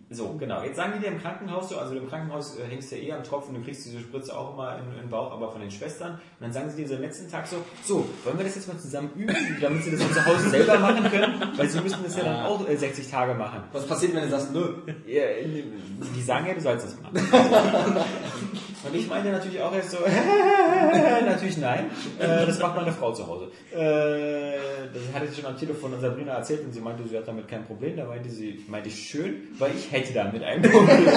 so, 0.09 0.35
genau. 0.37 0.63
Jetzt 0.63 0.77
sagen 0.77 0.93
die 0.95 0.99
dir 0.99 1.11
im 1.11 1.19
Krankenhaus 1.19 1.69
so, 1.69 1.77
also 1.77 1.95
im 1.95 2.07
Krankenhaus 2.07 2.57
äh, 2.57 2.63
hängst 2.69 2.91
du 2.91 2.95
ja 2.95 3.01
eh 3.03 3.11
am 3.13 3.23
Tropfen, 3.23 3.55
du 3.55 3.61
kriegst 3.61 3.85
diese 3.85 3.99
Spritze 3.99 4.37
auch 4.37 4.53
immer 4.53 4.77
in, 4.77 4.91
in 4.93 5.01
den 5.01 5.09
Bauch, 5.09 5.31
aber 5.31 5.51
von 5.51 5.61
den 5.61 5.71
Schwestern. 5.71 6.13
Und 6.13 6.19
dann 6.39 6.53
sagen 6.53 6.69
sie 6.69 6.77
dir 6.77 6.87
so 6.87 6.95
am 6.95 7.01
letzten 7.01 7.29
Tag 7.29 7.47
so, 7.47 7.57
so, 7.83 8.07
wollen 8.23 8.37
wir 8.37 8.45
das 8.45 8.55
jetzt 8.55 8.67
mal 8.67 8.77
zusammen 8.77 9.11
üben, 9.15 9.35
damit 9.59 9.83
sie 9.83 9.91
das 9.91 9.99
zu 9.99 10.25
Hause 10.25 10.49
selber 10.49 10.79
machen 10.79 11.09
können? 11.09 11.41
Weil 11.55 11.69
sie 11.69 11.81
müssen 11.81 12.03
das 12.03 12.15
ja 12.15 12.23
dann 12.23 12.45
auch 12.45 12.67
äh, 12.67 12.75
60 12.77 13.09
Tage 13.09 13.33
machen. 13.33 13.63
Was 13.71 13.85
passiert, 13.87 14.13
wenn 14.15 14.23
du 14.23 14.29
sagst, 14.29 14.53
nö? 14.53 14.75
Ja, 15.05 15.23
die 15.43 16.21
sagen 16.21 16.45
ja, 16.47 16.53
du 16.53 16.61
sollst 16.61 16.85
das 16.85 17.01
machen. 17.01 17.17
Und 18.87 18.95
ich 18.95 19.07
meinte 19.07 19.31
natürlich 19.31 19.59
auch 19.61 19.73
erst 19.73 19.91
so, 19.91 19.97
natürlich 21.25 21.57
nein, 21.57 21.89
äh, 22.19 22.45
das 22.45 22.59
macht 22.59 22.75
meine 22.75 22.91
Frau 22.91 23.11
zu 23.13 23.25
Hause. 23.25 23.51
Äh, 23.71 24.57
das 24.93 25.13
hatte 25.13 25.27
ich 25.29 25.35
schon 25.35 25.45
am 25.45 25.57
Telefon 25.57 25.93
an 25.93 26.01
Sabrina 26.01 26.33
erzählt 26.33 26.63
und 26.63 26.73
sie 26.73 26.81
meinte, 26.81 27.07
sie 27.07 27.17
hat 27.17 27.27
damit 27.27 27.47
kein 27.47 27.65
Problem. 27.65 27.97
Da 27.97 28.05
meinte 28.05 28.29
sie, 28.29 28.63
meinte 28.67 28.89
ich 28.89 29.09
schön, 29.09 29.47
weil 29.57 29.71
ich 29.75 29.91
hätte 29.91 30.13
damit 30.13 30.43
ein 30.43 30.61
Problem. 30.61 31.07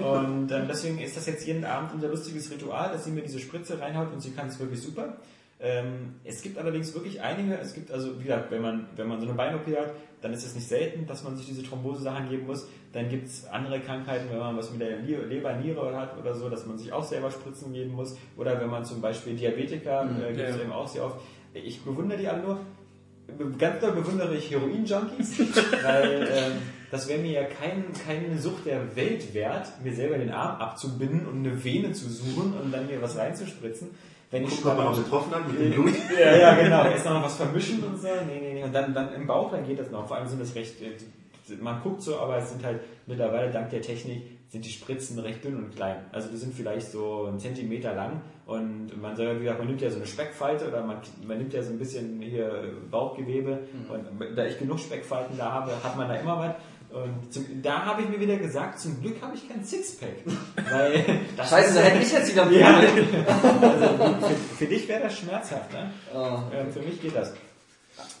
und 0.00 0.52
ähm, 0.52 0.62
deswegen 0.68 0.98
ist 0.98 1.16
das 1.16 1.26
jetzt 1.26 1.46
jeden 1.46 1.64
Abend 1.64 1.94
unser 1.94 2.08
lustiges 2.08 2.50
Ritual, 2.50 2.92
dass 2.92 3.04
sie 3.04 3.10
mir 3.10 3.22
diese 3.22 3.38
Spritze 3.38 3.80
reinhaut 3.80 4.12
und 4.12 4.20
sie 4.20 4.32
kann 4.32 4.48
es 4.48 4.58
wirklich 4.60 4.82
super. 4.82 5.16
Ähm, 5.62 6.14
es 6.24 6.40
gibt 6.40 6.56
allerdings 6.56 6.94
wirklich 6.94 7.20
einige, 7.20 7.54
es 7.58 7.74
gibt 7.74 7.90
also, 7.90 8.18
wie 8.18 8.24
gesagt, 8.24 8.50
wenn 8.50 8.62
man, 8.62 8.86
wenn 8.96 9.08
man 9.08 9.20
so 9.20 9.26
eine 9.26 9.34
Bein-OP 9.34 9.66
hat, 9.76 9.92
dann 10.22 10.32
ist 10.32 10.44
es 10.44 10.54
nicht 10.54 10.66
selten, 10.66 11.06
dass 11.06 11.22
man 11.22 11.36
sich 11.36 11.46
diese 11.46 11.62
Thrombose-Sachen 11.62 12.30
geben 12.30 12.46
muss. 12.46 12.66
Dann 12.92 13.08
gibt 13.08 13.28
es 13.28 13.46
andere 13.46 13.78
Krankheiten, 13.80 14.26
wenn 14.30 14.38
man 14.38 14.56
was 14.56 14.72
mit 14.72 14.80
der 14.80 14.98
Leber, 14.98 15.54
Niere 15.54 15.96
hat 15.96 16.18
oder 16.18 16.34
so, 16.34 16.48
dass 16.48 16.66
man 16.66 16.76
sich 16.76 16.92
auch 16.92 17.04
selber 17.04 17.30
Spritzen 17.30 17.72
geben 17.72 17.92
muss. 17.92 18.16
Oder 18.36 18.60
wenn 18.60 18.68
man 18.68 18.84
zum 18.84 19.00
Beispiel 19.00 19.36
Diabetiker, 19.36 20.02
äh, 20.02 20.32
gibt 20.32 20.48
es 20.48 20.56
ja. 20.56 20.62
eben 20.62 20.72
auch 20.72 20.88
sehr 20.88 21.04
oft. 21.04 21.20
Ich 21.54 21.82
bewundere 21.82 22.18
die 22.18 22.28
alle 22.28 22.42
nur. 22.42 22.60
Ganz 23.58 23.80
doll 23.80 23.92
bewundere 23.92 24.34
ich 24.34 24.50
Heroin-Junkies, 24.50 25.38
weil 25.84 26.28
ähm, 26.32 26.52
das 26.90 27.08
wäre 27.08 27.20
mir 27.20 27.30
ja 27.30 27.44
kein, 27.44 27.84
keine 28.04 28.36
Sucht 28.36 28.66
der 28.66 28.96
Welt 28.96 29.32
wert, 29.34 29.68
mir 29.84 29.94
selber 29.94 30.18
den 30.18 30.32
Arm 30.32 30.60
abzubinden 30.60 31.26
und 31.26 31.46
eine 31.46 31.62
Vene 31.62 31.92
zu 31.92 32.10
suchen 32.10 32.54
und 32.60 32.72
dann 32.72 32.88
mir 32.88 33.00
was 33.00 33.16
reinzuspritzen. 33.16 33.90
Wenn 34.32 34.44
ich 34.44 34.50
Guck 34.50 34.64
mal, 34.64 34.78
ob 34.78 34.94
man 34.94 35.04
getroffen 35.04 35.34
hat 35.34 35.48
mit 35.48 35.60
dem 35.60 35.72
Blut. 35.82 35.94
ja, 36.18 36.36
ja, 36.36 36.54
genau. 36.54 36.84
Erst 36.84 37.04
noch 37.04 37.22
was 37.22 37.36
vermischen 37.36 37.82
und 37.82 38.00
so. 38.00 38.08
Nee, 38.26 38.40
nee, 38.40 38.54
nee. 38.54 38.64
Und 38.64 38.72
dann, 38.72 38.94
dann 38.94 39.12
im 39.14 39.26
Bauch, 39.26 39.50
dann 39.50 39.66
geht 39.66 39.78
das 39.78 39.90
noch. 39.90 40.06
Vor 40.06 40.16
allem 40.16 40.28
sind 40.28 40.40
das 40.40 40.54
recht, 40.54 40.80
äh, 40.80 40.90
man 41.60 41.82
guckt 41.82 42.02
so, 42.02 42.18
aber 42.18 42.38
es 42.38 42.50
sind 42.50 42.64
halt 42.64 42.80
mittlerweile 43.06 43.50
dank 43.50 43.70
der 43.70 43.82
Technik 43.82 44.22
sind 44.50 44.64
die 44.64 44.70
Spritzen 44.70 45.18
recht 45.20 45.44
dünn 45.44 45.56
und 45.56 45.76
klein. 45.76 45.96
Also 46.10 46.28
die 46.28 46.36
sind 46.36 46.54
vielleicht 46.54 46.90
so 46.90 47.26
einen 47.26 47.38
Zentimeter 47.38 47.94
lang 47.94 48.20
und 48.46 49.00
man 49.00 49.14
soll, 49.14 49.36
wie 49.36 49.44
gesagt, 49.44 49.60
man 49.60 49.68
nimmt 49.68 49.80
ja 49.80 49.90
so 49.90 49.96
eine 49.96 50.06
Speckfalte 50.06 50.66
oder 50.66 50.82
man, 50.82 50.96
man 51.24 51.38
nimmt 51.38 51.52
ja 51.52 51.62
so 51.62 51.70
ein 51.70 51.78
bisschen 51.78 52.20
hier 52.20 52.72
Bauchgewebe 52.90 53.60
und 53.88 54.36
da 54.36 54.44
ich 54.46 54.58
genug 54.58 54.80
Speckfalten 54.80 55.38
da 55.38 55.52
habe, 55.52 55.72
hat 55.84 55.96
man 55.96 56.08
da 56.08 56.16
immer 56.16 56.38
was. 56.38 56.54
Und 56.90 57.32
zum, 57.32 57.62
da 57.62 57.84
habe 57.84 58.02
ich 58.02 58.08
mir 58.08 58.18
wieder 58.18 58.36
gesagt, 58.36 58.80
zum 58.80 59.00
Glück 59.00 59.22
habe 59.22 59.36
ich 59.36 59.48
kein 59.48 59.64
Sixpack. 59.64 60.16
Weil 60.70 61.20
das 61.36 61.48
Scheiße, 61.48 61.74
da 61.74 61.80
hätte 61.82 62.02
ich 62.02 62.12
jetzt 62.12 62.32
wieder 62.32 62.50
ja, 62.50 62.72
Probleme. 62.72 63.26
also 63.62 64.26
für, 64.26 64.56
für 64.56 64.66
dich 64.66 64.88
wäre 64.88 65.04
das 65.04 65.16
schmerzhaft, 65.16 65.72
ne? 65.72 65.92
Oh. 66.12 66.38
Ähm, 66.52 66.72
für 66.72 66.80
mich 66.80 67.00
geht 67.00 67.14
das. 67.14 67.32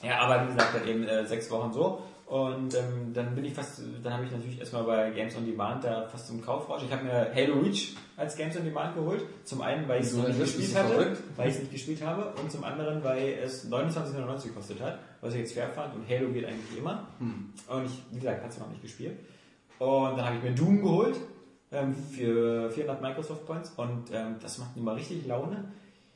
Ja, 0.04 0.20
aber 0.20 0.44
wie 0.44 0.52
gesagt, 0.52 0.76
dann 0.76 0.88
eben 0.88 1.02
äh, 1.02 1.26
sechs 1.26 1.50
Wochen 1.50 1.72
so. 1.72 2.02
Und 2.30 2.76
ähm, 2.76 3.12
dann 3.12 3.34
bin 3.34 3.44
ich 3.44 3.54
fast, 3.54 3.82
dann 4.04 4.12
habe 4.12 4.24
ich 4.24 4.30
natürlich 4.30 4.60
erstmal 4.60 4.84
bei 4.84 5.10
Games 5.10 5.36
on 5.36 5.44
Demand 5.44 5.82
da 5.82 6.06
fast 6.06 6.28
zum 6.28 6.40
Kaufrausch. 6.40 6.84
Ich 6.84 6.92
habe 6.92 7.02
mir 7.02 7.28
Halo 7.34 7.58
Reach 7.58 7.96
als 8.16 8.36
Games 8.36 8.56
on 8.56 8.62
Demand 8.62 8.94
geholt. 8.94 9.24
Zum 9.42 9.62
einen, 9.62 9.88
weil 9.88 10.00
ich 10.00 10.06
es 10.06 10.14
noch 10.14 10.28
nicht 10.28 10.38
gespielt 10.38 10.76
hatte, 10.76 10.94
verrückt? 10.94 11.18
weil 11.36 11.48
ich 11.48 11.54
es 11.54 11.60
nicht 11.60 11.72
gespielt 11.72 12.02
habe. 12.02 12.32
Und 12.40 12.52
zum 12.52 12.62
anderen, 12.62 13.02
weil 13.02 13.36
es 13.42 13.68
29,99 13.68 14.44
gekostet 14.44 14.80
hat, 14.80 15.00
was 15.20 15.34
ich 15.34 15.40
jetzt 15.40 15.54
fair 15.54 15.70
fand. 15.70 15.92
Und 15.96 16.08
Halo 16.08 16.28
geht 16.28 16.44
eigentlich 16.44 16.78
immer. 16.78 17.08
Und 17.66 17.86
ich, 17.86 18.00
wie 18.12 18.20
gesagt, 18.20 18.44
hatte 18.44 18.52
es 18.52 18.58
noch 18.60 18.70
nicht 18.70 18.82
gespielt. 18.82 19.18
Und 19.80 20.16
dann 20.16 20.24
habe 20.24 20.36
ich 20.36 20.42
mir 20.44 20.52
Doom 20.52 20.82
geholt 20.82 21.16
ähm, 21.72 21.96
für 21.96 22.70
400 22.70 23.02
Microsoft 23.02 23.44
Points. 23.44 23.72
Und 23.76 24.04
ähm, 24.12 24.36
das 24.40 24.58
macht 24.58 24.76
immer 24.76 24.94
richtig 24.94 25.26
Laune. 25.26 25.72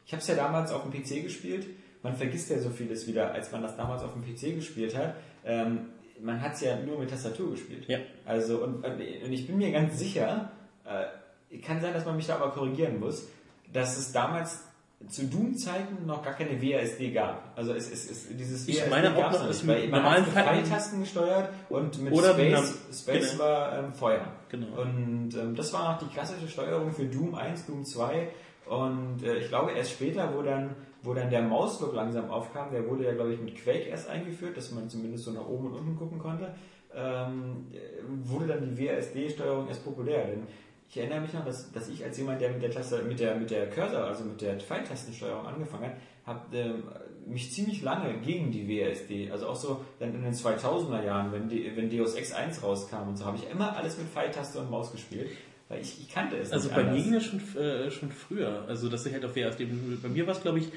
Ich 0.06 0.12
habe 0.12 0.20
es 0.20 0.28
ja 0.28 0.36
damals 0.36 0.70
auf 0.70 0.82
dem 0.88 0.92
PC 0.92 1.24
gespielt. 1.24 1.66
Man 2.04 2.14
vergisst 2.14 2.50
ja 2.50 2.60
so 2.60 2.70
vieles 2.70 3.08
wieder, 3.08 3.32
als 3.32 3.50
man 3.50 3.62
das 3.62 3.76
damals 3.76 4.04
auf 4.04 4.12
dem 4.12 4.22
PC 4.22 4.54
gespielt 4.54 4.96
hat. 4.96 5.16
Ähm, 5.44 5.86
man 6.24 6.40
hat 6.40 6.54
es 6.54 6.62
ja 6.62 6.76
nur 6.76 6.98
mit 6.98 7.10
Tastatur 7.10 7.52
gespielt. 7.52 7.84
Ja. 7.86 7.98
Also, 8.24 8.64
und, 8.64 8.84
und 8.84 9.00
ich 9.00 9.46
bin 9.46 9.58
mir 9.58 9.70
ganz 9.72 9.98
sicher, 9.98 10.50
äh, 10.84 11.58
kann 11.58 11.80
sein, 11.80 11.92
dass 11.94 12.04
man 12.04 12.16
mich 12.16 12.26
da 12.26 12.36
aber 12.36 12.50
korrigieren 12.50 12.98
muss, 12.98 13.28
dass 13.72 13.96
es 13.98 14.12
damals 14.12 14.64
zu 15.08 15.24
Doom-Zeiten 15.26 16.06
noch 16.06 16.22
gar 16.22 16.32
keine 16.32 16.60
WASD 16.62 17.12
gab. 17.12 17.52
Also 17.56 17.74
es 17.74 17.90
ist 17.90 18.10
es, 18.10 18.28
dieses 18.36 18.66
Ich 18.66 18.78
WASD 18.80 18.90
meine 18.90 19.14
auch 19.14 19.32
noch, 19.32 19.48
nicht, 19.48 19.64
mit 19.64 19.76
weil 19.76 19.88
man 19.88 20.02
hat 20.04 20.20
mit 20.20 20.28
Pfeiltasten 20.34 21.00
gesteuert 21.00 21.50
und 21.68 22.02
mit 22.02 22.12
Oder 22.12 22.34
mit 22.34 22.46
Space, 22.46 22.58
einer- 22.58 22.94
Space 22.94 23.30
genau. 23.32 23.44
war 23.44 23.78
ähm, 23.78 23.92
Feuer. 23.92 24.26
Genau. 24.48 24.80
Und 24.80 25.34
ähm, 25.36 25.54
das 25.54 25.72
war 25.74 25.92
noch 25.92 25.98
die 25.98 26.12
klassische 26.14 26.48
Steuerung 26.48 26.90
für 26.92 27.04
Doom 27.04 27.34
1, 27.34 27.66
Doom 27.66 27.84
2 27.84 28.28
und 28.66 29.22
äh, 29.22 29.38
ich 29.38 29.48
glaube 29.48 29.72
erst 29.72 29.90
später, 29.92 30.32
wo 30.34 30.40
dann, 30.42 30.74
wo 31.04 31.14
dann 31.14 31.30
der 31.30 31.42
Mauslook 31.42 31.94
langsam 31.94 32.30
aufkam, 32.30 32.70
der 32.72 32.88
wurde 32.88 33.04
ja 33.04 33.12
glaube 33.12 33.34
ich 33.34 33.40
mit 33.40 33.54
Quake 33.56 33.88
erst 33.88 34.08
eingeführt, 34.08 34.56
dass 34.56 34.72
man 34.72 34.88
zumindest 34.88 35.24
so 35.24 35.30
nach 35.30 35.46
oben 35.46 35.66
und 35.66 35.74
unten 35.74 35.96
gucken 35.96 36.18
konnte, 36.18 36.54
ähm, 36.94 37.66
äh, 37.72 37.78
wurde 38.28 38.46
dann 38.48 38.74
die 38.74 38.86
WASD-Steuerung 38.86 39.68
erst 39.68 39.84
populär. 39.84 40.26
Denn 40.26 40.46
ich 40.88 40.96
erinnere 40.96 41.20
mich 41.20 41.32
noch, 41.32 41.44
dass, 41.44 41.72
dass 41.72 41.88
ich 41.88 42.04
als 42.04 42.16
jemand, 42.18 42.40
der 42.40 42.50
mit 42.50 42.62
der 42.62 42.70
Taste, 42.70 43.02
mit 43.02 43.18
der, 43.18 43.34
mit 43.36 43.50
der 43.50 43.68
Cursor, 43.70 44.04
also 44.04 44.24
mit 44.24 44.40
der 44.40 44.58
Pfeiltastensteuerung 44.60 45.46
angefangen 45.46 45.86
hat, 45.86 45.96
habe 46.26 46.56
ähm, 46.56 46.84
mich 47.26 47.52
ziemlich 47.52 47.82
lange 47.82 48.18
gegen 48.20 48.50
die 48.50 48.68
WASD, 48.68 49.30
also 49.30 49.48
auch 49.48 49.56
so 49.56 49.84
dann 49.98 50.14
in 50.14 50.22
den 50.22 50.32
2000er 50.32 51.04
Jahren, 51.04 51.32
wenn, 51.32 51.48
die, 51.48 51.70
wenn 51.74 51.90
Deus 51.90 52.14
Ex 52.14 52.32
1 52.32 52.62
rauskam 52.62 53.08
und 53.08 53.16
so, 53.16 53.24
habe 53.24 53.36
ich 53.36 53.50
immer 53.50 53.76
alles 53.76 53.98
mit 53.98 54.06
Pfeiltaste 54.08 54.58
und 54.60 54.70
Maus 54.70 54.92
gespielt, 54.92 55.30
weil 55.68 55.80
ich, 55.80 56.00
ich 56.00 56.08
kannte 56.12 56.36
es 56.36 56.52
Also 56.52 56.68
bei 56.68 56.76
anders. 56.76 56.94
mir 56.94 57.02
ging 57.02 57.12
das 57.12 57.24
schon, 57.24 57.40
äh, 57.60 57.90
schon 57.90 58.10
früher. 58.10 58.64
Also, 58.68 58.88
dass 58.88 59.04
ich 59.06 59.12
halt 59.12 59.24
auf 59.24 59.34
WASD. 59.34 59.66
Bei 60.02 60.08
mir 60.08 60.26
war 60.26 60.34
es, 60.34 60.42
glaube 60.42 60.58
ich, 60.58 60.68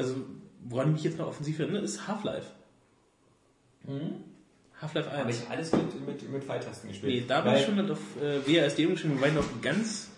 also, 0.00 0.16
woran 0.64 0.88
ich 0.88 0.94
mich 0.94 1.04
jetzt 1.04 1.18
noch 1.18 1.26
offensiv 1.26 1.58
erinnere, 1.58 1.82
ist 1.82 2.08
Half-Life. 2.08 2.50
Half-Life 4.80 5.10
1. 5.10 5.18
habe 5.20 5.30
ich 5.30 5.50
alles 5.50 5.72
mit, 5.72 6.06
mit, 6.06 6.30
mit 6.30 6.44
Pfeiltasten 6.44 6.88
gespielt. 6.88 7.22
Nee, 7.22 7.24
da 7.26 7.44
war 7.44 7.56
ich 7.56 7.64
schon 7.64 7.76
halt 7.76 7.90
auf 7.90 7.98
äh, 8.20 8.40
WASD 8.46 8.86
umgeschrieben 8.86 9.22
ich 9.22 9.34
noch 9.34 9.62
ganz, 9.62 10.10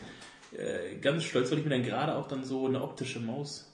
äh, 0.57 0.97
ganz 0.97 1.25
stolz, 1.25 1.51
weil 1.51 1.59
ich 1.59 1.65
mir 1.65 1.71
dann 1.71 1.83
gerade 1.83 2.15
auch 2.15 2.29
dann 2.29 2.45
so 2.45 2.67
eine 2.67 2.83
optische 2.83 3.19
Maus 3.19 3.72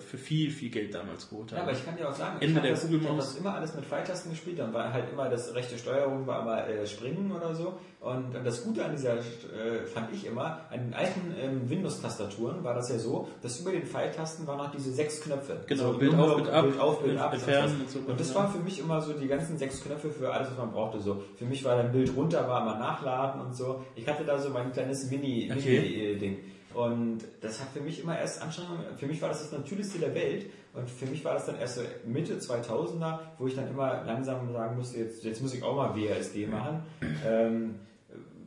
für 0.00 0.18
viel, 0.18 0.50
viel 0.50 0.70
Geld 0.70 0.94
damals 0.94 1.28
geholt 1.28 1.50
habe. 1.52 1.56
Ja, 1.60 1.62
aber 1.62 1.72
ich 1.72 1.84
kann 1.84 1.96
dir 1.96 2.08
auch 2.08 2.14
sagen, 2.14 2.36
Ende 2.40 2.46
ich 2.46 2.54
habe 2.56 2.66
der 2.66 2.74
das, 2.74 2.84
ich 2.90 3.16
das 3.16 3.36
immer 3.36 3.54
alles 3.54 3.74
mit 3.74 3.84
Pfeiltasten 3.84 4.30
gespielt, 4.32 4.58
dann 4.58 4.72
war 4.74 4.92
halt 4.92 5.04
immer 5.12 5.28
das 5.28 5.54
rechte 5.54 5.78
Steuerung, 5.78 6.26
war 6.26 6.42
immer 6.42 6.66
äh, 6.68 6.86
Springen 6.86 7.30
oder 7.32 7.54
so. 7.54 7.78
Und 8.00 8.34
das 8.44 8.62
Gute 8.64 8.84
an 8.84 8.92
dieser, 8.92 9.14
äh, 9.14 9.84
fand 9.92 10.12
ich 10.12 10.26
immer, 10.26 10.60
an 10.70 10.78
den 10.86 10.94
alten 10.94 11.34
ähm, 11.40 11.68
Windows-Tastaturen 11.68 12.62
war 12.62 12.74
das 12.74 12.88
ja 12.90 12.98
so, 12.98 13.28
dass 13.42 13.60
über 13.60 13.72
den 13.72 13.84
Pfeiltasten 13.84 14.46
waren 14.46 14.58
noch 14.58 14.70
diese 14.70 14.92
sechs 14.92 15.20
Knöpfe. 15.20 15.64
Genau, 15.66 15.92
so 15.92 15.98
Bild 15.98 16.14
auf, 16.14 16.36
Bild 16.36 16.48
ab, 16.48 16.64
Bild 16.64 16.80
auf, 16.80 16.98
Bild 16.98 17.10
Bild 17.12 17.20
ab. 17.20 17.32
entfernen 17.34 17.80
und 17.80 17.90
so. 17.90 17.98
Und 18.00 18.20
das 18.20 18.28
Ja. 18.30 18.34
war 18.36 18.52
für 18.52 18.58
mich 18.58 18.78
immer 18.78 19.00
so 19.00 19.12
die 19.12 19.26
ganzen 19.26 19.58
sechs 19.58 19.82
Knöpfe 19.82 20.10
für 20.10 20.32
alles, 20.32 20.50
was 20.50 20.58
man 20.58 20.70
brauchte. 20.72 21.00
So 21.00 21.22
für 21.36 21.44
mich 21.46 21.64
war 21.64 21.76
dann 21.76 21.90
Bild 21.92 22.14
runter, 22.16 22.46
war 22.48 22.62
immer 22.62 22.78
nachladen 22.78 23.40
und 23.40 23.54
so. 23.56 23.84
Ich 23.94 24.06
hatte 24.06 24.24
da 24.24 24.38
so 24.38 24.50
mein 24.50 24.72
kleines 24.72 25.10
Mini, 25.10 25.50
Okay. 25.52 25.80
Mini 25.80 26.18
Ding. 26.18 26.38
Und 26.76 27.20
das 27.40 27.58
hat 27.60 27.68
für 27.72 27.80
mich 27.80 28.02
immer 28.02 28.18
erst 28.18 28.42
Anstrengung, 28.42 28.78
für 28.98 29.06
mich 29.06 29.22
war 29.22 29.30
das 29.30 29.40
das 29.42 29.52
Natürlichste 29.52 29.98
der 29.98 30.14
Welt. 30.14 30.46
Und 30.74 30.90
für 30.90 31.06
mich 31.06 31.24
war 31.24 31.32
das 31.32 31.46
dann 31.46 31.58
erst 31.58 31.76
so 31.76 31.80
Mitte 32.04 32.34
2000er, 32.38 33.18
wo 33.38 33.46
ich 33.46 33.54
dann 33.54 33.66
immer 33.70 34.04
langsam 34.04 34.52
sagen 34.52 34.76
musste, 34.76 34.98
jetzt, 34.98 35.24
jetzt 35.24 35.40
muss 35.40 35.54
ich 35.54 35.62
auch 35.62 35.74
mal 35.74 35.96
WASD 35.96 36.46
machen. 36.46 36.82
Ähm, 37.26 37.76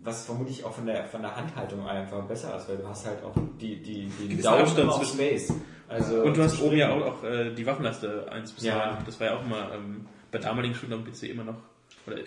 was 0.04 0.26
vermutlich 0.26 0.64
auch 0.64 0.74
von 0.74 0.86
der, 0.86 1.06
von 1.06 1.22
der 1.24 1.36
Handhaltung 1.36 1.88
einfach 1.88 2.24
besser 2.26 2.56
ist, 2.56 2.70
weil 2.70 2.78
du 2.78 2.88
hast 2.88 3.06
halt 3.08 3.24
auch 3.24 3.34
die, 3.60 3.82
die, 3.82 4.12
Gewissen 4.28 4.44
Daumen 4.44 4.62
Abstand 4.62 4.90
auf 4.90 4.98
zwischen- 5.00 5.16
Space. 5.16 5.54
Also, 5.88 6.22
und 6.22 6.38
du 6.38 6.44
hast 6.44 6.62
oben 6.62 6.78
ja 6.78 6.94
auch, 6.94 7.02
auch 7.02 7.24
äh, 7.24 7.52
die 7.56 7.66
Waffenleiste 7.66 8.32
1 8.32 8.52
bis 8.52 8.64
Ja. 8.64 8.94
9. 8.94 9.06
Das 9.08 9.20
war 9.20 9.28
ja 9.28 9.38
auch 9.38 9.44
immer 9.44 9.74
ähm, 9.74 10.06
bei 10.32 10.38
damaligen 10.38 10.76
Stunden 10.76 10.94
am 10.94 11.04
PC 11.04 11.24
immer 11.24 11.44
noch. 11.44 11.58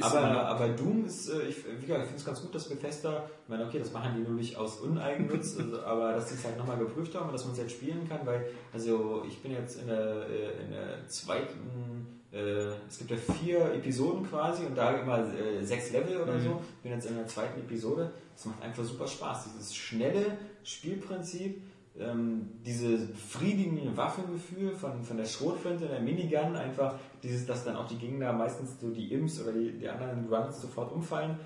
Aber, 0.01 0.47
aber 0.47 0.69
Doom 0.69 1.05
ist, 1.07 1.29
äh, 1.29 1.43
ich, 1.43 1.57
wie 1.65 1.87
gesagt, 1.87 2.03
ich 2.03 2.09
finde 2.09 2.17
es 2.17 2.25
ganz 2.25 2.43
gut, 2.43 2.55
dass 2.55 2.69
Bethesda, 2.69 3.25
ich 3.45 3.49
meine, 3.49 3.67
okay, 3.67 3.79
das 3.79 3.93
machen 3.93 4.15
die 4.17 4.23
nur 4.23 4.39
nicht 4.39 4.57
aus 4.57 4.81
Uneigennutz, 4.81 5.57
also, 5.59 5.83
aber 5.83 6.13
dass 6.13 6.27
die 6.29 6.35
es 6.35 6.45
halt 6.45 6.59
nochmal 6.59 6.79
geprüft 6.79 7.15
haben 7.15 7.27
und 7.27 7.33
dass 7.33 7.45
man 7.45 7.53
es 7.53 7.59
jetzt 7.59 7.73
spielen 7.73 8.09
kann, 8.09 8.21
weil, 8.25 8.47
also 8.73 9.25
ich 9.27 9.41
bin 9.43 9.53
jetzt 9.53 9.81
in 9.81 9.87
der, 9.87 10.29
äh, 10.29 10.63
in 10.65 10.71
der 10.71 11.09
zweiten, 11.09 12.07
äh, 12.33 12.73
es 12.89 12.99
gibt 12.99 13.11
ja 13.11 13.17
vier 13.17 13.75
Episoden 13.75 14.29
quasi 14.29 14.65
und 14.65 14.75
da 14.77 14.93
immer 14.93 15.27
sechs 15.63 15.93
Level 15.93 16.23
oder 16.23 16.41
so. 16.41 16.63
Ich 16.77 16.83
bin 16.83 16.93
jetzt 16.93 17.07
in 17.07 17.17
der 17.17 17.27
zweiten 17.27 17.61
Episode. 17.61 18.11
Es 18.35 18.47
macht 18.47 18.63
einfach 18.63 18.83
super 18.85 19.07
Spaß. 19.07 19.49
Dieses 19.53 19.75
schnelle 19.75 20.39
Spielprinzip, 20.65 21.61
ähm, 22.01 22.49
dieses 22.65 23.09
befriedigende 23.09 23.97
Waffengefühl 23.97 24.75
von, 24.75 25.03
von 25.03 25.17
der 25.17 25.27
Schrotflinte, 25.27 25.87
der 25.87 26.01
Minigun, 26.01 26.57
einfach 26.57 26.95
dieses, 27.23 27.47
dass 27.47 27.65
dann 27.65 27.77
auch 27.77 27.87
die 27.87 27.97
Gegner 27.97 28.33
meistens 28.33 28.81
so 28.81 28.91
die 28.91 29.13
Imps 29.13 29.41
oder 29.41 29.53
die, 29.53 29.73
die 29.73 29.89
anderen 29.89 30.29
Grunts 30.29 30.63
sofort 30.63 30.93
umfallen. 30.93 31.37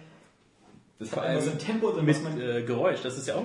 Das 0.98 1.12
immer 1.12 1.22
allem 1.22 1.40
so 1.42 1.50
ein 1.50 1.58
Tempo 1.58 1.90
drin, 1.90 2.06
mit 2.06 2.22
man 2.22 2.40
äh, 2.40 2.62
Geräusch, 2.62 3.00
das 3.02 3.18
ist 3.18 3.28
ja 3.28 3.34
auch. 3.34 3.44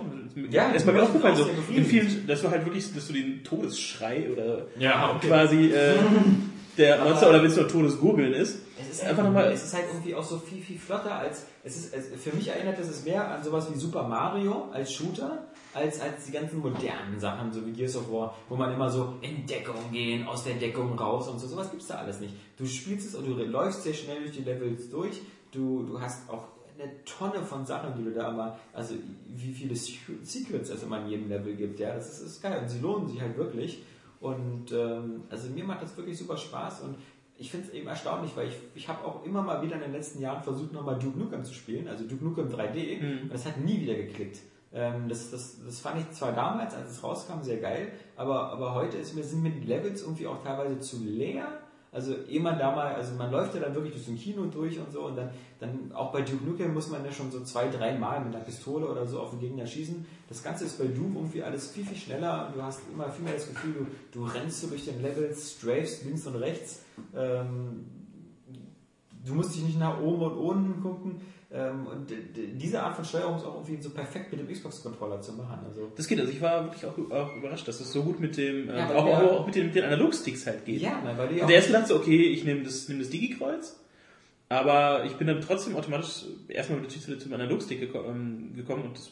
Ja, 0.51 0.71
ist 0.71 0.85
bei 0.85 0.93
mir 0.93 1.03
aufgefallen, 1.03 1.33
ist 1.33 1.43
so 1.43 1.73
in 1.73 1.83
vielen, 1.83 2.25
dass 2.25 2.41
du 2.41 2.49
halt 2.49 2.63
wirklich, 2.65 2.93
dass 2.93 3.07
du 3.07 3.13
den 3.13 3.43
Todesschrei 3.43 4.29
oder 4.31 4.67
Ja, 4.79 5.13
okay. 5.15 5.27
quasi 5.27 5.71
äh, 5.71 5.95
der 6.77 7.03
Monster 7.03 7.29
oder 7.29 7.41
wenn 7.41 7.49
es 7.49 7.57
nur 7.57 7.67
Todesgurgeln 7.67 8.33
ist. 8.33 8.59
Es 8.91 8.97
ist, 8.97 9.03
Einfach 9.05 9.23
nochmal- 9.23 9.51
es 9.51 9.63
ist 9.63 9.73
halt 9.73 9.85
irgendwie 9.87 10.13
auch 10.15 10.23
so 10.23 10.37
viel, 10.37 10.61
viel 10.61 10.77
flotter 10.77 11.15
als, 11.15 11.45
es 11.63 11.77
ist, 11.77 11.93
es, 11.93 12.21
für 12.21 12.35
mich 12.35 12.47
erinnert 12.49 12.77
es 12.79 12.89
es 12.89 13.05
mehr 13.05 13.29
an 13.31 13.41
sowas 13.43 13.67
wie 13.73 13.77
Super 13.77 14.03
Mario 14.07 14.69
als 14.71 14.91
Shooter, 14.93 15.45
als, 15.73 16.01
als 16.01 16.25
die 16.25 16.31
ganzen 16.33 16.59
modernen 16.59 17.19
Sachen, 17.19 17.53
so 17.53 17.65
wie 17.65 17.71
Gears 17.71 17.95
of 17.95 18.11
War, 18.11 18.35
wo 18.49 18.55
man 18.55 18.73
immer 18.73 18.89
so 18.89 19.13
in 19.21 19.45
Deckung 19.45 19.91
gehen, 19.91 20.27
aus 20.27 20.43
der 20.43 20.55
Deckung 20.55 20.97
raus 20.99 21.27
und 21.29 21.39
so, 21.39 21.47
sowas 21.47 21.71
gibt's 21.71 21.87
da 21.87 21.95
alles 21.95 22.19
nicht. 22.19 22.33
Du 22.57 22.65
spielst 22.65 23.07
es 23.07 23.15
und 23.15 23.25
du 23.25 23.33
läufst 23.45 23.83
sehr 23.83 23.93
schnell 23.93 24.19
durch 24.19 24.31
die 24.33 24.43
Levels 24.43 24.89
durch, 24.89 25.21
du, 25.51 25.83
du 25.83 25.99
hast 26.01 26.29
auch 26.29 26.43
eine 26.79 26.91
Tonne 27.05 27.45
von 27.45 27.65
Sachen, 27.65 27.93
die 27.97 28.03
du 28.03 28.11
da 28.11 28.29
immer, 28.31 28.57
also 28.73 28.95
wie 29.27 29.53
viele 29.53 29.75
Se- 29.75 29.93
Secrets 30.23 30.69
es 30.69 30.83
immer 30.83 30.99
in 31.01 31.07
jedem 31.09 31.29
Level 31.29 31.55
gibt, 31.55 31.79
ja, 31.79 31.93
das 31.93 32.09
ist, 32.11 32.21
ist 32.25 32.41
geil. 32.41 32.59
Und 32.61 32.69
sie 32.69 32.79
lohnen 32.79 33.07
sich 33.07 33.21
halt 33.21 33.37
wirklich. 33.37 33.83
Und 34.19 34.71
ähm, 34.71 35.23
also 35.29 35.49
mir 35.49 35.63
macht 35.63 35.81
das 35.83 35.95
wirklich 35.97 36.17
super 36.17 36.37
Spaß. 36.37 36.81
Und 36.81 36.95
ich 37.41 37.49
finde 37.49 37.67
es 37.67 37.73
eben 37.73 37.87
erstaunlich, 37.87 38.31
weil 38.35 38.49
ich, 38.49 38.55
ich 38.75 38.87
habe 38.87 39.03
auch 39.03 39.25
immer 39.25 39.41
mal 39.41 39.63
wieder 39.63 39.75
in 39.75 39.81
den 39.81 39.91
letzten 39.91 40.21
Jahren 40.21 40.43
versucht, 40.43 40.71
nochmal 40.73 40.99
Duke 40.99 41.17
Nukem 41.17 41.43
zu 41.43 41.55
spielen, 41.55 41.87
also 41.87 42.07
Duke 42.07 42.23
Nukem 42.23 42.47
3D, 42.47 42.99
und 43.23 43.33
das 43.33 43.45
hat 43.47 43.57
nie 43.57 43.81
wieder 43.81 43.95
geklickt. 43.95 44.37
Ähm, 44.71 45.09
das, 45.09 45.31
das, 45.31 45.57
das 45.65 45.79
fand 45.79 45.99
ich 45.99 46.11
zwar 46.11 46.33
damals, 46.33 46.75
als 46.75 46.91
es 46.91 47.03
rauskam, 47.03 47.41
sehr 47.41 47.57
geil, 47.57 47.91
aber, 48.15 48.51
aber 48.51 48.75
heute 48.75 48.97
ist 48.97 49.15
mir, 49.15 49.23
sind 49.23 49.41
mir 49.41 49.49
die 49.49 49.65
Levels 49.67 50.03
irgendwie 50.03 50.27
auch 50.27 50.41
teilweise 50.43 50.79
zu 50.79 51.03
leer. 51.03 51.47
Also 51.93 52.15
ehe 52.29 52.39
man 52.39 52.57
da 52.57 52.73
mal, 52.73 52.95
also 52.95 53.15
man 53.15 53.29
läuft 53.31 53.53
ja 53.53 53.59
dann 53.59 53.75
wirklich 53.75 53.93
durch 53.93 54.05
so 54.05 54.11
ein 54.11 54.17
Kino 54.17 54.45
durch 54.45 54.79
und 54.79 54.89
so 54.93 55.07
und 55.07 55.17
dann, 55.17 55.29
dann 55.59 55.91
auch 55.91 56.13
bei 56.13 56.21
Duke 56.21 56.45
Nukem 56.45 56.73
muss 56.73 56.89
man 56.89 57.03
ja 57.03 57.11
schon 57.11 57.29
so 57.31 57.43
zwei, 57.43 57.67
drei 57.67 57.97
Mal 57.97 58.23
mit 58.23 58.33
einer 58.33 58.45
Pistole 58.45 58.87
oder 58.87 59.05
so 59.05 59.19
auf 59.19 59.31
den 59.31 59.41
Gegner 59.41 59.67
schießen. 59.67 60.05
Das 60.29 60.41
Ganze 60.41 60.63
ist 60.63 60.79
bei 60.79 60.85
Doom 60.85 61.17
irgendwie 61.17 61.43
alles 61.43 61.69
viel, 61.71 61.85
viel 61.85 61.97
schneller 61.97 62.47
und 62.47 62.55
du 62.55 62.63
hast 62.63 62.79
immer 62.93 63.09
viel 63.09 63.25
mehr 63.25 63.33
das 63.33 63.49
Gefühl, 63.49 63.73
du, 63.73 64.19
du 64.19 64.25
rennst 64.25 64.61
so 64.61 64.67
durch 64.67 64.85
den 64.85 65.01
Levels, 65.01 65.51
strafest 65.51 66.05
links 66.05 66.25
und 66.25 66.35
rechts. 66.35 66.83
Ähm, 67.13 67.85
du 69.25 69.33
musst 69.33 69.53
dich 69.53 69.63
nicht 69.63 69.77
nach 69.77 69.99
oben 69.99 70.21
und 70.21 70.37
unten 70.37 70.81
gucken. 70.81 71.19
Ähm, 71.53 71.85
und 71.85 72.07
diese 72.55 72.81
Art 72.81 72.95
von 72.95 73.03
Steuerung 73.03 73.35
ist 73.35 73.43
auch 73.43 73.55
irgendwie 73.55 73.81
so 73.81 73.89
perfekt 73.89 74.31
mit 74.31 74.39
dem 74.39 74.47
Xbox-Controller 74.47 75.19
zu 75.21 75.33
machen. 75.33 75.59
Also, 75.67 75.91
Das 75.97 76.07
geht, 76.07 76.17
also 76.19 76.31
ich 76.31 76.39
war 76.41 76.63
wirklich 76.63 76.85
auch, 76.85 76.97
auch 77.11 77.35
überrascht, 77.35 77.67
dass 77.67 77.79
das 77.79 77.91
so 77.91 78.03
gut 78.03 78.21
mit 78.21 78.37
dem, 78.37 78.69
äh, 78.69 78.77
Ja, 78.77 78.87
weil 78.89 78.95
auch, 78.95 79.05
auch, 79.05 79.31
auch 79.41 79.45
mit 79.45 79.55
den, 79.55 79.65
mit 79.65 79.75
den 79.75 79.83
Analogsticks 79.83 80.47
halt 80.47 80.63
geht. 80.65 80.81
ja, 80.81 81.01
weil 81.17 81.27
du 81.27 81.35
ja 81.35 81.43
auch 81.43 81.47
der 81.47 81.57
erst 81.57 81.67
gedacht 81.67 81.87
so, 81.87 81.95
okay, 81.97 82.27
ich 82.29 82.45
nehme 82.45 82.63
das, 82.63 82.87
nehme 82.87 83.01
das 83.01 83.09
Digi-Kreuz, 83.09 83.77
aber 84.47 85.03
ich 85.05 85.13
bin 85.17 85.27
dann 85.27 85.41
trotzdem 85.41 85.75
automatisch 85.75 86.25
erstmal 86.47 86.79
mit 86.79 86.89
der 86.93 86.99
Tüte 87.01 87.17
zum 87.17 87.33
Analogstick 87.33 87.79
geko 87.81 88.03
ähm, 88.05 88.53
gekommen 88.55 88.83
und 88.83 88.95
das 88.97 89.11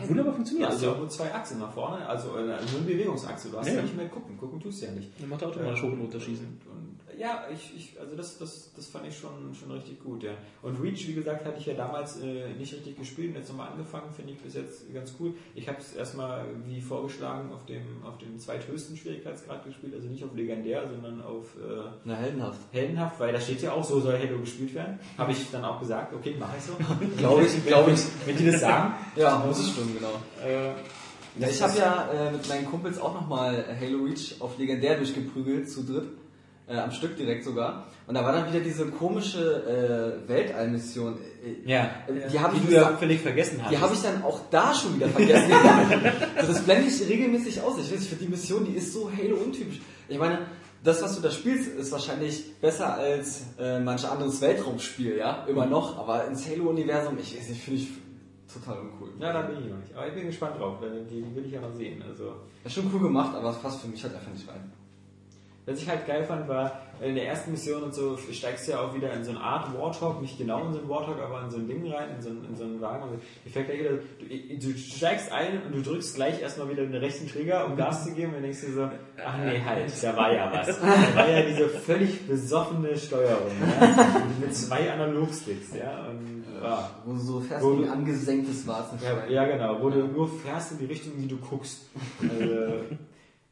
hat 0.00 0.06
wunderbar 0.08 0.32
Du 0.32 0.36
funktioniert. 0.36 0.68
hast 0.70 0.82
ja 0.82 0.88
auch 0.88 0.92
Also, 0.92 1.00
nur 1.02 1.10
zwei 1.10 1.32
Achsen 1.34 1.58
nach 1.60 1.72
vorne, 1.72 2.06
also 2.06 2.36
äh, 2.36 2.42
nur 2.42 2.48
eine 2.50 2.58
Bewegungsachse. 2.86 3.48
Du 3.50 3.58
hast 3.58 3.66
Ja, 3.68 3.72
ja, 3.72 3.78
ja. 3.78 3.84
nicht 3.84 3.96
mehr 3.96 4.08
gucken. 4.08 4.36
Gucken 4.36 4.60
tust 4.60 4.82
du 4.82 4.86
ja 4.86 4.92
nicht. 4.92 5.10
dann 5.18 5.28
macht 5.30 5.40
er 5.42 5.48
automatisch 5.48 5.82
hoch 5.82 5.92
und 5.92 6.00
runter 6.00 6.20
schießen. 6.20 6.44
Und, 6.46 6.70
und, 6.70 6.87
ja, 7.18 7.44
ich, 7.52 7.74
ich, 7.76 8.00
also 8.00 8.14
das, 8.16 8.38
das, 8.38 8.70
das 8.74 8.86
fand 8.86 9.06
ich 9.06 9.18
schon, 9.18 9.54
schon 9.54 9.70
richtig 9.72 10.02
gut, 10.02 10.22
ja. 10.22 10.30
Und 10.62 10.80
Reach, 10.80 11.06
wie 11.08 11.14
gesagt, 11.14 11.44
hatte 11.44 11.58
ich 11.58 11.66
ja 11.66 11.74
damals 11.74 12.20
äh, 12.20 12.50
nicht 12.54 12.72
richtig 12.72 12.96
gespielt 12.98 13.30
und 13.30 13.36
jetzt 13.36 13.48
nochmal 13.48 13.70
angefangen, 13.72 14.10
finde 14.12 14.32
ich 14.32 14.38
bis 14.38 14.54
jetzt 14.54 14.92
ganz 14.94 15.12
cool. 15.18 15.34
Ich 15.54 15.68
habe 15.68 15.78
es 15.78 15.94
erstmal 15.94 16.46
wie 16.66 16.80
vorgeschlagen 16.80 17.52
auf 17.52 17.66
dem, 17.66 17.82
auf 18.04 18.18
dem 18.18 18.38
zweithöchsten 18.38 18.96
Schwierigkeitsgrad 18.96 19.64
gespielt, 19.64 19.94
also 19.94 20.08
nicht 20.08 20.22
auf 20.24 20.34
legendär, 20.34 20.88
sondern 20.88 21.20
auf 21.22 21.56
äh, 21.56 21.90
Na, 22.04 22.14
heldenhaft. 22.14 22.60
heldenhaft, 22.72 23.18
weil 23.20 23.32
da 23.32 23.40
steht 23.40 23.62
ja 23.62 23.72
auch, 23.72 23.84
so 23.84 24.00
soll 24.00 24.18
Halo 24.18 24.38
gespielt 24.38 24.74
werden. 24.74 24.98
Habe 25.16 25.32
ich 25.32 25.50
dann 25.50 25.64
auch 25.64 25.80
gesagt, 25.80 26.14
okay, 26.14 26.36
mache 26.38 26.56
ich 26.58 26.64
so. 26.64 26.72
Glaube 27.16 27.44
ich, 27.44 27.66
glaube 27.66 27.90
ich. 27.92 28.00
Wenn 28.26 28.36
die 28.36 28.46
das 28.46 28.60
sagen. 28.60 28.94
Ja, 29.16 29.38
muss 29.44 29.58
es 29.58 29.70
stimmen, 29.70 29.96
genau. 29.98 30.12
Äh, 30.46 30.72
Ja, 31.40 31.48
ich 31.48 31.60
habe 31.62 31.76
ja 31.78 32.08
äh, 32.10 32.32
mit 32.32 32.48
meinen 32.48 32.66
Kumpels 32.66 33.00
auch 33.00 33.14
nochmal 33.14 33.64
Halo 33.80 34.04
Reach 34.04 34.36
auf 34.40 34.58
legendär 34.58 34.96
durchgeprügelt, 34.96 35.70
zu 35.70 35.84
dritt. 35.84 36.08
Äh, 36.68 36.76
am 36.76 36.90
Stück 36.90 37.16
direkt 37.16 37.44
sogar. 37.44 37.86
Und 38.06 38.14
da 38.14 38.22
war 38.22 38.32
dann 38.32 38.46
wieder 38.52 38.60
diese 38.60 38.86
komische 38.86 40.22
äh, 40.24 40.28
Weltallmission. 40.28 41.16
Äh, 41.64 41.70
ja, 41.70 41.90
Die 42.30 42.38
habe 42.38 42.56
ich, 42.56 42.60
die 42.60 42.66
bis 42.66 42.76
du 42.76 42.82
ja 42.82 42.96
völlig 42.96 43.20
vergessen 43.20 43.62
hast. 43.62 43.72
die 43.72 43.78
hab 43.78 43.92
ich 43.92 44.02
dann 44.02 44.22
auch 44.22 44.40
da 44.50 44.74
schon 44.74 44.96
wieder 44.96 45.08
vergessen. 45.08 45.50
also 46.36 46.52
das 46.52 46.62
blende 46.62 46.88
ich 46.88 47.08
regelmäßig 47.08 47.62
aus. 47.62 47.78
Ich 47.78 47.90
weiß 47.90 48.00
nicht, 48.00 48.10
für 48.10 48.16
die 48.16 48.28
Mission, 48.28 48.66
die 48.66 48.72
ist 48.76 48.92
so 48.92 49.10
Halo-untypisch. 49.10 49.80
Ich 50.08 50.18
meine, 50.18 50.40
das, 50.84 51.02
was 51.02 51.16
du 51.16 51.22
da 51.22 51.30
spielst, 51.30 51.68
ist 51.70 51.90
wahrscheinlich 51.90 52.54
besser 52.60 52.94
als 52.94 53.44
äh, 53.58 53.80
manch 53.80 54.06
anderes 54.06 54.40
Weltraumspiel, 54.40 55.16
ja, 55.16 55.44
immer 55.48 55.64
noch. 55.66 55.98
Aber 55.98 56.26
ins 56.26 56.46
Halo-Universum, 56.48 57.16
ich 57.18 57.34
weiß 57.36 57.48
nicht, 57.48 57.62
finde 57.62 57.80
ich 57.80 57.88
total 58.52 58.78
uncool. 58.80 59.08
Ja, 59.18 59.32
da 59.32 59.42
bin 59.42 59.58
ich 59.58 59.70
noch 59.70 59.78
nicht. 59.78 59.94
Aber 59.94 60.06
ich 60.06 60.14
bin 60.14 60.26
gespannt 60.26 60.58
drauf. 60.60 60.76
weil 60.80 61.04
Die, 61.06 61.22
die 61.22 61.34
will 61.34 61.46
ich 61.46 61.52
ja 61.52 61.60
noch 61.60 61.72
sehen. 61.74 62.02
Also, 62.06 62.34
Ist 62.64 62.74
schon 62.74 62.90
cool 62.92 63.00
gemacht, 63.00 63.34
aber 63.34 63.50
es 63.50 63.56
passt 63.58 63.80
für 63.80 63.88
mich 63.88 64.02
halt 64.02 64.14
einfach 64.14 64.32
nicht 64.32 64.48
rein. 64.48 64.70
Was 65.68 65.80
ich 65.82 65.88
halt 65.88 66.06
geil 66.06 66.24
fand, 66.24 66.48
war 66.48 66.80
in 67.00 67.14
der 67.14 67.26
ersten 67.28 67.52
Mission 67.52 67.84
und 67.84 67.94
so 67.94 68.16
steigst 68.32 68.66
du 68.66 68.72
ja 68.72 68.80
auch 68.80 68.92
wieder 68.92 69.12
in 69.12 69.22
so 69.22 69.30
eine 69.30 69.40
Art 69.40 69.72
Warthog, 69.78 70.20
nicht 70.20 70.36
genau 70.36 70.66
in 70.66 70.72
so 70.72 70.80
einen 70.80 70.88
Warthog, 70.88 71.20
aber 71.22 71.42
in 71.44 71.50
so 71.50 71.58
ein 71.58 71.68
Ding 71.68 71.86
rein, 71.92 72.08
in 72.16 72.20
so 72.22 72.30
einen, 72.30 72.44
in 72.46 72.56
so 72.56 72.64
einen 72.64 72.80
Wagen. 72.80 73.04
Und 73.04 73.20
dir 73.44 73.50
fällt 73.50 73.66
gleich 73.68 73.78
wieder, 73.78 73.90
du, 73.90 74.72
du 74.72 74.76
steigst 74.78 75.30
ein 75.30 75.62
und 75.62 75.76
du 75.76 75.82
drückst 75.82 76.16
gleich 76.16 76.42
erstmal 76.42 76.68
wieder 76.70 76.84
den 76.84 76.96
rechten 76.96 77.28
Trigger, 77.28 77.66
um 77.66 77.76
Gas 77.76 78.04
zu 78.04 78.12
geben 78.14 78.34
und 78.34 78.42
denkst 78.42 78.62
dir 78.62 78.72
so, 78.72 78.90
ach 79.24 79.38
nee, 79.38 79.60
halt, 79.64 79.92
da 80.02 80.16
war 80.16 80.32
ja 80.32 80.50
was. 80.52 80.66
Da 80.80 81.14
war 81.14 81.28
ja 81.28 81.42
diese 81.42 81.68
völlig 81.68 82.26
besoffene 82.26 82.96
Steuerung, 82.98 83.52
ja? 83.80 84.22
mit 84.40 84.56
zwei 84.56 84.90
Analogsticks, 84.92 85.76
ja. 85.76 86.06
Und, 86.08 86.44
ah. 86.64 86.90
Wo 87.04 87.12
du 87.12 87.18
so 87.20 87.40
fährst 87.40 87.64
wie 87.64 87.76
du- 87.76 87.82
ein 87.84 87.90
angesenktes 87.90 88.66
Ja, 88.66 88.72
Warzenschwein. 88.72 89.30
ja, 89.30 89.44
genau, 89.44 89.80
wo 89.80 89.90
du 89.90 90.04
nur 90.04 90.28
fährst 90.28 90.72
in 90.72 90.78
die 90.78 90.86
Richtung, 90.86 91.12
wie 91.16 91.28
du 91.28 91.36
guckst. 91.36 91.82
Also, 92.22 92.84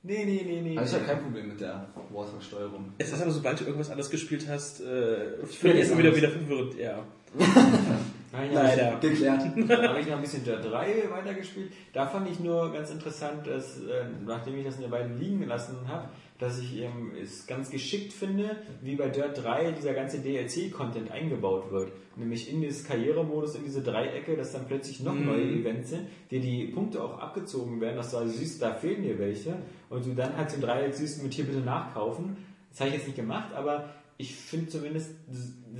nee, 0.06 0.24
nee, 0.24 0.42
nee, 0.46 0.60
nee. 0.62 0.78
Also 0.78 0.96
ich 0.96 1.02
habe 1.02 1.12
kein 1.12 1.22
Problem 1.22 1.48
mit 1.48 1.60
der 1.60 1.86
Warthog-Steuerung. 2.10 2.92
Es 2.98 3.12
ist 3.12 3.20
aber, 3.20 3.30
sobald 3.30 3.60
du 3.60 3.64
irgendwas 3.64 3.90
anderes 3.90 4.10
gespielt 4.10 4.46
hast, 4.48 4.80
äh, 4.80 4.84
Völlig 4.84 5.56
völlig 5.58 5.88
immer 5.88 5.98
wieder, 5.98 6.08
anders. 6.08 6.16
wieder 6.16 6.30
verwirrend, 6.30 6.74
ja. 6.78 7.04
Nein, 8.36 8.52
Leider. 8.52 8.98
Geklärt. 9.00 9.42
Dann 9.68 9.88
habe 9.88 10.00
ich 10.00 10.06
noch 10.06 10.16
ein 10.16 10.20
bisschen 10.20 10.44
Dirt 10.44 10.64
3 10.64 11.08
weitergespielt. 11.10 11.72
Da 11.92 12.06
fand 12.06 12.30
ich 12.30 12.40
nur 12.40 12.72
ganz 12.72 12.90
interessant, 12.90 13.46
dass, 13.46 13.78
äh, 13.78 14.04
nachdem 14.24 14.58
ich 14.58 14.64
das 14.64 14.78
eine 14.78 14.90
Weile 14.90 15.14
liegen 15.14 15.40
gelassen 15.40 15.76
habe, 15.88 16.08
dass 16.38 16.58
ich 16.58 16.76
ähm, 16.80 17.12
es 17.20 17.46
ganz 17.46 17.70
geschickt 17.70 18.12
finde, 18.12 18.56
wie 18.82 18.94
bei 18.96 19.08
Dirt 19.08 19.42
3 19.42 19.72
dieser 19.72 19.94
ganze 19.94 20.18
DLC-Content 20.18 21.10
eingebaut 21.10 21.70
wird. 21.70 21.92
Nämlich 22.16 22.52
in 22.52 22.60
dieses 22.60 22.84
Karrieremodus, 22.84 23.56
in 23.56 23.64
diese 23.64 23.82
Dreiecke, 23.82 24.36
dass 24.36 24.52
dann 24.52 24.66
plötzlich 24.66 25.00
noch 25.00 25.14
neue 25.14 25.44
Events 25.44 25.90
sind, 25.90 26.08
dir 26.30 26.40
die 26.40 26.66
Punkte 26.66 27.02
auch 27.02 27.18
abgezogen 27.18 27.80
werden, 27.80 27.96
dass 27.96 28.10
du 28.10 28.18
also 28.18 28.32
siehst, 28.32 28.60
da 28.60 28.74
fehlen 28.74 29.02
dir 29.02 29.18
welche 29.18 29.54
und 29.90 30.04
du 30.04 30.14
dann 30.14 30.36
halt 30.36 30.52
ein 30.52 30.60
Dreieck 30.60 30.94
siehst 30.94 31.22
mit 31.22 31.32
hier 31.32 31.44
bitte 31.44 31.60
nachkaufen. 31.60 32.36
Das 32.70 32.80
habe 32.80 32.90
ich 32.90 32.96
jetzt 32.96 33.06
nicht 33.06 33.16
gemacht, 33.16 33.54
aber 33.54 33.90
ich 34.18 34.34
finde 34.34 34.68
zumindest 34.68 35.14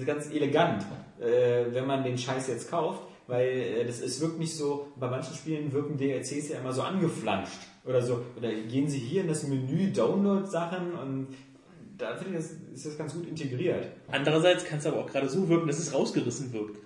ganz 0.05 0.31
elegant, 0.31 0.85
äh, 1.21 1.73
wenn 1.73 1.87
man 1.87 2.05
den 2.05 2.19
Scheiß 2.19 2.49
jetzt 2.49 2.71
kauft, 2.71 3.03
weil 3.27 3.49
äh, 3.49 3.85
das, 3.85 4.01
es 4.01 4.21
wirkt 4.21 4.39
nicht 4.39 4.55
so, 4.55 4.89
bei 4.97 5.09
manchen 5.09 5.35
Spielen 5.35 5.73
wirken 5.73 5.97
DLCs 5.97 6.49
ja 6.51 6.59
immer 6.59 6.73
so 6.73 6.83
angeflanscht 6.83 7.59
oder 7.85 8.03
so, 8.03 8.25
oder 8.37 8.53
gehen 8.53 8.89
sie 8.89 8.99
hier 8.99 9.23
in 9.23 9.29
das 9.29 9.47
Menü 9.47 9.93
Download-Sachen 9.93 10.93
und 10.95 11.29
da 11.99 12.15
finde 12.17 12.39
ich, 12.39 12.45
das, 12.45 12.53
ist 12.75 12.87
das 12.87 12.99
ganz 12.99 13.15
gut 13.15 13.27
integriert. 13.27 13.89
Andererseits 14.09 14.65
kann 14.65 14.79
es 14.79 14.87
aber 14.87 14.99
auch 14.99 15.07
gerade 15.07 15.29
so 15.29 15.49
wirken, 15.49 15.67
dass 15.67 15.79
es 15.79 15.95
rausgerissen 15.95 16.53
wirkt. 16.53 16.79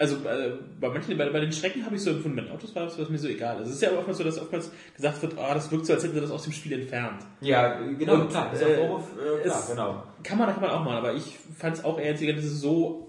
Also 0.00 0.16
äh, 0.26 0.52
bei 0.80 0.88
manchen, 0.88 1.18
bei, 1.18 1.28
bei 1.28 1.40
den 1.40 1.52
Strecken 1.52 1.84
habe 1.84 1.94
ich 1.94 2.00
so 2.02 2.08
empfunden, 2.12 2.42
bei 2.42 2.50
Autos 2.50 2.74
war 2.74 2.84
das 2.84 2.98
was 2.98 3.10
mir 3.10 3.18
so 3.18 3.28
egal. 3.28 3.58
Also 3.58 3.68
es 3.68 3.76
ist 3.76 3.82
ja 3.82 3.90
oftmals 3.92 4.16
so, 4.16 4.24
dass 4.24 4.40
oftmals 4.40 4.70
gesagt 4.96 5.20
wird, 5.20 5.36
ah, 5.38 5.52
das 5.52 5.70
wirkt 5.70 5.84
so, 5.84 5.92
als 5.92 6.02
hätten 6.02 6.14
sie 6.14 6.22
das 6.22 6.30
aus 6.30 6.44
dem 6.44 6.54
Spiel 6.54 6.72
entfernt. 6.72 7.20
Ja, 7.42 7.78
genau, 7.98 8.14
Und, 8.14 8.30
klar, 8.30 8.50
äh, 8.50 8.76
Vorwurf, 8.76 9.04
äh, 9.18 9.42
klar, 9.42 9.62
genau. 9.68 10.02
Kann 10.22 10.38
man, 10.38 10.48
kann 10.54 10.62
man 10.62 10.70
auch 10.70 10.84
mal, 10.86 10.96
aber 10.96 11.12
ich 11.12 11.36
fand 11.58 11.76
es 11.76 11.84
auch 11.84 12.00
eher 12.00 12.14
dass 12.14 12.44
es 12.44 12.60
so 12.62 13.08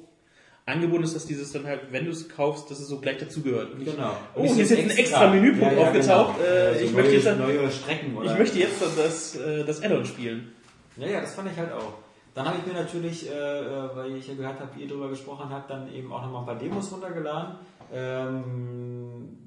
angebunden 0.65 1.06
ist, 1.06 1.15
dass 1.15 1.25
dieses 1.25 1.54
dann 1.54 1.65
halt, 1.65 1.80
wenn 1.91 2.04
du 2.04 2.12
es 2.12 2.27
kaufst, 2.27 2.69
dass 2.69 2.82
es 2.82 2.89
so 2.89 2.99
gleich 2.99 3.19
dazugehört. 3.19 3.71
Und 3.73 3.86
Genau. 3.86 4.17
Oh, 4.36 4.43
hier 4.43 4.62
ist 4.65 4.71
jetzt 4.71 4.84
ein 4.84 4.89
extra 4.97 5.30
Menüpunkt 5.30 5.77
aufgetaucht. 5.77 6.41
Äh, 6.41 6.67
Also 6.67 6.80
ich 6.84 6.91
neue, 6.91 7.01
möchte 7.04 7.15
jetzt 7.15 7.25
dann- 7.25 7.39
neue 7.39 7.71
Strecken 7.71 8.17
oder 8.17 8.32
Ich 8.34 8.38
möchte 8.38 8.60
jetzt 8.60 8.82
dann 8.82 8.89
das, 8.97 9.36
äh, 9.38 9.63
das 9.63 9.82
Add-on 9.82 10.06
spielen. 10.06 10.51
Ja, 10.97 11.08
ja, 11.08 11.21
das 11.21 11.36
fand 11.36 11.49
ich 11.49 11.58
halt 11.58 11.71
auch. 11.71 11.93
Dann 12.34 12.46
habe 12.46 12.60
ich 12.60 12.65
mir 12.65 12.80
natürlich, 12.80 13.30
äh, 13.30 13.34
äh, 13.34 13.96
weil 13.96 14.15
ich 14.15 14.28
ja 14.28 14.36
gehört 14.36 14.60
habe, 14.60 14.76
wie 14.76 14.84
ihr 14.84 14.88
drüber 14.88 15.10
gesprochen 15.10 15.50
habt, 15.50 15.70
dann 15.70 15.91
eben 15.94 16.12
auch 16.13 16.22
nochmal 16.22 16.41
ein 16.41 16.46
paar 16.46 16.56
Demos 16.56 16.91
runtergeladen. 16.91 17.56
Ähm, 17.91 19.38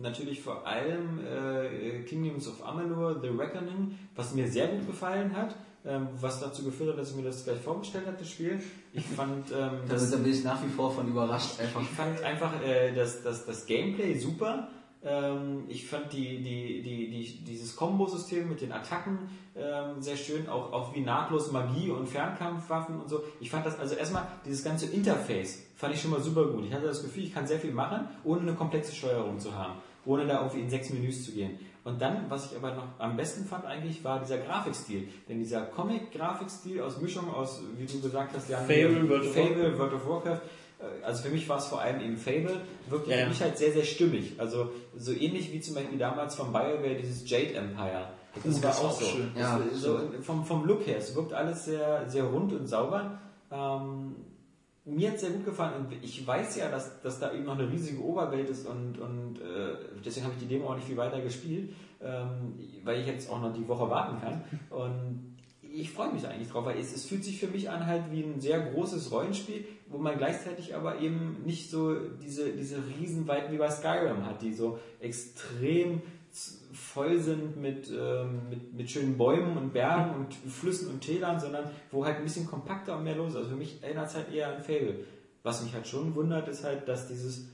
natürlich 0.00 0.42
vor 0.42 0.66
allem 0.66 1.20
äh, 1.20 2.02
Kingdoms 2.02 2.48
of 2.48 2.66
Amalur, 2.66 3.20
The 3.20 3.28
Reckoning, 3.28 3.96
was 4.14 4.34
mir 4.34 4.46
sehr 4.46 4.68
gut 4.68 4.86
gefallen 4.86 5.34
hat, 5.34 5.56
ähm, 5.84 6.08
was 6.20 6.40
dazu 6.40 6.64
geführt 6.64 6.90
hat, 6.90 6.98
dass 6.98 7.10
ich 7.10 7.16
mir 7.16 7.24
das 7.24 7.44
gleich 7.44 7.60
vorgestellt 7.60 8.06
habe, 8.06 8.16
das 8.18 8.28
Spiel. 8.28 8.60
Ich 8.92 9.06
fand, 9.06 9.50
ähm, 9.50 9.70
Das 9.88 10.02
ist, 10.02 10.12
da 10.12 10.18
bin 10.18 10.32
ich 10.32 10.44
nach 10.44 10.62
wie 10.62 10.68
vor 10.68 10.90
von 10.90 11.08
überrascht 11.08 11.60
einfach. 11.60 11.80
ich 11.80 11.88
fand 11.88 12.22
einfach 12.22 12.62
äh, 12.62 12.92
das, 12.94 13.22
das, 13.22 13.46
das 13.46 13.64
Gameplay 13.66 14.18
super. 14.18 14.68
Ähm, 15.04 15.64
ich 15.68 15.86
fand 15.86 16.12
die, 16.12 16.42
die, 16.42 16.82
die, 16.82 17.10
die, 17.10 17.44
dieses 17.44 17.74
Kombosystem 17.74 18.48
mit 18.48 18.60
den 18.60 18.70
Attacken 18.70 19.18
ähm, 19.56 20.00
sehr 20.00 20.16
schön, 20.16 20.48
auch, 20.48 20.72
auch 20.72 20.94
wie 20.94 21.00
nahtlos 21.00 21.50
Magie 21.50 21.90
und 21.90 22.08
Fernkampfwaffen 22.08 23.00
und 23.00 23.08
so. 23.08 23.22
Ich 23.40 23.50
fand 23.50 23.66
das, 23.66 23.78
also 23.78 23.94
erstmal 23.96 24.26
dieses 24.44 24.64
ganze 24.64 24.86
Interface 24.86 25.66
fand 25.76 25.94
ich 25.94 26.00
schon 26.00 26.12
mal 26.12 26.20
super 26.20 26.44
gut. 26.46 26.64
Ich 26.66 26.72
hatte 26.72 26.86
das 26.86 27.02
Gefühl, 27.02 27.24
ich 27.24 27.34
kann 27.34 27.46
sehr 27.46 27.58
viel 27.58 27.72
machen, 27.72 28.06
ohne 28.22 28.42
eine 28.42 28.54
komplexe 28.54 28.94
Steuerung 28.94 29.40
zu 29.40 29.54
haben, 29.54 29.74
ohne 30.06 30.26
da 30.26 30.40
irgendwie 30.40 30.60
in 30.60 30.70
sechs 30.70 30.90
Menüs 30.90 31.24
zu 31.24 31.32
gehen. 31.32 31.58
Und 31.84 32.00
dann, 32.00 32.26
was 32.28 32.52
ich 32.52 32.56
aber 32.56 32.74
noch 32.74 32.86
am 32.98 33.16
besten 33.16 33.44
fand 33.44 33.64
eigentlich, 33.64 34.04
war 34.04 34.20
dieser 34.20 34.38
Grafikstil. 34.38 35.08
Denn 35.28 35.40
dieser 35.40 35.62
Comic-Grafikstil 35.62 36.80
aus 36.80 37.00
Mischung 37.00 37.28
aus, 37.34 37.60
wie 37.76 37.86
du 37.86 38.00
gesagt 38.00 38.36
hast, 38.36 38.48
Fable, 38.48 39.08
World 39.08 39.26
of 39.26 39.34
Fable, 39.34 39.78
World 39.78 39.94
of 39.94 40.08
Warcraft, 40.08 40.40
also 41.02 41.22
für 41.22 41.30
mich 41.30 41.48
war 41.48 41.58
es 41.58 41.66
vor 41.66 41.80
allem 41.80 42.00
eben 42.00 42.16
Fable, 42.16 42.60
wirkte 42.88 43.10
Ja, 43.10 43.16
für 43.16 43.22
ja. 43.22 43.28
mich 43.28 43.40
halt 43.42 43.58
sehr, 43.58 43.72
sehr 43.72 43.84
stimmig. 43.84 44.34
Also 44.38 44.70
so 44.96 45.12
ähnlich 45.12 45.52
wie 45.52 45.60
zum 45.60 45.74
Beispiel 45.74 45.98
damals 45.98 46.34
von 46.34 46.52
BioWare 46.52 46.96
dieses 47.00 47.28
Jade 47.28 47.54
Empire. 47.54 48.08
Das 48.34 48.44
Oh, 48.58 48.62
war 48.62 48.70
das 48.70 48.80
auch 48.80 48.84
auch 48.84 48.92
so. 49.00 49.04
schön. 49.06 49.30
Ja, 49.38 49.60
so 49.74 50.00
vom, 50.22 50.44
vom 50.44 50.64
Look 50.66 50.86
her, 50.86 50.96
es 50.98 51.14
wirkt 51.14 51.32
alles 51.34 51.66
sehr, 51.66 52.08
sehr 52.08 52.24
rund 52.24 52.52
und 52.52 52.66
sauber. 52.66 53.18
Ähm, 53.50 54.16
mir 54.84 55.10
hat 55.12 55.20
sehr 55.20 55.30
gut 55.30 55.44
gefallen 55.44 55.74
und 55.86 55.92
ich 56.02 56.26
weiß 56.26 56.56
ja, 56.56 56.68
dass, 56.70 57.00
dass 57.02 57.20
da 57.20 57.32
eben 57.32 57.44
noch 57.44 57.56
eine 57.58 57.70
riesige 57.70 58.02
Oberwelt 58.02 58.48
ist 58.48 58.66
und, 58.66 58.98
und 58.98 59.38
äh, 59.40 59.74
deswegen 60.04 60.24
habe 60.26 60.34
ich 60.36 60.42
die 60.42 60.48
Demo 60.48 60.70
auch 60.70 60.74
nicht 60.74 60.86
viel 60.88 60.96
weiter 60.96 61.20
gespielt, 61.20 61.72
ähm, 62.02 62.58
weil 62.82 63.00
ich 63.00 63.06
jetzt 63.06 63.30
auch 63.30 63.40
noch 63.40 63.52
die 63.52 63.68
Woche 63.68 63.88
warten 63.88 64.20
kann. 64.20 64.42
Und 64.70 65.31
ich 65.74 65.90
freue 65.90 66.12
mich 66.12 66.26
eigentlich 66.26 66.48
drauf, 66.48 66.64
weil 66.64 66.78
es, 66.78 66.94
es 66.94 67.06
fühlt 67.06 67.24
sich 67.24 67.38
für 67.38 67.48
mich 67.48 67.70
an 67.70 67.86
halt 67.86 68.04
wie 68.10 68.22
ein 68.22 68.40
sehr 68.40 68.60
großes 68.60 69.10
Rollenspiel, 69.10 69.64
wo 69.88 69.98
man 69.98 70.18
gleichzeitig 70.18 70.74
aber 70.74 71.00
eben 71.00 71.42
nicht 71.44 71.70
so 71.70 71.94
diese, 71.94 72.52
diese 72.52 72.76
Riesenweiten 72.98 73.52
wie 73.52 73.58
bei 73.58 73.70
Skyrim 73.70 74.26
hat, 74.26 74.42
die 74.42 74.52
so 74.52 74.78
extrem 75.00 76.02
voll 76.72 77.18
sind 77.18 77.58
mit, 77.58 77.90
ähm, 77.90 78.48
mit, 78.48 78.72
mit 78.72 78.90
schönen 78.90 79.18
Bäumen 79.18 79.56
und 79.58 79.72
Bergen 79.72 80.14
und 80.14 80.34
Flüssen 80.50 80.88
und 80.88 81.00
Tälern, 81.00 81.38
sondern 81.38 81.70
wo 81.90 82.04
halt 82.04 82.16
ein 82.16 82.24
bisschen 82.24 82.46
kompakter 82.46 82.96
und 82.96 83.04
mehr 83.04 83.16
los 83.16 83.30
ist. 83.30 83.36
Also 83.36 83.50
für 83.50 83.56
mich 83.56 83.82
erinnert 83.82 84.08
es 84.08 84.14
halt 84.14 84.32
eher 84.32 84.54
an 84.54 84.62
Fable. 84.62 85.04
Was 85.42 85.62
mich 85.62 85.74
halt 85.74 85.86
schon 85.86 86.14
wundert, 86.14 86.48
ist 86.48 86.64
halt, 86.64 86.88
dass 86.88 87.08
dieses 87.08 87.48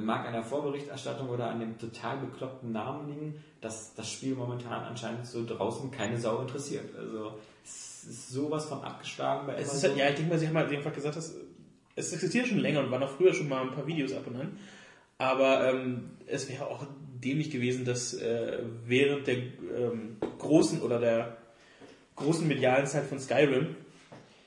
mag 0.00 0.26
an 0.26 0.32
der 0.32 0.42
Vorberichterstattung 0.42 1.28
oder 1.28 1.48
an 1.48 1.60
dem 1.60 1.78
total 1.78 2.18
bekloppten 2.18 2.72
Namen 2.72 3.08
liegen, 3.08 3.44
dass 3.60 3.94
das 3.94 4.10
Spiel 4.10 4.34
momentan 4.34 4.84
anscheinend 4.84 5.26
so 5.26 5.44
draußen 5.44 5.90
keine 5.90 6.18
Sau 6.18 6.40
interessiert. 6.40 6.94
Also 6.96 7.38
es 7.64 8.04
ist 8.04 8.28
sowas 8.30 8.66
von 8.66 8.82
abgeschlagen 8.82 9.46
bei 9.46 9.54
Es 9.54 9.72
ist 9.72 9.84
halt, 9.84 9.96
ja, 9.96 10.08
ich 10.08 10.16
denke 10.16 10.30
mal, 10.30 10.38
sie 10.38 10.48
haben 10.48 10.56
halt 10.56 10.72
einfach 10.72 10.92
gesagt, 10.92 11.16
dass 11.16 11.34
es 11.94 12.12
existiert 12.12 12.46
schon 12.46 12.58
länger 12.58 12.80
und 12.80 12.90
waren 12.90 13.02
auch 13.02 13.10
früher 13.10 13.34
schon 13.34 13.48
mal 13.48 13.62
ein 13.62 13.72
paar 13.72 13.86
Videos 13.86 14.12
ab 14.12 14.26
und 14.26 14.40
an. 14.40 14.58
Aber 15.18 15.68
ähm, 15.68 16.10
es 16.26 16.48
wäre 16.48 16.66
auch 16.66 16.84
dämlich 17.22 17.50
gewesen, 17.50 17.84
dass 17.84 18.14
äh, 18.14 18.58
während 18.86 19.26
der 19.26 19.36
ähm, 19.36 20.16
großen 20.38 20.82
oder 20.82 20.98
der 20.98 21.36
großen 22.16 22.46
medialen 22.46 22.86
Zeit 22.86 23.04
von 23.04 23.20
Skyrim 23.20 23.76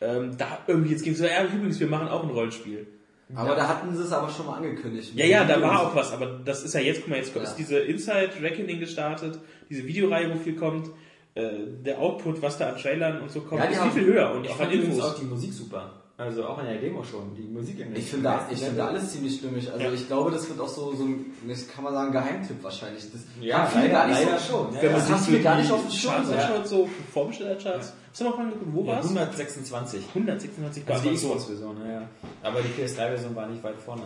ähm, 0.02 0.38
da 0.38 0.60
irgendwie 0.68 0.92
jetzt 0.92 1.04
ging 1.04 1.16
so, 1.16 1.26
ja, 1.26 1.44
übrigens, 1.44 1.80
wir 1.80 1.88
machen 1.88 2.08
auch 2.08 2.24
ein 2.24 2.30
Rollenspiel. 2.30 2.88
Aber 3.34 3.56
da 3.56 3.68
hatten 3.68 3.96
sie 3.96 4.04
es 4.04 4.12
aber 4.12 4.30
schon 4.30 4.46
mal 4.46 4.58
angekündigt. 4.58 5.14
Ja, 5.16 5.26
ja, 5.26 5.44
da 5.46 5.60
war 5.62 5.82
auch 5.82 5.96
was, 5.96 6.12
aber 6.14 6.28
das 6.46 6.64
ist 6.64 6.74
ja 6.76 6.82
jetzt, 6.82 7.02
guck 7.02 7.10
mal, 7.10 7.18
jetzt 7.18 7.36
Ja. 7.36 7.42
ist 7.42 7.56
diese 7.56 7.80
Inside 7.80 8.32
Reckoning 8.42 8.80
gestartet, 8.80 9.40
diese 9.70 9.86
Videoreihe, 9.86 10.32
wo 10.34 10.38
viel 10.38 10.56
kommt, 10.56 10.90
äh, 11.34 11.50
der 11.84 12.00
Output, 12.00 12.42
was 12.42 12.58
da 12.60 12.70
an 12.70 12.78
Trailern 12.78 13.22
und 13.22 13.32
so 13.32 13.42
kommt, 13.42 13.62
Ja, 13.64 13.68
ist 13.70 13.82
viel, 13.82 13.92
viel 14.04 14.14
höher 14.14 14.32
und 14.32 14.46
ich 14.46 14.52
fand 14.52 14.72
übrigens 14.72 14.96
Infos. 14.98 15.12
auch 15.16 15.20
die 15.20 15.26
Musik 15.26 15.52
super. 15.54 16.02
Also 16.18 16.46
auch 16.46 16.60
in 16.60 16.66
der 16.68 16.78
Demo 16.78 17.04
schon. 17.04 17.36
Die 17.36 17.42
Musik 17.42 17.78
in 17.80 17.94
Ich 17.94 18.06
finde 18.06 18.40
ich 18.50 18.60
finde 18.60 18.84
alles 18.86 19.12
ziemlich 19.12 19.36
stimmig. 19.36 19.70
Also 19.70 19.84
Ja. 19.86 19.92
ich 19.92 20.08
glaube, 20.08 20.32
das 20.32 20.48
wird 20.48 20.62
auch 20.62 20.68
so, 20.70 20.94
so 20.96 21.04
ein, 21.04 21.26
das 21.46 21.68
kann 21.68 21.84
man 21.84 21.92
sagen, 21.94 22.14
Geheimtipp 22.14 22.64
wahrscheinlich. 22.64 23.12
Das 23.12 23.22
Ja, 23.42 23.70
leider- 23.76 23.90
gar 23.90 24.08
nicht 24.08 24.24
leider 24.24 24.38
so, 24.40 24.52
schon. 24.64 24.74
Ja, 24.76 24.82
Wenn 24.82 24.92
man 24.94 25.02
das 25.02 25.12
hast 25.12 25.26
so 25.26 25.32
du 25.32 25.38
mir 25.38 25.44
gar 25.44 25.58
nicht 25.58 25.70
auf 25.72 25.82
dem 25.82 25.92
Schirm. 25.92 26.14
Ja. 26.32 26.38
anschaut, 26.38 26.68
so 26.68 26.90
Vorbestellercharts, 27.12 27.94
hast 28.16 28.22
du 28.22 28.24
mal 28.30 28.36
reingeguckt, 28.38 28.74
wo 28.74 28.82
Ja, 28.84 28.94
war's? 28.94 29.06
126. 29.06 30.06
196 30.16 30.84
Also 30.88 31.10
die. 31.10 31.16
Xbox-Version, 31.16 31.78
ja, 31.86 31.92
ja. 31.92 32.10
Aber 32.44 32.62
die 32.62 32.70
PS3-Version 32.70 33.36
war 33.36 33.48
nicht 33.48 33.62
weit 33.62 33.76
vorne. 33.76 34.04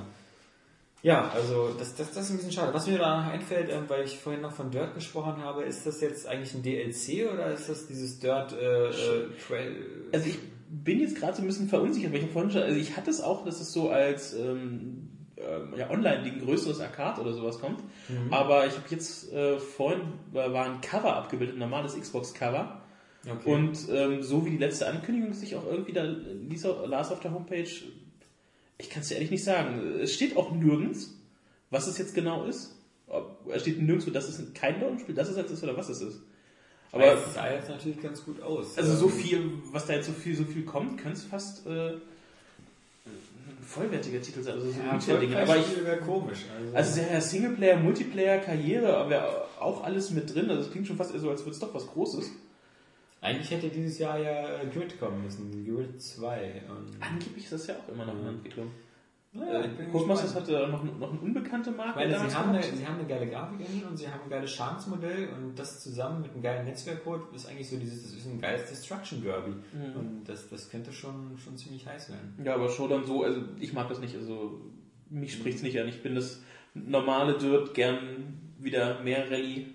Ja, 1.03 1.29
also 1.33 1.73
das, 1.77 1.95
das, 1.95 2.11
das 2.11 2.25
ist 2.25 2.31
ein 2.31 2.37
bisschen 2.37 2.51
schade. 2.51 2.73
Was 2.73 2.87
mir 2.87 2.97
da 2.97 3.29
einfällt, 3.29 3.69
ähm, 3.71 3.83
weil 3.87 4.03
ich 4.03 4.17
vorhin 4.17 4.41
noch 4.41 4.51
von 4.51 4.71
Dirt 4.71 4.95
gesprochen 4.95 5.41
habe, 5.43 5.63
ist 5.63 5.85
das 5.85 6.01
jetzt 6.01 6.27
eigentlich 6.27 6.53
ein 6.55 6.63
DLC 6.63 7.31
oder 7.31 7.53
ist 7.53 7.69
das 7.69 7.87
dieses 7.87 8.19
Dirt 8.19 8.51
äh, 8.51 8.87
äh, 8.87 9.29
Trail? 9.47 9.75
Also 10.11 10.27
ich 10.27 10.39
bin 10.69 10.99
jetzt 10.99 11.15
gerade 11.15 11.35
so 11.35 11.41
ein 11.43 11.45
bisschen 11.47 11.69
verunsichert, 11.69 12.11
weil 12.11 12.23
ich 12.23 12.31
vorhin 12.31 12.51
schon, 12.51 12.63
also 12.63 12.75
ich 12.77 12.97
hatte 12.97 13.11
es 13.11 13.21
auch, 13.21 13.45
dass 13.45 13.61
es 13.61 13.71
so 13.71 13.89
als 13.91 14.33
ähm, 14.33 15.07
ähm, 15.37 15.73
ja, 15.77 15.89
Online-Ding 15.89 16.41
größeres 16.43 16.81
Arcade 16.81 17.21
oder 17.21 17.33
sowas 17.33 17.59
kommt. 17.59 17.79
Mhm. 18.09 18.33
Aber 18.33 18.65
ich 18.65 18.73
habe 18.73 18.85
jetzt 18.89 19.31
äh, 19.31 19.57
vorhin 19.59 20.01
war 20.33 20.51
war 20.51 20.65
ein 20.65 20.81
Cover 20.81 21.15
abgebildet, 21.15 21.55
ein 21.55 21.59
normales 21.59 21.95
Xbox-Cover. 21.97 22.81
Okay. 23.27 23.53
Und 23.53 23.77
ähm, 23.91 24.23
so 24.23 24.45
wie 24.45 24.51
die 24.51 24.57
letzte 24.57 24.87
Ankündigung 24.87 25.33
sich 25.33 25.55
auch 25.55 25.65
irgendwie 25.65 25.91
da 25.91 26.03
ließ, 26.03 26.63
las 26.87 27.11
auf 27.11 27.19
der 27.19 27.33
Homepage, 27.33 27.67
ich 28.77 28.89
kann 28.89 29.01
es 29.01 29.09
dir 29.09 29.15
ehrlich 29.15 29.31
nicht 29.31 29.43
sagen. 29.43 29.81
Es 30.01 30.13
steht 30.13 30.37
auch 30.37 30.51
nirgends, 30.51 31.15
was 31.69 31.87
es 31.87 31.97
jetzt 31.97 32.15
genau 32.15 32.45
ist. 32.45 32.75
Es 33.51 33.63
steht 33.63 33.81
nirgendwo, 33.81 34.11
dass 34.11 34.29
es 34.29 34.53
kein 34.53 34.79
Downspiel, 34.79 35.15
dass 35.15 35.29
es 35.29 35.35
jetzt 35.35 35.51
ist 35.51 35.63
oder 35.63 35.75
was 35.75 35.89
es 35.89 36.01
ist. 36.01 36.21
aber 36.91 37.03
Aber 37.11 37.13
es 37.15 37.33
sah 37.33 37.51
jetzt 37.51 37.69
natürlich 37.69 38.01
ganz 38.01 38.23
gut 38.23 38.41
aus. 38.41 38.77
also 38.77 38.95
so 38.95 39.07
Ähm, 39.07 39.11
viel, 39.11 39.51
was 39.71 39.85
da 39.85 39.93
jetzt 39.93 40.05
so 40.05 40.13
viel, 40.13 40.35
so 40.35 40.45
viel 40.45 40.63
kommt, 40.63 40.97
könnte 40.97 41.17
es 41.17 41.23
fast 41.23 41.65
äh, 41.67 41.89
ein 41.89 41.99
vollwertiger 43.65 44.21
Titel 44.21 44.43
sein. 44.43 44.53
Also 44.53 44.71
so 44.71 44.79
ja, 44.79 44.93
Retail-Ding. 44.93 45.35
Aber 45.35 45.57
ich, 45.57 45.65
komisch. 46.05 46.45
Also, 46.73 47.01
also 47.01 47.13
ja, 47.13 47.19
Singleplayer, 47.19 47.77
Multiplayer, 47.77 48.37
Karriere, 48.39 49.09
wäre 49.09 49.45
auch 49.59 49.83
alles 49.83 50.11
mit 50.11 50.33
drin. 50.33 50.49
Also 50.49 50.61
es 50.63 50.71
klingt 50.71 50.87
schon 50.87 50.95
fast 50.97 51.11
so, 51.19 51.29
als 51.29 51.41
würde 51.41 51.51
es 51.51 51.59
doch 51.59 51.73
was 51.73 51.85
Großes. 51.87 52.31
Eigentlich 53.21 53.51
hätte 53.51 53.69
dieses 53.69 53.99
Jahr 53.99 54.17
ja 54.19 54.63
Grid 54.71 54.99
kommen 54.99 55.23
müssen, 55.23 55.65
Grid 55.65 56.01
2. 56.01 56.63
Und, 56.69 57.01
Angeblich 57.01 57.43
ist 57.43 57.53
das 57.53 57.67
ja 57.67 57.75
auch 57.75 57.91
immer 57.91 58.05
noch 58.05 58.13
in 58.13 58.27
Entwicklung. 58.27 58.71
naja, 59.33 59.61
Äh, 59.61 59.85
Codemasters 59.91 60.35
hatte 60.35 60.67
noch, 60.69 60.83
noch 60.83 61.11
eine 61.11 61.19
unbekannte 61.19 61.71
Marke. 61.71 62.07
damals 62.07 62.31
sie 62.31 62.37
haben, 62.37 62.49
eine, 62.51 62.63
sie 62.63 62.87
haben 62.87 62.99
eine 62.99 63.07
geile 63.07 63.27
Grafik-Engine 63.27 63.87
und 63.87 63.97
sie 63.97 64.07
haben 64.07 64.21
ein 64.23 64.29
geiles 64.29 64.51
Schadensmodell 64.51 65.29
und 65.29 65.59
das 65.59 65.81
zusammen 65.83 66.21
mit 66.21 66.31
einem 66.31 66.41
geilen 66.41 66.65
Netzwerkcode 66.65 67.33
ist 67.35 67.47
eigentlich 67.47 67.69
so 67.69 67.77
dieses, 67.77 68.03
das 68.03 68.13
ist 68.13 68.25
ein 68.25 68.39
geiles 68.39 68.69
Destruction 68.69 69.21
Derby. 69.21 69.51
Mhm. 69.51 69.99
Und 69.99 70.23
das, 70.25 70.49
das 70.49 70.69
könnte 70.69 70.93
schon, 70.93 71.37
schon 71.37 71.57
ziemlich 71.57 71.85
heiß 71.85 72.09
werden. 72.09 72.39
Ja, 72.43 72.55
aber 72.55 72.69
schon 72.69 72.89
dann 72.89 73.05
so, 73.05 73.23
also 73.23 73.41
ich 73.59 73.73
mag 73.73 73.89
das 73.89 73.99
nicht, 73.99 74.15
also 74.15 74.61
mich 75.09 75.33
spricht 75.33 75.57
es 75.57 75.63
nicht 75.63 75.77
an. 75.79 75.87
Ich 75.89 76.01
bin 76.01 76.15
das 76.15 76.41
normale 76.73 77.37
Dirt 77.37 77.73
gern 77.73 78.39
wieder 78.59 79.01
mehr 79.01 79.29
Rallye. 79.29 79.67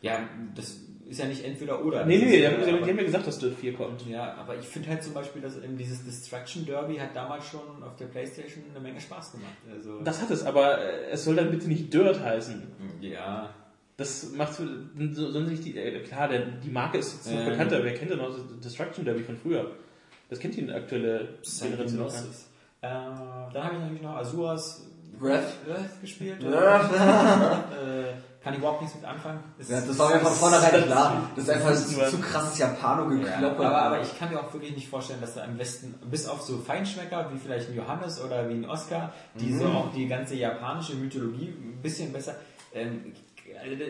Ja, 0.00 0.28
das 0.54 0.80
ist 1.12 1.18
ja 1.18 1.26
nicht 1.26 1.44
entweder 1.44 1.84
oder. 1.84 2.04
Nee, 2.04 2.18
nee, 2.18 2.24
die 2.38 2.42
äh, 2.42 2.46
haben, 2.50 2.64
die 2.84 2.90
haben 2.90 2.98
ja 2.98 3.04
gesagt, 3.04 3.26
dass 3.26 3.38
Dirt 3.38 3.54
4 3.56 3.74
kommt. 3.74 4.06
Ja, 4.08 4.34
aber 4.34 4.56
ich 4.58 4.66
finde 4.66 4.88
halt 4.90 5.02
zum 5.02 5.14
Beispiel, 5.14 5.40
dass 5.42 5.56
eben 5.62 5.76
dieses 5.76 6.04
Destruction 6.04 6.64
Derby 6.66 6.96
hat 6.96 7.14
damals 7.14 7.46
schon 7.46 7.82
auf 7.82 7.96
der 7.96 8.06
Playstation 8.06 8.64
eine 8.70 8.80
Menge 8.80 9.00
Spaß 9.00 9.32
gemacht. 9.32 9.52
Also, 9.72 10.00
Das 10.00 10.20
hat 10.22 10.30
es, 10.30 10.44
aber 10.44 10.78
äh, 10.78 11.10
es 11.10 11.24
soll 11.24 11.36
dann 11.36 11.50
bitte 11.50 11.68
nicht 11.68 11.92
Dirt 11.92 12.20
heißen. 12.20 12.62
ja, 13.00 13.50
Das 13.96 14.32
macht 14.32 14.54
so, 14.54 14.64
so, 15.12 15.30
so 15.30 15.40
nicht 15.40 15.64
die, 15.64 15.76
äh, 15.76 16.00
klar, 16.02 16.28
der, 16.28 16.46
die 16.46 16.70
Marke 16.70 16.98
ist 16.98 17.12
jetzt 17.12 17.30
noch 17.32 17.40
Ähm. 17.40 17.50
bekannter. 17.50 17.84
Wer 17.84 17.94
kennt 17.94 18.10
denn 18.10 18.18
noch 18.18 18.30
das 18.34 18.40
Destruction 18.64 19.04
Derby 19.04 19.22
von 19.22 19.36
früher? 19.36 19.70
Das 20.30 20.38
kennt 20.38 20.56
die 20.56 20.70
aktuelle 20.72 21.28
Generation 21.60 21.98
noch. 22.00 22.12
Äh, 22.14 22.22
dann 22.80 23.62
habe 23.64 23.74
ich 23.74 23.80
natürlich 23.80 24.02
noch 24.02 24.16
Azuras 24.16 24.88
Breath. 25.20 25.64
Breath 25.66 26.00
gespielt. 26.00 26.40
Breath. 26.40 26.90
äh, 28.42 28.44
kann 28.44 28.52
ich 28.54 28.58
überhaupt 28.58 28.80
nichts 28.82 28.96
mit 28.96 29.04
anfangen. 29.04 29.40
Es 29.58 29.68
Ja, 29.68 29.80
das 29.80 29.98
war 29.98 30.10
mir 30.14 30.20
von 30.20 30.32
vornherein 30.32 30.84
klar. 30.84 31.22
Das 31.36 31.44
ist 31.44 31.50
einfach 31.50 31.70
Das 31.70 31.86
ist 31.86 32.10
zu, 32.10 32.18
krasses 32.18 32.58
Ja, 32.58 32.68
Japano-Gekloppe. 32.68 33.66
aber, 33.66 33.82
aber 33.82 34.00
ich 34.02 34.18
kann 34.18 34.30
mir 34.30 34.40
auch 34.40 34.52
wirklich 34.52 34.74
nicht 34.74 34.88
vorstellen, 34.88 35.20
dass 35.20 35.34
da 35.34 35.44
im 35.44 35.58
Westen, 35.58 35.94
bis 36.10 36.26
auf 36.26 36.42
so 36.42 36.58
Feinschmecker 36.58 37.30
wie 37.32 37.38
vielleicht 37.38 37.70
ein 37.70 37.76
Johannes 37.76 38.20
oder 38.22 38.48
wie 38.48 38.54
ein 38.54 38.64
Oscar, 38.68 39.12
die 39.34 39.52
so 39.56 39.66
auch 39.66 39.92
die 39.92 40.06
ganze 40.08 40.34
japanische 40.34 40.94
Mythologie 40.96 41.48
ein 41.48 41.78
bisschen 41.82 42.12
besser. 42.12 42.34
Ähm, 42.74 43.12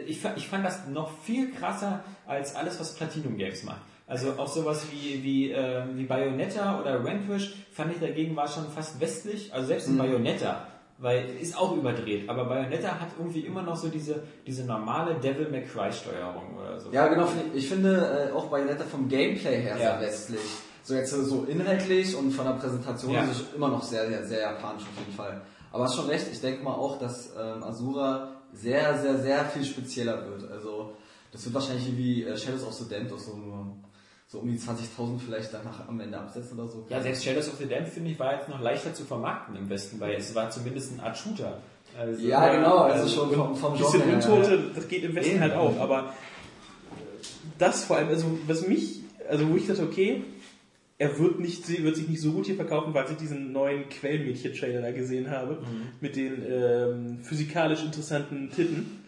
ich, 0.06 0.20
fa- 0.20 0.32
ich 0.36 0.48
fand 0.48 0.64
das 0.64 0.86
noch 0.88 1.10
viel 1.24 1.52
krasser 1.52 2.00
als 2.26 2.54
alles, 2.56 2.78
was 2.80 2.94
Platinum 2.94 3.36
Games 3.36 3.62
macht. 3.64 3.80
Also 4.08 4.32
auch 4.36 4.48
sowas 4.48 4.86
wie, 4.90 5.22
wie, 5.22 5.52
ähm, 5.52 5.96
wie 5.96 6.04
Bayonetta 6.04 6.80
oder 6.80 7.02
Vanquish 7.04 7.54
fand 7.72 7.92
ich 7.94 8.00
dagegen 8.00 8.34
war 8.36 8.48
schon 8.48 8.68
fast 8.70 9.00
westlich. 9.00 9.54
Also 9.54 9.68
selbst 9.68 9.88
in 9.88 9.96
Bayonetta, 9.96 10.66
weil 10.98 11.30
ist 11.40 11.56
auch 11.58 11.76
überdreht, 11.76 12.28
aber 12.28 12.44
Bayonetta 12.44 13.00
hat 13.00 13.08
irgendwie 13.18 13.40
immer 13.40 13.62
noch 13.62 13.76
so 13.76 13.88
diese, 13.88 14.22
diese 14.46 14.64
normale 14.64 15.14
Devil 15.16 15.48
May 15.50 15.64
Cry 15.64 15.92
Steuerung 15.92 16.56
oder 16.58 16.78
so. 16.78 16.90
Ja, 16.92 17.08
genau. 17.08 17.26
Ich 17.54 17.68
finde 17.68 18.30
äh, 18.30 18.32
auch 18.36 18.46
Bayonetta 18.46 18.84
vom 18.84 19.08
Gameplay 19.08 19.60
her 19.62 19.76
Ja. 19.78 19.98
sehr 19.98 20.00
westlich. 20.00 20.40
So 20.84 20.94
jetzt 20.94 21.10
so 21.10 21.44
inhaltlich 21.44 22.16
und 22.16 22.32
von 22.32 22.44
der 22.44 22.54
Präsentation 22.54 23.12
Ja. 23.14 23.22
ist 23.24 23.30
es 23.30 23.44
immer 23.54 23.68
noch 23.68 23.82
sehr, 23.82 24.08
sehr, 24.08 24.24
sehr 24.24 24.40
japanisch 24.40 24.82
auf 24.82 24.98
jeden 24.98 25.12
Fall. 25.16 25.40
Aber 25.72 25.84
hast 25.84 25.96
schon 25.96 26.06
recht, 26.06 26.26
ich 26.30 26.40
denke 26.40 26.62
mal 26.62 26.74
auch, 26.74 26.98
dass 26.98 27.32
ähm, 27.40 27.62
Asura 27.62 28.28
sehr, 28.52 28.98
sehr, 28.98 29.18
sehr 29.18 29.44
viel 29.46 29.64
spezieller 29.64 30.24
wird. 30.28 30.50
Also 30.50 30.92
das 31.32 31.44
wird 31.44 31.54
wahrscheinlich 31.54 31.96
wie 31.96 32.24
äh, 32.24 32.36
Shadows 32.36 32.64
of 32.66 32.74
the 32.74 32.88
Damned 32.88 33.12
auch 33.12 33.18
so 33.18 33.36
nur 33.36 33.76
so 34.32 34.38
um 34.38 34.50
die 34.50 34.58
20.000 34.58 35.18
vielleicht 35.18 35.52
danach 35.52 35.86
am 35.86 36.00
Ende 36.00 36.18
absetzen 36.18 36.58
oder 36.58 36.66
so. 36.66 36.86
Ja, 36.88 37.02
selbst 37.02 37.22
Shadows 37.22 37.48
of 37.48 37.56
the 37.58 37.66
Damned, 37.66 37.88
finde 37.88 38.12
ich, 38.12 38.18
war 38.18 38.32
jetzt 38.34 38.48
noch 38.48 38.62
leichter 38.62 38.94
zu 38.94 39.04
vermarkten 39.04 39.54
im 39.56 39.68
Westen, 39.68 40.00
weil 40.00 40.14
es 40.14 40.34
war 40.34 40.48
zumindest 40.48 40.94
eine 40.94 41.02
Art 41.02 41.18
Shooter. 41.18 41.60
Also, 41.98 42.26
Ja, 42.26 42.54
genau, 42.54 42.78
also 42.78 43.04
äh, 43.04 43.10
schon 43.10 43.30
vom, 43.30 43.54
vom 43.54 43.74
Ein 43.74 43.78
bisschen 43.78 44.00
Genre 44.00 44.16
her. 44.16 44.36
Untote, 44.36 44.70
das 44.74 44.88
geht 44.88 45.04
im 45.04 45.14
Westen 45.14 45.32
Eben. 45.32 45.40
halt 45.40 45.52
auch, 45.52 45.78
aber 45.78 46.14
das 47.58 47.84
vor 47.84 47.98
allem, 47.98 48.08
also 48.08 48.38
was 48.46 48.66
mich, 48.66 49.00
also 49.28 49.46
wo 49.50 49.56
ich 49.56 49.66
dachte, 49.66 49.82
okay, 49.82 50.24
er 50.96 51.18
wird, 51.18 51.38
nicht, 51.38 51.68
wird 51.68 51.96
sich 51.96 52.08
nicht 52.08 52.22
so 52.22 52.32
gut 52.32 52.46
hier 52.46 52.56
verkaufen, 52.56 52.94
weil 52.94 53.04
ich 53.10 53.18
diesen 53.18 53.52
neuen 53.52 53.90
Quellmädchen-Trailer 53.90 54.80
da 54.80 54.92
gesehen 54.92 55.30
habe, 55.30 55.62
mit 56.00 56.16
den 56.16 56.42
ähm, 56.48 57.18
physikalisch 57.22 57.82
interessanten 57.82 58.50
Titten. 58.50 59.04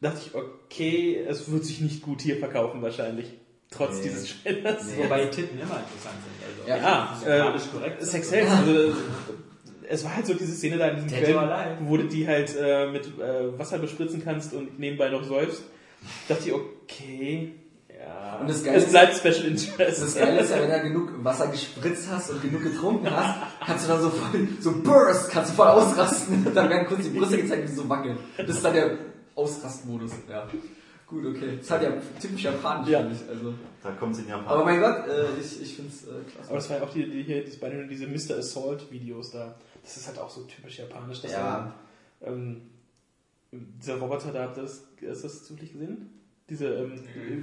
Dachte 0.00 0.20
ich, 0.24 0.34
okay, 0.34 1.22
es 1.28 1.50
wird 1.50 1.66
sich 1.66 1.82
nicht 1.82 2.00
gut 2.00 2.22
hier 2.22 2.38
verkaufen 2.38 2.80
wahrscheinlich, 2.80 3.26
trotz 3.70 3.96
Nee. 3.96 4.02
dieses 4.04 4.42
Trailers. 4.42 4.84
Wobei 4.96 5.26
Titten 5.26 5.58
immer 5.58 5.80
interessant 5.80 6.16
sind. 6.24 6.68
Also, 6.68 6.82
Ja, 7.26 7.26
Ja, 7.26 7.54
äh, 7.54 7.58
korrekt. 7.72 8.02
Sex 8.04 8.30
Sales, 8.30 8.50
also 8.50 8.92
es 9.88 10.04
war 10.04 10.16
halt 10.16 10.26
so 10.26 10.34
diese 10.34 10.52
Szene 10.54 10.78
da 10.78 10.88
in 10.88 11.04
diesem 11.04 11.08
Quell, 11.18 11.36
Alive. 11.38 11.76
wo 11.82 11.96
du 11.96 12.04
die 12.04 12.26
halt 12.26 12.54
äh, 12.58 12.86
mit 12.90 13.06
äh, 13.18 13.58
Wasser 13.58 13.78
bespritzen 13.78 14.22
kannst 14.24 14.54
und 14.54 14.78
nebenbei 14.78 15.08
noch 15.10 15.24
säufst. 15.24 15.62
Dachte 16.28 16.48
ich, 16.48 16.52
okay, 16.54 17.52
ja. 17.88 18.38
Und 18.40 18.48
das 18.48 18.62
Geile 18.64 18.76
es 18.78 18.84
ist- 18.84 18.90
bleibt 18.90 19.16
Special 19.16 19.44
Interest. 19.46 20.02
Das 20.02 20.14
Geile 20.14 20.40
ist 20.40 20.50
ja, 20.50 20.56
wenn 20.60 20.70
du 20.70 20.88
genug 20.88 21.24
Wasser 21.24 21.46
gespritzt 21.48 22.08
hast 22.10 22.30
und 22.30 22.42
genug 22.42 22.62
getrunken 22.62 23.10
hast, 23.10 23.40
kannst 23.66 23.84
du 23.84 23.88
dann 23.92 24.02
so 24.02 24.10
voll, 24.10 24.48
so 24.60 24.72
Burst, 24.82 25.30
kannst 25.30 25.52
du 25.52 25.56
voll 25.56 25.66
ausrasten. 25.68 26.46
Dann 26.54 26.68
werden 26.70 26.86
kurz 26.86 27.02
die 27.04 27.10
Brüste 27.18 27.38
gezeigt, 27.38 27.62
wie 27.64 27.68
sie 27.68 27.76
so 27.76 27.88
wackeln. 27.88 28.18
Das 28.36 28.48
ist 28.56 28.64
dann 28.64 28.74
der 28.74 28.98
Ausrastmodus. 29.34 30.12
Ja. 30.30 30.46
Gut, 31.06 31.26
okay. 31.26 31.56
Das 31.56 31.64
ist 31.66 31.70
halt 31.70 31.82
ja 31.82 31.92
typisch 32.20 32.42
japanisch, 32.44 32.88
Ja. 32.88 33.00
finde 33.00 33.14
ich. 33.14 33.28
Also. 33.28 33.54
Da 33.82 33.90
kommt 33.92 34.14
es 34.14 34.20
in 34.22 34.28
Japan. 34.28 34.46
Aber 34.46 34.64
mein 34.64 34.80
Gott, 34.80 35.06
äh, 35.06 35.26
ich, 35.40 35.60
ich 35.62 35.74
finde 35.76 35.90
es 35.90 36.04
äh, 36.04 36.22
klasse. 36.30 36.48
Aber 36.48 36.56
das 36.56 36.70
war 36.70 36.76
ja 36.78 36.82
auch 36.84 36.90
die, 36.90 37.08
die 37.10 37.22
hier, 37.22 37.44
das 37.44 37.60
waren 37.60 37.88
diese 37.88 38.06
Mr. 38.06 38.38
Assault 38.38 38.90
Videos 38.90 39.30
da. 39.30 39.54
Das 39.82 39.96
ist 39.98 40.06
halt 40.06 40.18
auch 40.18 40.30
so 40.30 40.42
typisch 40.44 40.78
japanisch. 40.78 41.20
Dass 41.20 41.32
Ja. 41.32 41.74
da, 42.20 42.28
ähm, 42.30 42.62
dieser 43.52 43.96
Roboter 43.96 44.32
da, 44.32 44.44
habt 44.44 44.56
ihr 44.56 44.62
das, 44.62 44.86
hast 45.08 45.22
du 45.22 45.28
das 45.28 45.44
zufällig 45.44 45.72
gesehen? 45.72 46.10
Diese, 46.48 46.66
ähm, 46.74 46.98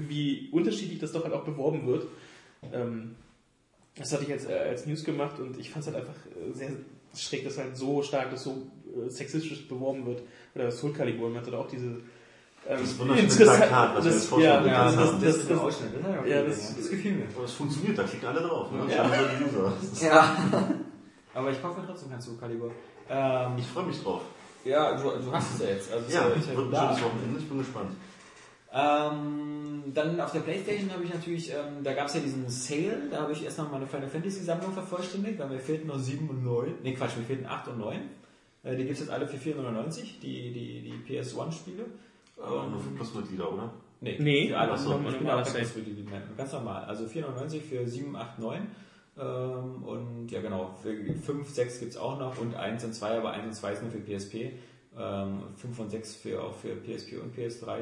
wie 0.08 0.50
unterschiedlich 0.52 1.00
das 1.00 1.12
doch 1.12 1.24
halt 1.24 1.34
auch 1.34 1.44
beworben 1.44 1.86
wird. 1.88 2.08
Ähm, 2.74 3.16
das 3.96 4.12
hatte 4.14 4.24
ich 4.24 4.32
als, 4.32 4.46
äh, 4.46 4.54
als 4.54 4.86
News 4.86 5.04
gemacht 5.04 5.40
und 5.40 5.58
ich 5.60 5.70
fand 5.70 5.86
es 5.86 5.94
halt 5.94 6.04
einfach 6.06 6.20
äh, 6.28 6.54
sehr 6.54 6.72
schräg, 7.16 7.44
dass 7.44 7.58
halt 7.58 7.76
so 7.76 8.02
stark 8.02 8.32
das 8.32 8.44
so 8.44 8.68
äh, 8.96 9.10
sexistisch 9.10 9.68
beworben 9.68 10.06
wird. 10.06 10.24
Oder 10.56 10.72
Soul 10.72 10.94
Calibur, 10.94 11.30
man 11.30 11.46
hat 11.46 11.54
auch 11.54 11.68
diese 11.68 11.98
Das 12.68 13.00
wunderschöne 13.00 13.28
Plakat, 13.30 13.96
was 13.96 14.04
wir 14.04 14.12
das- 14.12 14.22
jetzt 14.22 14.30
vorher 14.30 14.66
ja, 14.66 14.84
das, 14.86 14.96
das, 14.96 15.20
das, 15.20 15.36
ist 15.36 15.50
das, 15.50 15.58
ein 15.58 15.66
Ausschnitt. 15.66 15.90
Das, 15.96 16.04
hat 16.04 16.28
ja, 16.28 16.44
das, 16.44 16.76
das- 16.78 16.90
gefiel 16.90 17.14
mir. 17.14 17.26
Aber 17.36 17.46
es 17.46 17.54
funktioniert, 17.54 17.98
da 17.98 18.04
klicken 18.04 18.28
alle 18.28 18.42
drauf. 18.42 18.72
Ne? 18.72 18.94
Ja. 18.94 19.10
Ja. 20.08 20.38
Aber 21.34 21.52
ich 21.52 21.62
kaufe 21.62 21.80
mir 21.82 21.88
trotzdem 21.88 22.12
kein 22.12 22.22
Soul 22.22 22.38
Calibur. 22.38 22.72
Ähm, 23.10 23.54
Ich 23.58 23.66
freue 23.68 23.86
mich 23.86 24.02
drauf. 24.04 24.22
ja, 24.64 24.96
du, 24.96 25.04
du 25.04 25.32
hast 25.32 25.56
es 25.56 25.62
ja 25.62 25.68
jetzt. 25.68 25.92
Also 25.92 26.12
Ja, 26.12 26.28
ist 26.28 26.48
wird 26.56 26.74
ein 26.74 26.88
schönes 26.88 27.04
Wochenende. 27.04 27.40
Ich 27.40 27.50
bin 27.50 27.58
gespannt. 27.58 27.92
Ähm, 28.74 29.84
dann 29.94 30.20
auf 30.22 30.32
der 30.32 30.40
Playstation 30.42 30.92
habe 30.94 31.04
ich 31.04 31.14
natürlich, 31.14 31.52
ähm, 31.52 31.84
da 31.84 31.94
gab 31.94 32.08
es 32.08 32.14
ja 32.14 32.22
diesen 32.22 32.48
Sale, 32.50 33.10
da 33.12 33.22
habe 33.24 33.34
ich 33.34 33.44
erst 33.44 33.58
noch 33.58 33.70
meine 33.70 33.86
Final 33.86 34.08
Fantasy 34.08 34.44
Sammlung 34.44 34.72
vervollständigt, 34.72 35.40
weil 35.40 35.50
mir 35.50 35.60
fehlten 35.60 35.88
noch 35.88 36.00
7 36.00 36.30
und 36.30 36.44
9, 36.44 36.76
ne 36.84 36.94
Quatsch, 36.94 37.18
mir 37.18 37.24
fehlten 37.26 37.46
8 37.48 37.68
und 37.70 37.80
9. 37.80 38.00
Äh, 38.64 38.72
die 38.78 38.84
gibt 38.84 38.94
es 38.94 39.00
jetzt 39.02 39.10
alle 39.10 39.28
für 39.28 39.38
499, 39.38 40.20
die, 40.22 40.54
die, 40.54 40.82
die 41.06 41.20
PS1-Spiele. 41.20 41.86
Aber 42.44 42.68
nur 42.68 42.80
für 42.80 42.90
Plusmitglieder, 42.92 43.52
oder? 43.52 43.72
Nee, 44.02 44.18
Nee, 44.20 44.48
für 44.50 44.58
alle. 44.58 44.78
so, 44.78 44.92
ich 44.92 44.98
bin 44.98 45.14
normaler 45.14 45.42
auch 45.42 45.44
kein 45.44 45.54
Sale. 45.54 45.66
Plusmitglied 45.66 46.10
mehr. 46.10 46.22
Ganz 46.36 46.52
normal. 46.54 46.84
Also 46.86 47.06
499 47.08 47.64
für 47.64 47.88
7, 47.88 48.16
8, 48.16 48.40
9. 48.40 48.68
Ähm, 49.20 49.84
und 49.84 50.32
ja 50.32 50.42
genau, 50.42 50.74
für 50.82 50.96
5, 51.14 51.50
6 51.50 51.80
gibt 51.80 51.92
es 51.92 51.98
auch 51.98 52.18
noch 52.18 52.38
und 52.40 52.56
1 52.56 52.84
und 52.86 52.94
2, 52.94 53.18
aber 53.18 53.32
1 53.32 53.46
und 53.46 53.54
2 53.54 53.74
ist 53.74 53.82
nur 53.84 53.92
für 53.92 54.00
PSP. 54.00 54.54
Ähm, 54.98 55.44
5 55.56 55.80
und 55.80 55.90
6 55.90 56.16
für, 56.16 56.44
auch 56.44 56.54
für 56.56 56.76
PSP 56.76 57.18
und 57.22 57.36
PS3. 57.36 57.80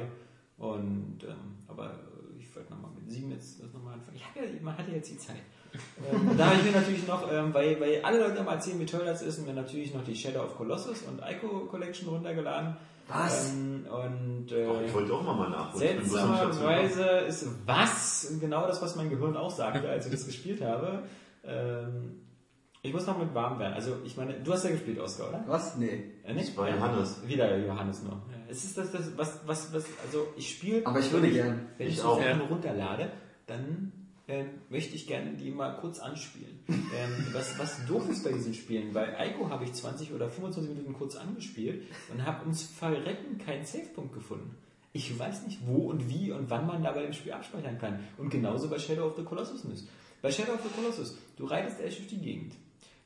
Und 0.58 1.20
ähm, 1.24 1.58
aber 1.68 1.92
ich 2.38 2.54
wollte 2.56 2.72
nochmal 2.74 2.92
mit 3.00 3.10
7 3.10 3.32
jetzt 3.32 3.64
das 3.64 3.72
nochmal 3.74 3.94
anfangen. 3.94 4.18
Ich 4.18 4.26
hab 4.26 4.36
ja, 4.36 4.42
man 4.62 4.78
hatte 4.78 4.92
jetzt 4.92 5.10
die 5.10 5.18
Zeit. 5.18 5.38
ähm, 6.12 6.36
da 6.38 6.48
habe 6.48 6.58
ich 6.58 6.66
mir 6.66 6.72
natürlich 6.72 7.08
noch, 7.08 7.32
ähm, 7.32 7.54
weil, 7.54 7.80
weil 7.80 8.02
alle 8.04 8.20
Leute 8.20 8.44
mal 8.44 8.56
erzählen, 8.56 8.80
wie 8.80 8.86
toll 8.86 9.06
das 9.06 9.22
ist, 9.22 9.46
mir 9.46 9.54
natürlich 9.54 9.94
noch 9.94 10.04
die 10.04 10.16
Shadow 10.16 10.44
of 10.44 10.58
Colossus 10.58 11.04
und 11.04 11.22
Ico 11.22 11.66
Collection 11.68 12.10
runtergeladen. 12.10 12.76
Was? 13.10 13.52
Ähm, 13.52 13.86
und 13.90 14.52
äh, 14.52 14.66
Doch, 14.66 14.82
ich 14.82 14.94
wollte 14.94 15.14
auch 15.14 15.24
mal 15.24 15.50
nachholen. 15.50 15.98
Am 15.98 16.06
Schatz 16.06 16.12
Seltsamerweise 16.12 17.04
ist 17.28 17.48
was 17.66 18.38
genau 18.40 18.68
das, 18.68 18.82
was 18.82 18.96
mein 18.96 19.10
Gehirn 19.10 19.36
auch 19.36 19.52
sagte, 19.52 19.90
als 19.90 20.06
ich 20.06 20.12
das 20.12 20.26
gespielt 20.26 20.62
habe. 20.62 21.04
Ähm, 21.44 22.22
ich 22.82 22.94
muss 22.94 23.06
noch 23.08 23.18
mit 23.18 23.34
warm 23.34 23.60
werden. 23.60 23.74
Also, 23.74 23.98
ich 24.06 24.16
meine, 24.16 24.36
du 24.36 24.54
hast 24.54 24.64
ja 24.64 24.72
gespielt, 24.72 25.00
Oskar, 25.00 25.30
oder? 25.30 25.44
Was? 25.48 25.76
Nee. 25.76 26.04
Äh, 26.24 26.34
nicht? 26.34 26.50
Das 26.50 26.58
war 26.58 26.70
Johannes. 26.70 27.28
Wieder 27.28 27.58
Johannes 27.58 28.04
nur. 28.04 28.14
Ja. 28.14 28.38
Es 28.48 28.64
ist 28.64 28.78
das, 28.78 28.92
das 28.92 29.18
was, 29.18 29.42
was, 29.46 29.74
was, 29.74 29.86
also 30.06 30.28
ich 30.38 30.50
spiele. 30.50 30.86
Aber 30.86 31.00
ich 31.00 31.12
würde 31.12 31.30
gern. 31.30 31.68
Wenn 31.78 31.88
ich, 31.88 31.96
Ich 31.96 32.00
so 32.00 32.10
auch. 32.10 32.22
Sachen 32.22 32.42
runterlade, 32.42 33.12
dann 33.48 33.92
ähm, 34.30 34.46
möchte 34.70 34.96
ich 34.96 35.08
gerne 35.08 35.34
die 35.34 35.50
mal 35.50 35.76
kurz 35.78 36.00
anspielen. 36.00 36.60
ähm, 36.68 37.28
was, 37.34 37.58
was 37.58 37.86
doof 37.88 38.08
ist 38.10 38.24
bei 38.24 38.32
diesen 38.32 38.54
Spielen, 38.54 38.94
bei 38.94 39.08
Ico 39.28 39.50
habe 39.50 39.64
ich 39.66 39.74
20 39.74 40.14
oder 40.14 40.30
25 40.30 40.76
Minuten 40.76 40.94
kurz 40.94 41.16
angespielt 41.16 41.84
und 42.14 42.26
habe 42.26 42.46
uns 42.46 42.64
verrecken 42.64 43.40
keinen 43.40 43.66
Savepunkt 43.66 44.14
gefunden. 44.14 44.56
Ich 44.94 45.18
weiß 45.18 45.46
nicht, 45.46 45.60
wo 45.66 45.90
und 45.90 46.10
wie 46.10 46.32
und 46.32 46.50
wann 46.50 46.68
man 46.68 46.84
da 46.84 46.92
bei 46.92 47.02
dem 47.02 47.14
Spiel 47.14 47.34
abspeichern 47.34 47.78
kann. 47.78 48.00
Und 48.18 48.30
genauso 48.30 48.70
bei 48.70 48.80
Shadow 48.80 49.08
of 49.08 49.16
the 49.18 49.24
Colossus 49.24 49.66
ist. 49.66 49.88
Bei 50.22 50.32
Shadow 50.32 50.54
of 50.54 50.62
the 50.64 50.70
Colossus, 50.70 51.18
du 51.38 51.46
reitest 51.46 51.80
echt 51.80 52.00
durch 52.00 52.10
die 52.10 52.20
Gegend. 52.20 52.54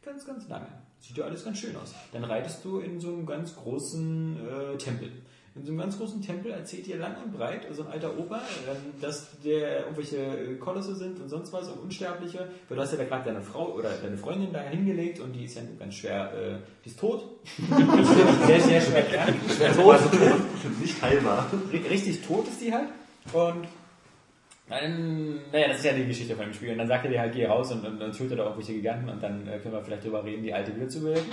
Ganz, 0.03 0.25
ganz 0.25 0.47
lange. 0.49 0.67
Sieht 0.99 1.17
ja 1.17 1.25
alles 1.25 1.43
ganz 1.43 1.57
schön 1.59 1.75
aus. 1.75 1.93
Dann 2.11 2.23
reitest 2.23 2.63
du 2.63 2.79
in 2.79 2.99
so 2.99 3.09
einem 3.09 3.25
ganz 3.25 3.55
großen 3.55 4.37
äh, 4.37 4.77
Tempel. 4.77 5.11
In 5.55 5.63
so 5.63 5.71
einem 5.71 5.81
ganz 5.81 5.99
großen 5.99 6.19
Tempel 6.19 6.51
erzählt 6.51 6.87
dir 6.87 6.97
lang 6.97 7.15
und 7.23 7.31
breit, 7.31 7.67
so 7.71 7.83
ein 7.83 7.89
alter 7.89 8.17
Opa, 8.17 8.41
ähm, 8.67 8.99
dass 8.99 9.39
der 9.41 9.81
irgendwelche 9.81 10.17
äh, 10.17 10.55
Kolosse 10.55 10.95
sind 10.95 11.19
und 11.19 11.29
sonst 11.29 11.53
was 11.53 11.67
und 11.69 11.79
Unsterbliche. 11.79 12.49
Weil 12.67 12.75
du 12.75 12.81
hast 12.81 12.91
ja 12.91 12.97
da 12.97 13.03
gerade 13.03 13.25
deine 13.25 13.41
Frau 13.41 13.71
oder 13.73 13.91
deine 13.91 14.17
Freundin 14.17 14.51
da 14.51 14.61
hingelegt 14.61 15.19
und 15.19 15.33
die 15.33 15.45
ist 15.45 15.55
ja 15.55 15.61
ganz 15.77 15.93
schwer, 15.93 16.31
äh, 16.33 16.55
die 16.83 16.89
ist 16.89 16.99
tot. 16.99 17.23
sehr, 18.47 18.59
sehr 18.61 18.81
schwer 18.81 19.03
krank. 19.03 19.35
Schwer 19.55 19.73
tot. 19.75 19.99
Nicht 20.81 20.99
heilbar. 21.03 21.45
Richtig 21.71 22.25
tot 22.25 22.47
ist 22.47 22.59
die 22.59 22.73
halt. 22.73 22.89
Und 23.31 23.67
dann, 24.69 25.39
naja, 25.51 25.67
das 25.67 25.77
ist 25.77 25.85
ja 25.85 25.93
die 25.93 26.07
Geschichte 26.07 26.35
von 26.35 26.45
dem 26.45 26.53
Spiel. 26.53 26.71
Und 26.71 26.79
dann 26.79 26.87
sagt 26.87 27.05
er 27.05 27.11
dir 27.11 27.19
halt, 27.19 27.33
geh 27.33 27.45
raus 27.45 27.71
und, 27.71 27.85
und 27.85 27.99
dann 27.99 28.11
tötet 28.11 28.39
er 28.39 28.45
irgendwelche 28.45 28.73
Giganten 28.73 29.07
und 29.07 29.21
dann 29.21 29.47
äh, 29.47 29.59
können 29.59 29.75
wir 29.75 29.83
vielleicht 29.83 30.03
drüber 30.03 30.23
reden, 30.23 30.41
die 30.41 30.53
alte 30.53 30.75
wieder 30.75 30.89
zu 30.89 31.01
beleben. 31.01 31.27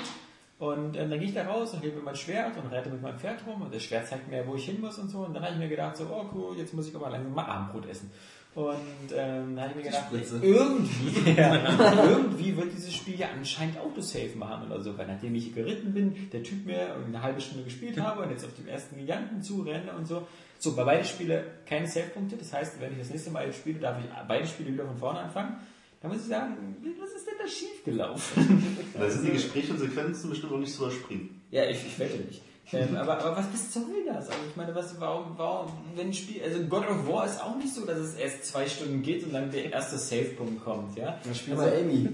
Und 0.61 0.95
ähm, 0.95 1.09
dann 1.09 1.19
gehe 1.19 1.29
ich 1.29 1.35
da 1.35 1.47
raus 1.47 1.73
und 1.73 1.83
hebe 1.83 1.97
mir 1.97 2.03
mein 2.03 2.15
Schwert 2.15 2.55
und 2.59 2.71
reite 2.71 2.91
mit 2.91 3.01
meinem 3.01 3.19
Pferd 3.19 3.41
rum 3.47 3.63
und 3.63 3.75
das 3.75 3.83
Schwert 3.83 4.07
zeigt 4.07 4.29
mir, 4.29 4.47
wo 4.47 4.57
ich 4.57 4.67
hin 4.67 4.79
muss 4.79 4.99
und 4.99 5.09
so. 5.09 5.21
Und 5.21 5.33
dann 5.33 5.43
habe 5.43 5.55
ich 5.55 5.59
mir 5.59 5.69
gedacht, 5.69 5.97
so, 5.97 6.05
oh 6.05 6.27
cool, 6.35 6.59
jetzt 6.59 6.75
muss 6.75 6.87
ich 6.87 6.95
aber 6.95 7.09
langsam 7.09 7.33
mal 7.33 7.47
Abendbrot 7.47 7.89
essen. 7.89 8.11
Und 8.55 8.77
ähm, 9.17 9.57
da 9.57 9.63
habe 9.63 9.71
ich 9.71 9.77
mir 9.77 9.83
gedacht, 9.85 10.09
irgendwie, 10.43 11.31
ja, 11.37 12.05
irgendwie 12.11 12.55
wird 12.59 12.75
dieses 12.75 12.93
Spiel 12.93 13.19
ja 13.19 13.29
anscheinend 13.35 13.79
Autosave 13.79 14.37
machen 14.37 14.71
oder 14.71 14.83
so, 14.83 14.99
weil 14.99 15.07
nachdem 15.07 15.35
ich 15.35 15.55
geritten 15.55 15.95
bin, 15.95 16.29
der 16.31 16.43
Typ 16.43 16.67
mir 16.67 16.95
eine 17.07 17.23
halbe 17.23 17.41
Stunde 17.41 17.65
gespielt 17.65 17.99
habe 17.99 18.23
und 18.23 18.31
jetzt 18.31 18.45
auf 18.45 18.55
dem 18.55 18.69
ersten 18.69 18.99
Giganten 18.99 19.41
zurenne 19.41 19.93
und 19.97 20.07
so. 20.07 20.27
So, 20.59 20.77
bei 20.77 20.85
beiden 20.85 21.07
Spiele 21.07 21.43
keine 21.65 21.87
Save-Punkte, 21.87 22.37
das 22.37 22.53
heißt, 22.53 22.79
wenn 22.83 22.93
ich 22.93 22.99
das 22.99 23.09
nächste 23.09 23.31
Mal 23.31 23.51
spiele, 23.51 23.79
darf 23.79 23.99
ich 23.99 24.05
beide 24.29 24.47
Spiele 24.47 24.75
wieder 24.75 24.85
von 24.85 24.99
vorne 24.99 25.21
anfangen. 25.21 25.57
Da 26.01 26.09
muss 26.09 26.19
ich 26.23 26.29
sagen, 26.29 26.77
was 26.99 27.11
ist 27.11 27.27
denn 27.27 27.35
da 27.41 27.47
schiefgelaufen? 27.47 28.79
Da 28.99 29.09
sind 29.09 29.27
die 29.27 29.33
Gespräche 29.33 29.73
und 29.73 29.79
Sequenzen 29.79 30.31
bestimmt 30.31 30.53
auch 30.53 30.59
nicht 30.59 30.73
zu 30.75 30.85
überspringen. 30.85 31.41
Ja, 31.51 31.65
ich, 31.65 31.85
ich 31.87 31.99
wette 31.99 32.19
nicht. 32.19 32.43
Ähm, 32.73 32.97
aber, 32.97 33.19
aber 33.19 33.37
was, 33.37 33.47
was 33.53 33.73
soll 33.73 34.05
das? 34.07 34.29
Also 34.29 34.41
ich 34.49 34.57
meine, 34.57 34.75
was, 34.75 34.99
warum, 35.01 35.33
warum, 35.37 35.73
wenn 35.97 36.09
ein 36.09 36.15
Spiel, 36.15 36.41
also 36.43 36.63
God 36.65 36.87
of 36.89 37.09
War 37.09 37.27
ist 37.27 37.43
auch 37.43 37.57
nicht 37.57 37.75
so, 37.75 37.85
dass 37.85 37.99
es 37.99 38.15
erst 38.15 38.45
zwei 38.47 38.69
Stunden 38.69 39.03
geht 39.03 39.25
und 39.25 39.33
dann 39.33 39.51
der 39.51 39.73
erste 39.73 39.99
Save-Punkt 39.99 40.63
kommt, 40.65 40.97
ja? 40.97 41.19
Aber 41.53 41.73
Amy. 41.73 42.09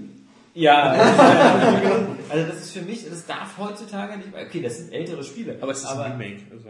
Ja, 0.55 0.91
also 2.29 2.47
das 2.47 2.57
ist 2.57 2.71
für 2.71 2.81
mich, 2.81 3.07
das 3.07 3.27
darf 3.27 3.55
heutzutage 3.59 4.17
nicht, 4.17 4.29
okay, 4.33 4.61
das 4.61 4.77
sind 4.77 4.91
ältere 4.91 5.23
Spiele. 5.23 5.57
Aber 5.61 5.71
es 5.71 5.79
ist 5.79 5.85
aber, 5.85 6.05
ein 6.05 6.13
Remake. 6.13 6.41
Also. 6.51 6.69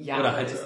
ja, 0.00 0.20
Oder 0.20 0.32
halt- 0.32 0.48
es, 0.48 0.64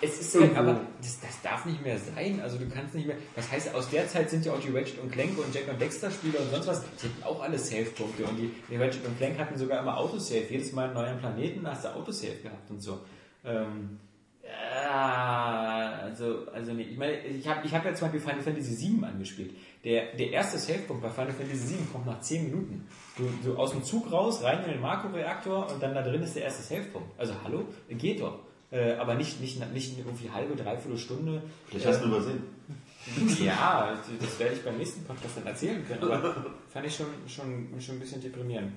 es 0.00 0.20
ist 0.20 0.40
halt, 0.40 0.56
aber 0.56 0.80
das, 1.00 1.18
darf 1.62 1.66
nicht 1.66 1.82
mehr 1.82 1.98
sein. 1.98 2.40
Also 2.42 2.58
du 2.58 2.68
kannst 2.68 2.94
nicht 2.94 3.06
mehr. 3.06 3.16
Das 3.34 3.50
heißt, 3.50 3.74
aus 3.74 3.90
der 3.90 4.08
Zeit 4.08 4.30
sind 4.30 4.44
ja 4.44 4.52
auch 4.52 4.60
die 4.60 4.70
Ratchet 4.70 4.98
und 5.00 5.10
Clank 5.10 5.38
und 5.38 5.54
Jack 5.54 5.68
und 5.68 5.80
Dexter 5.80 6.10
Spiele 6.10 6.38
und 6.38 6.50
sonst 6.50 6.66
was, 6.66 6.82
die 7.02 7.08
hatten 7.08 7.22
auch 7.22 7.42
alle 7.42 7.58
Save-Punkte 7.58 8.24
und 8.24 8.36
die, 8.36 8.50
die 8.70 8.76
Ratchet 8.76 9.04
und 9.06 9.16
Clank 9.18 9.38
hatten 9.38 9.56
sogar 9.56 9.80
immer 9.80 9.96
Autosave. 9.96 10.46
Jedes 10.48 10.72
Mal 10.72 10.86
einen 10.86 10.94
neuen 10.94 11.18
Planeten 11.18 11.66
hast 11.66 11.84
du 11.84 11.94
Autosave 11.94 12.36
gehabt 12.42 12.70
und 12.70 12.80
so. 12.80 13.00
Ähm, 13.44 13.98
ja, 14.44 16.00
also, 16.02 16.46
also 16.52 16.72
nee. 16.72 16.82
Ich 16.82 16.98
meine, 16.98 17.18
ich 17.24 17.46
habe 17.46 17.64
ich 17.64 17.72
hab 17.72 17.84
ja 17.84 17.94
zum 17.94 18.08
Beispiel 18.08 18.20
Final 18.20 18.42
Fantasy 18.42 18.78
VII 18.78 19.04
angespielt. 19.04 19.54
Der, 19.84 20.14
der 20.14 20.30
erste 20.30 20.58
Savepunkt 20.58 21.02
bei 21.02 21.10
Final 21.10 21.32
Fantasy 21.32 21.74
VII 21.74 21.86
kommt 21.92 22.06
nach 22.06 22.20
10 22.20 22.44
Minuten. 22.44 22.86
Du, 23.16 23.28
du 23.44 23.56
aus 23.56 23.70
dem 23.72 23.82
Zug 23.82 24.10
raus, 24.12 24.42
rein 24.42 24.64
in 24.64 24.72
den 24.72 24.80
Makro-Reaktor 24.80 25.72
und 25.72 25.82
dann 25.82 25.94
da 25.94 26.02
drin 26.02 26.22
ist 26.22 26.36
der 26.36 26.44
erste 26.44 26.62
Savepunkt. 26.62 27.08
Also 27.18 27.34
hallo, 27.44 27.64
geht 27.88 28.20
doch. 28.20 28.40
Äh, 28.72 28.94
aber 28.94 29.14
nicht, 29.14 29.40
nicht, 29.40 29.60
nicht 29.72 29.98
irgendwie 29.98 30.30
halbe, 30.30 30.56
dreiviertel 30.56 30.98
Stunde. 30.98 31.42
Vielleicht 31.66 31.86
hast 31.86 32.00
du 32.02 32.06
übersehen. 32.06 32.42
Ja, 33.44 33.98
das 34.20 34.38
werde 34.38 34.54
ich 34.54 34.62
beim 34.62 34.78
nächsten 34.78 35.04
Podcast 35.04 35.36
dann 35.36 35.46
erzählen 35.46 35.84
können, 35.86 36.10
aber 36.10 36.46
fand 36.72 36.86
ich 36.86 36.94
schon, 36.94 37.06
schon, 37.26 37.68
schon 37.80 37.96
ein 37.96 38.00
bisschen 38.00 38.22
deprimierend. 38.22 38.72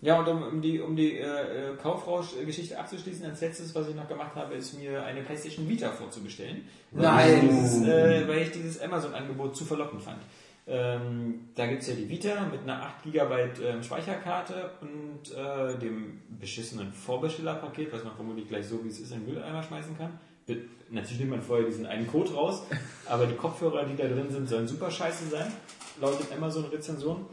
Ja, 0.00 0.18
und 0.18 0.28
um, 0.28 0.42
um 0.42 0.62
die, 0.62 0.80
um 0.80 0.94
die 0.94 1.18
äh, 1.18 1.22
äh, 1.24 1.76
Kaufrausch-Geschichte 1.82 2.78
abzuschließen, 2.78 3.24
als 3.24 3.40
letztes, 3.40 3.74
was 3.74 3.88
ich 3.88 3.94
noch 3.94 4.06
gemacht 4.06 4.34
habe, 4.34 4.54
ist 4.54 4.78
mir 4.78 5.02
eine 5.02 5.22
PlayStation 5.22 5.66
Vita 5.68 5.90
vorzubestellen. 5.90 6.68
Weil 6.90 7.02
Nein. 7.02 7.34
Ich 7.36 7.50
dieses, 7.50 7.88
äh, 7.88 8.28
weil 8.28 8.42
ich 8.42 8.50
dieses 8.52 8.80
Amazon-Angebot 8.82 9.56
zu 9.56 9.64
verlockend 9.64 10.02
fand. 10.02 10.18
Ähm, 10.66 11.50
da 11.54 11.66
gibt's 11.66 11.88
ja 11.88 11.94
die 11.94 12.08
Vita 12.08 12.46
mit 12.50 12.62
einer 12.62 12.82
8 12.82 13.02
GB 13.04 13.34
ähm, 13.62 13.82
Speicherkarte 13.82 14.70
und 14.80 15.30
äh, 15.36 15.78
dem 15.78 16.22
beschissenen 16.40 16.90
Vorbestellerpaket, 16.92 17.92
was 17.92 18.02
man 18.02 18.14
vermutlich 18.14 18.48
gleich 18.48 18.66
so 18.66 18.82
wie 18.82 18.88
es 18.88 18.98
ist 18.98 19.12
in 19.12 19.24
den 19.26 19.34
Mülleimer 19.34 19.62
schmeißen 19.62 19.96
kann. 19.98 20.18
Be- 20.46 20.62
Natürlich 20.90 21.18
nimmt 21.20 21.32
man 21.32 21.42
vorher 21.42 21.66
diesen 21.66 21.84
einen 21.86 22.06
Code 22.06 22.32
raus, 22.34 22.62
aber 23.06 23.26
die 23.26 23.34
Kopfhörer, 23.34 23.84
die 23.84 23.96
da 23.96 24.06
drin 24.08 24.30
sind, 24.30 24.48
sollen 24.48 24.66
super 24.68 24.90
scheiße 24.90 25.28
sein, 25.28 25.52
laut 26.00 26.18
den 26.20 26.34
Amazon-Rezensionen. 26.36 27.26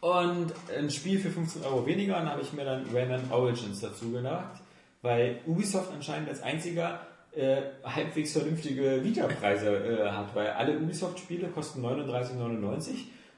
Und 0.00 0.52
ein 0.76 0.90
Spiel 0.90 1.20
für 1.20 1.30
15 1.30 1.62
Euro 1.64 1.86
weniger, 1.86 2.20
und 2.20 2.28
habe 2.28 2.40
ich 2.42 2.52
mir 2.52 2.64
dann 2.64 2.84
Rayman 2.92 3.30
Origins 3.30 3.80
dazu 3.80 4.10
gedacht, 4.10 4.60
weil 5.02 5.40
Ubisoft 5.46 5.92
anscheinend 5.92 6.28
als 6.28 6.42
einziger 6.42 7.00
äh, 7.34 7.62
halbwegs 7.84 8.32
vernünftige 8.32 9.02
Vita-Preise 9.02 9.70
äh, 9.70 10.10
hat, 10.10 10.34
weil 10.34 10.48
alle 10.48 10.78
Ubisoft-Spiele 10.78 11.48
kosten 11.48 11.84
39,99 11.84 12.90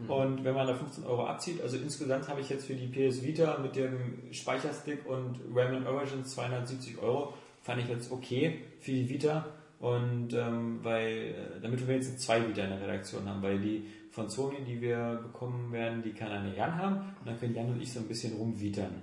und 0.08 0.44
wenn 0.44 0.54
man 0.54 0.66
da 0.66 0.74
15 0.74 1.04
Euro 1.04 1.24
abzieht, 1.26 1.62
also 1.62 1.76
insgesamt 1.76 2.28
habe 2.28 2.40
ich 2.40 2.48
jetzt 2.48 2.66
für 2.66 2.74
die 2.74 2.88
PS 2.88 3.22
Vita 3.22 3.58
mit 3.58 3.76
dem 3.76 4.32
Speicherstick 4.32 5.06
und 5.06 5.38
Rayman 5.54 5.86
Origins 5.86 6.34
270 6.34 6.98
Euro, 6.98 7.34
fand 7.62 7.80
ich 7.82 7.88
jetzt 7.88 8.10
okay 8.10 8.58
für 8.80 8.90
die 8.90 9.08
Vita 9.08 9.46
und 9.78 10.34
ähm, 10.34 10.80
weil, 10.82 11.08
äh, 11.08 11.60
damit 11.62 11.86
wir 11.86 11.94
jetzt 11.94 12.20
zwei 12.20 12.40
Vita 12.40 12.64
in 12.64 12.70
der 12.70 12.80
Redaktion 12.80 13.28
haben, 13.28 13.42
weil 13.42 13.60
die 13.60 13.86
von 14.10 14.28
Sony, 14.28 14.58
die 14.66 14.80
wir 14.80 15.20
bekommen 15.22 15.72
werden, 15.72 16.02
die 16.02 16.12
kann 16.12 16.30
dann 16.30 16.54
Jan 16.54 16.76
haben 16.76 16.96
und 17.20 17.26
dann 17.26 17.38
können 17.38 17.54
Jan 17.54 17.70
und 17.70 17.80
ich 17.80 17.92
so 17.92 18.00
ein 18.00 18.08
bisschen 18.08 18.36
rumwietern. 18.36 19.02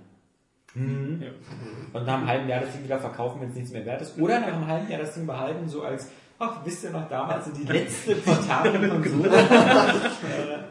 Mhm. 0.74 1.22
Und 1.92 2.06
nach 2.06 2.18
einem 2.18 2.26
halben 2.28 2.48
Jahr 2.48 2.60
das 2.60 2.72
Ding 2.72 2.84
wieder 2.84 2.98
verkaufen, 2.98 3.40
wenn 3.40 3.50
es 3.50 3.54
nichts 3.54 3.70
mehr 3.72 3.84
wert 3.84 4.00
ist. 4.02 4.18
Oder 4.18 4.40
nach 4.40 4.48
einem 4.48 4.66
halben 4.66 4.90
Jahr 4.90 5.00
das 5.00 5.14
Ding 5.14 5.26
behalten, 5.26 5.68
so 5.68 5.82
als, 5.82 6.08
ach, 6.38 6.64
wisst 6.64 6.84
ihr 6.84 6.90
noch 6.90 7.08
damals, 7.08 7.52
die 7.52 7.64
letzte 7.64 8.14
portable 8.16 8.88
Konsole. 8.88 9.30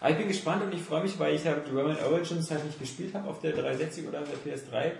Aber 0.00 0.10
ich 0.10 0.16
bin 0.16 0.28
gespannt 0.28 0.62
und 0.62 0.72
ich 0.74 0.80
freue 0.82 1.02
mich, 1.02 1.18
weil 1.18 1.34
ich 1.34 1.44
halt 1.46 1.68
Roman 1.70 1.96
Origins 2.10 2.50
halt 2.50 2.64
nicht 2.64 2.78
gespielt 2.78 3.12
habe 3.14 3.28
auf 3.28 3.40
der 3.40 3.52
360 3.52 4.08
oder 4.08 4.22
der 4.22 4.54
PS3, 4.56 4.92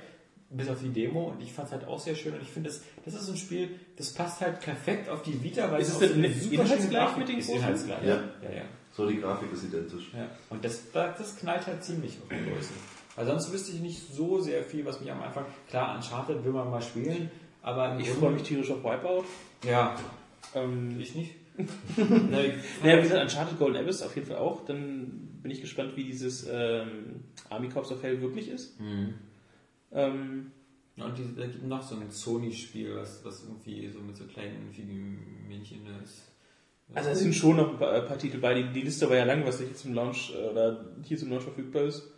bis 0.51 0.69
auf 0.69 0.79
die 0.81 0.91
Demo 0.91 1.29
und 1.29 1.41
ich 1.41 1.53
fand 1.53 1.69
es 1.69 1.73
halt 1.73 1.87
auch 1.87 1.99
sehr 1.99 2.15
schön 2.15 2.35
und 2.35 2.43
ich 2.43 2.49
finde, 2.51 2.69
das, 2.69 2.83
das 3.07 3.15
ist 3.15 3.23
so 3.27 3.33
ein 3.33 3.39
Spiel, 3.39 3.71
das 3.97 4.13
passt 4.13 4.41
halt 4.43 4.61
perfekt 4.61 5.09
auf 5.09 5.23
die 5.23 5.43
Vita, 5.43 5.71
weil 5.71 5.81
Ist 5.81 5.89
es 5.89 6.09
so 6.09 6.13
eine 6.15 6.27
in- 6.27 6.39
super 6.41 6.67
schöne 6.67 6.89
Grafik 6.89 7.19
mit 7.19 7.29
den 7.29 7.39
ist. 7.39 7.47
großen? 7.47 7.61
Inhaltsgleich, 7.63 8.03
Ja. 8.05 8.15
ja. 8.43 8.51
ja. 8.57 8.63
So, 8.93 9.07
die 9.09 9.21
Grafik 9.21 9.51
ist 9.53 9.65
identisch. 9.65 10.11
Ja, 10.13 10.27
und 10.51 10.63
das, 10.65 10.91
das 10.93 11.17
das 11.17 11.37
knallt 11.37 11.67
halt 11.67 11.83
ziemlich 11.83 12.19
auf 12.21 12.29
die 12.29 12.51
Größe. 12.53 12.71
Weil 13.21 13.27
sonst 13.27 13.53
wüsste 13.53 13.73
ich 13.73 13.81
nicht 13.83 14.15
so 14.15 14.41
sehr 14.41 14.65
viel, 14.65 14.83
was 14.87 14.99
mich 14.99 15.13
am 15.13 15.21
Anfang. 15.23 15.45
Klar, 15.69 15.95
Uncharted 15.95 16.43
will 16.43 16.53
man 16.53 16.71
mal 16.71 16.81
spielen, 16.81 17.31
aber 17.61 17.99
Ich 18.01 18.09
freue 18.09 18.31
mich 18.31 18.45
tierisch 18.45 18.71
auf 18.71 18.83
Wipeout. 18.83 19.25
Ja, 19.63 19.95
Ähm, 20.55 20.99
ich 20.99 21.15
nicht. 21.15 21.35
Naja, 21.99 22.55
wie 22.83 23.03
gesagt, 23.03 23.21
Uncharted 23.23 23.59
Golden 23.59 23.77
Abyss 23.77 24.01
auf 24.01 24.15
jeden 24.15 24.27
Fall 24.27 24.39
auch. 24.39 24.65
Dann 24.65 25.39
bin 25.43 25.51
ich 25.51 25.61
gespannt, 25.61 25.95
wie 25.97 26.05
dieses 26.05 26.49
ähm, 26.51 27.25
Army 27.51 27.69
Corps 27.69 27.93
of 27.93 28.03
Hell 28.03 28.23
wirklich 28.23 28.49
ist. 28.49 28.79
Ähm, 29.93 30.51
Ja, 30.97 31.05
Und 31.05 31.19
die, 31.19 31.35
da 31.37 31.45
gibt 31.47 31.67
noch 31.67 31.83
so 31.83 31.97
ein 31.97 32.11
Sony-Spiel, 32.11 32.97
was, 32.97 33.23
was 33.23 33.45
irgendwie 33.45 33.87
so 33.91 33.99
mit 34.01 34.17
so 34.17 34.25
kleinen 34.25 34.71
Figürchen 34.73 35.87
ist. 36.03 36.23
also 36.95 37.11
es 37.11 37.19
sind 37.19 37.35
schon 37.35 37.57
noch 37.57 37.73
ein 37.73 37.79
paar, 37.79 37.93
ein 37.93 38.07
paar 38.07 38.17
Titel 38.17 38.39
bei. 38.39 38.55
Die, 38.55 38.73
die 38.73 38.81
Liste 38.81 39.11
war 39.11 39.17
ja 39.19 39.25
lang, 39.25 39.45
was 39.45 39.59
hier 39.59 39.75
zum 39.75 39.93
Launch 39.93 40.33
äh, 40.35 40.49
oder 40.49 40.87
hier 41.03 41.19
zum 41.19 41.29
Launch 41.29 41.45
verfügbar 41.45 41.83
ist. 41.83 42.11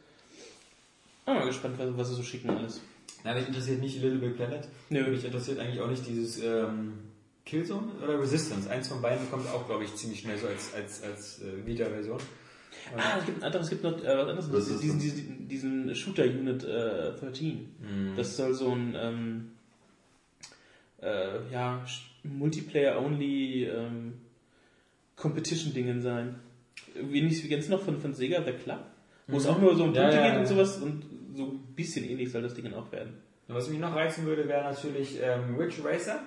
Ah, 1.27 1.35
mal 1.35 1.47
gespannt, 1.47 1.79
was, 1.79 1.97
was 1.97 2.09
sie 2.09 2.15
so 2.17 2.23
schicken 2.23 2.51
alles. 2.51 2.81
Na, 3.25 3.35
mich 3.35 3.47
interessiert 3.47 3.81
nicht 3.81 4.01
Little 4.03 4.19
Big 4.19 4.37
Planet. 4.37 4.67
Nö. 4.91 5.09
Mich 5.09 5.25
interessiert 5.25 5.59
eigentlich 5.61 5.81
auch 5.81 5.89
nicht 5.89 6.07
dieses 6.07 6.43
ähm, 6.43 6.95
Killzone 7.45 7.93
oder 8.03 8.21
Resistance. 8.21 8.69
Eins 8.69 8.89
von 8.89 9.01
beiden 9.01 9.31
kommt 9.31 9.49
auch, 9.49 9.67
glaube 9.67 9.85
ich, 9.85 9.95
ziemlich 9.95 10.21
schnell 10.21 10.39
so 10.39 10.49
als, 10.49 10.75
als, 10.75 11.03
als 11.03 11.43
äh, 11.43 11.65
Vita-Version. 11.65 12.19
Ah, 12.97 13.19
es 13.19 13.27
gibt 13.27 13.39
ein 13.39 13.45
anderes, 13.45 13.67
es 13.67 13.71
gibt 13.71 13.83
noch 13.85 14.03
äh, 14.03 14.19
was 14.19 14.29
anderes. 14.29 14.81
Diesen, 14.81 14.99
diesen, 14.99 15.49
diesen 15.49 15.95
Shooter 15.95 16.25
Unit 16.25 16.65
äh, 16.65 17.13
13. 17.13 18.15
Das 18.17 18.37
soll 18.37 18.55
so 18.55 18.73
ein 18.73 18.97
ähm, 18.97 19.51
äh, 21.01 21.53
ja, 21.53 21.85
Multiplayer-only 22.25 23.65
ähm, 23.65 24.15
Competition-Dingen 25.17 26.01
sein. 26.01 26.37
Wenig, 26.95 27.45
wie 27.45 27.49
du 27.49 27.71
noch 27.71 27.83
von, 27.83 28.01
von 28.01 28.15
Sega 28.15 28.43
The 28.43 28.53
Club? 28.53 28.85
Wo 29.29 29.37
es 29.37 29.47
auch 29.47 29.59
nur 29.59 29.77
so 29.77 29.85
um 29.85 29.95
Ja, 29.95 30.03
Punkte 30.03 30.19
ja, 30.19 30.27
geht 30.27 30.35
ja. 30.35 30.41
und 30.41 30.47
sowas 30.47 30.79
und 30.79 31.05
so 31.35 31.45
ein 31.47 31.75
bisschen 31.75 32.05
ähnlich 32.09 32.31
soll 32.31 32.43
das 32.43 32.55
Ding 32.55 32.65
dann 32.65 32.75
auch 32.75 32.91
werden. 32.93 33.15
Was 33.49 33.69
mich 33.69 33.79
noch 33.79 33.95
reizen 33.95 34.25
würde, 34.25 34.49
wäre 34.49 34.63
natürlich 34.65 35.19
ähm, 35.23 35.57
Ridge 35.57 35.85
Racer. 35.85 36.21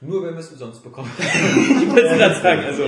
Nur 0.00 0.24
wenn 0.24 0.32
wir 0.32 0.40
es 0.40 0.50
umsonst 0.50 0.82
bekommen. 0.82 1.10
Ich 1.18 1.90
wollte 1.90 2.06
es 2.08 2.18
gerade 2.18 2.34
sagen, 2.40 2.62
also. 2.64 2.84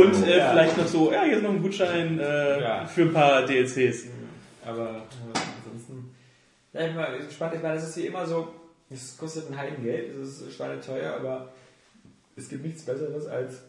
Und 0.00 0.26
äh, 0.26 0.38
Ja. 0.38 0.50
vielleicht 0.52 0.76
noch 0.78 0.86
so, 0.86 1.12
ja, 1.12 1.24
hier 1.24 1.36
ist 1.38 1.42
noch 1.42 1.50
ein 1.50 1.60
Gutschein 1.62 2.18
äh, 2.20 2.60
Ja. 2.62 2.86
für 2.86 3.02
ein 3.02 3.12
paar 3.12 3.44
DLCs. 3.44 4.06
Aber 4.64 4.90
äh, 4.90 5.38
ansonsten. 5.64 6.14
Ja, 6.72 6.80
ich 6.82 6.86
bin 6.86 6.96
mal 6.96 7.18
gespannt. 7.18 7.54
Ich 7.56 7.62
meine, 7.62 7.74
das 7.74 7.88
ist 7.88 7.96
wie 7.96 8.06
immer 8.06 8.24
so, 8.26 8.48
es 8.90 9.16
kostet 9.18 9.50
ein 9.50 9.58
Heidengeld, 9.58 10.14
es 10.16 10.40
ist 10.42 10.52
schweineteuer, 10.54 11.14
aber 11.14 11.52
es 12.36 12.48
gibt 12.48 12.64
nichts 12.64 12.84
Besseres, 12.84 13.26
als 13.26 13.62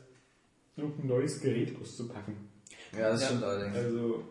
irgendein 0.75 1.07
neues 1.07 1.41
Gerät 1.41 1.73
auszupacken. 1.81 2.35
Ja, 2.97 3.09
das 3.09 3.21
Ja. 3.21 3.27
stimmt 3.27 3.43
allerdings. 3.43 3.75
Also, 3.75 4.23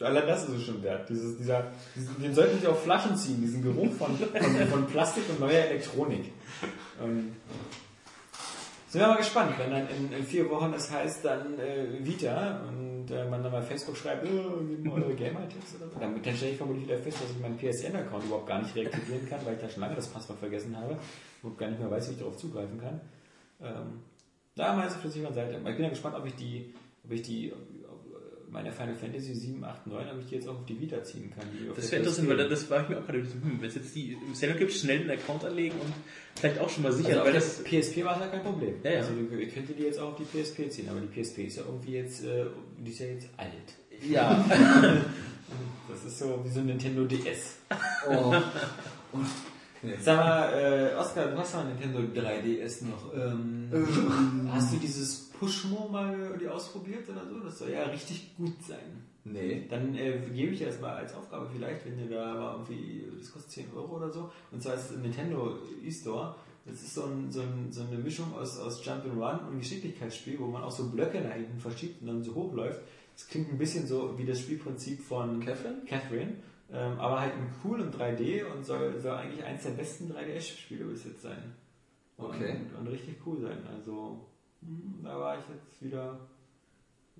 allein 0.00 0.26
das 0.26 0.44
ist 0.44 0.54
es 0.54 0.64
schon 0.64 0.82
wert. 0.82 1.08
Dieses, 1.08 1.36
dieser, 1.36 1.66
diesen, 1.94 2.20
den 2.20 2.34
sollten 2.34 2.60
sie 2.60 2.66
auf 2.66 2.82
Flaschen 2.82 3.16
ziehen, 3.16 3.40
diesen 3.40 3.62
Geruch 3.62 3.92
von, 3.94 4.16
von, 4.16 4.68
von 4.70 4.86
Plastik 4.86 5.24
und 5.30 5.40
neuer 5.40 5.64
Elektronik. 5.64 6.32
Ähm, 7.02 7.32
sind 8.88 9.02
wir 9.02 9.08
mal 9.08 9.18
gespannt, 9.18 9.52
wenn 9.58 9.70
dann 9.70 9.86
in, 9.88 10.12
in 10.12 10.24
vier 10.24 10.48
Wochen 10.48 10.72
es 10.72 10.90
heißt 10.90 11.22
dann 11.22 11.58
äh, 11.58 11.86
Vita 12.00 12.62
und 12.66 13.10
äh, 13.10 13.28
man 13.28 13.42
dann 13.42 13.52
bei 13.52 13.60
Facebook 13.60 13.96
schreibt, 13.96 14.26
oh, 14.26 14.62
gib 14.66 14.82
mal 14.86 15.02
eure 15.02 15.14
Gamer-Tipps 15.14 15.76
oder 15.76 15.90
so. 15.90 16.00
Dann, 16.00 16.22
dann 16.22 16.34
stelle 16.34 16.52
ich 16.52 16.56
vermutlich 16.56 16.86
wieder 16.86 16.98
fest, 16.98 17.18
dass 17.20 17.30
ich 17.30 17.38
meinen 17.38 17.58
PSN-Account 17.58 18.24
überhaupt 18.24 18.46
gar 18.46 18.62
nicht 18.62 18.74
reaktivieren 18.74 19.28
kann, 19.28 19.44
weil 19.44 19.56
ich 19.56 19.60
da 19.60 19.68
schon 19.68 19.82
lange 19.82 19.94
das 19.94 20.08
Passwort 20.08 20.38
vergessen 20.38 20.74
habe 20.74 20.96
und 21.42 21.58
gar 21.58 21.68
nicht 21.68 21.80
mehr 21.80 21.90
weiß, 21.90 22.08
wie 22.08 22.12
ich 22.12 22.18
darauf 22.18 22.38
zugreifen 22.38 22.80
kann. 22.80 23.00
Ähm, 23.60 24.00
da 24.56 24.74
mal 24.74 24.86
ist 24.86 24.96
auf 24.96 25.02
der 25.02 25.10
sicheren 25.10 25.34
Seite. 25.34 25.58
Ich 25.58 25.62
bin 25.62 25.82
ja 25.82 25.90
gespannt, 25.90 26.16
ob 26.16 26.24
ich 26.24 26.34
die, 26.34 26.74
ob 27.04 27.12
ich 27.12 27.22
die, 27.22 27.52
meine 28.50 28.72
Final 28.72 28.94
Fantasy 28.94 29.34
7, 29.34 29.62
8, 29.62 29.86
9, 29.86 30.06
ob 30.12 30.20
ich 30.20 30.26
die 30.26 30.34
jetzt 30.36 30.48
auch 30.48 30.56
auf 30.56 30.66
die 30.66 30.80
Vita 30.80 31.02
ziehen 31.02 31.30
kann. 31.30 31.46
Das 31.74 31.90
wäre 31.90 32.02
interessant, 32.02 32.28
weil 32.28 32.48
das 32.48 32.70
war 32.70 32.82
ich 32.82 32.88
mir 32.88 32.98
auch 32.98 33.06
gerade, 33.06 33.18
hm, 33.18 33.58
wenn 33.60 33.68
es 33.68 33.74
jetzt 33.74 33.94
die 33.94 34.12
im 34.12 34.34
Seller 34.34 34.54
gibt, 34.54 34.72
schnell 34.72 35.00
einen 35.00 35.10
Account 35.10 35.44
anlegen 35.44 35.74
und 35.80 35.92
vielleicht 36.34 36.58
auch 36.58 36.68
schon 36.68 36.82
mal 36.82 36.92
sichern, 36.92 37.18
Also 37.18 37.24
weil 37.26 37.32
das 37.32 37.62
PSP 37.62 38.04
war 38.04 38.16
es 38.16 38.20
ja 38.20 38.28
kein 38.28 38.42
Problem. 38.42 38.74
Ja, 38.82 38.90
ja. 38.92 38.98
Also 38.98 39.12
ihr 39.14 39.48
könntet 39.48 39.78
die 39.78 39.82
jetzt 39.82 39.98
auch 39.98 40.12
auf 40.12 40.16
die 40.16 40.24
PSP 40.24 40.70
ziehen, 40.70 40.88
aber 40.88 41.00
die 41.00 41.22
PSP 41.22 41.46
ist 41.46 41.56
ja 41.56 41.64
irgendwie 41.66 41.92
jetzt, 41.92 42.24
äh, 42.24 42.46
die 42.78 42.90
ist 42.90 43.00
ja 43.00 43.06
jetzt 43.06 43.28
alt. 43.36 43.50
ja 44.08 44.44
Das 45.88 46.04
ist 46.04 46.18
so 46.18 46.40
wie 46.44 46.50
so 46.50 46.60
ein 46.60 46.66
Nintendo 46.66 47.04
DS. 47.04 47.56
Oh. 48.08 48.34
Sag 50.00 50.16
mal, 50.16 50.52
äh, 50.52 50.94
Oskar, 50.96 51.28
du 51.28 51.38
hast 51.38 51.54
ja 51.54 51.60
ein 51.60 51.68
Nintendo 51.68 52.00
3DS 52.00 52.84
noch. 52.84 53.14
Ähm, 53.14 54.48
hast 54.52 54.72
du 54.74 54.76
dieses 54.78 55.27
Pushmo 55.38 55.88
mal 55.88 56.36
die 56.40 56.48
ausprobiert 56.48 57.08
oder 57.08 57.26
so? 57.26 57.40
Das 57.40 57.58
soll 57.58 57.70
ja 57.70 57.84
richtig 57.84 58.36
gut 58.36 58.62
sein. 58.66 59.04
Nee. 59.24 59.66
Dann 59.68 59.94
äh, 59.94 60.18
gebe 60.32 60.52
ich 60.52 60.58
dir 60.58 60.68
das 60.68 60.80
mal 60.80 60.96
als 60.96 61.14
Aufgabe 61.14 61.48
vielleicht, 61.52 61.84
wenn 61.84 61.98
ihr 61.98 62.08
da 62.08 62.34
mal 62.34 62.52
irgendwie, 62.52 63.04
das 63.18 63.32
kostet 63.32 63.52
10 63.52 63.66
Euro 63.74 63.96
oder 63.96 64.10
so. 64.10 64.30
Und 64.50 64.62
zwar 64.62 64.74
ist 64.74 64.90
es 64.90 64.96
ein 64.96 65.02
Nintendo 65.02 65.58
eStore. 65.86 66.34
Das 66.64 66.82
ist 66.82 66.94
so, 66.94 67.04
ein, 67.04 67.30
so, 67.30 67.40
ein, 67.40 67.68
so 67.70 67.82
eine 67.82 67.98
Mischung 67.98 68.34
aus, 68.34 68.58
aus 68.58 68.84
Jump'n'Run 68.84 69.48
und 69.48 69.58
Geschicklichkeitsspiel, 69.58 70.38
wo 70.38 70.46
man 70.46 70.62
auch 70.62 70.70
so 70.70 70.90
Blöcke 70.90 71.20
nach 71.20 71.34
hinten 71.34 71.58
verschiebt 71.58 72.02
und 72.02 72.08
dann 72.08 72.22
so 72.22 72.34
hochläuft. 72.34 72.80
Das 73.14 73.26
klingt 73.26 73.50
ein 73.50 73.58
bisschen 73.58 73.86
so 73.86 74.18
wie 74.18 74.24
das 74.24 74.40
Spielprinzip 74.40 75.00
von 75.00 75.40
Catherine? 75.40 75.82
Catherine 75.86 76.34
ähm, 76.70 76.98
aber 76.98 77.20
halt 77.20 77.32
in 77.34 77.48
cool 77.64 77.80
und 77.80 77.94
3D 77.94 78.44
und 78.44 78.64
soll, 78.64 79.00
soll 79.00 79.12
eigentlich 79.12 79.42
eins 79.42 79.62
der 79.62 79.70
besten 79.70 80.12
3DS-Spiele 80.12 80.84
bis 80.84 81.04
jetzt 81.04 81.22
sein. 81.22 81.54
Und, 82.16 82.26
Okay. 82.26 82.56
Und, 82.78 82.86
richtig 82.88 83.16
cool 83.26 83.40
sein. 83.40 83.58
Also, 83.74 84.26
da 84.60 85.18
war 85.18 85.38
ich 85.38 85.44
jetzt 85.48 85.82
wieder 85.82 86.18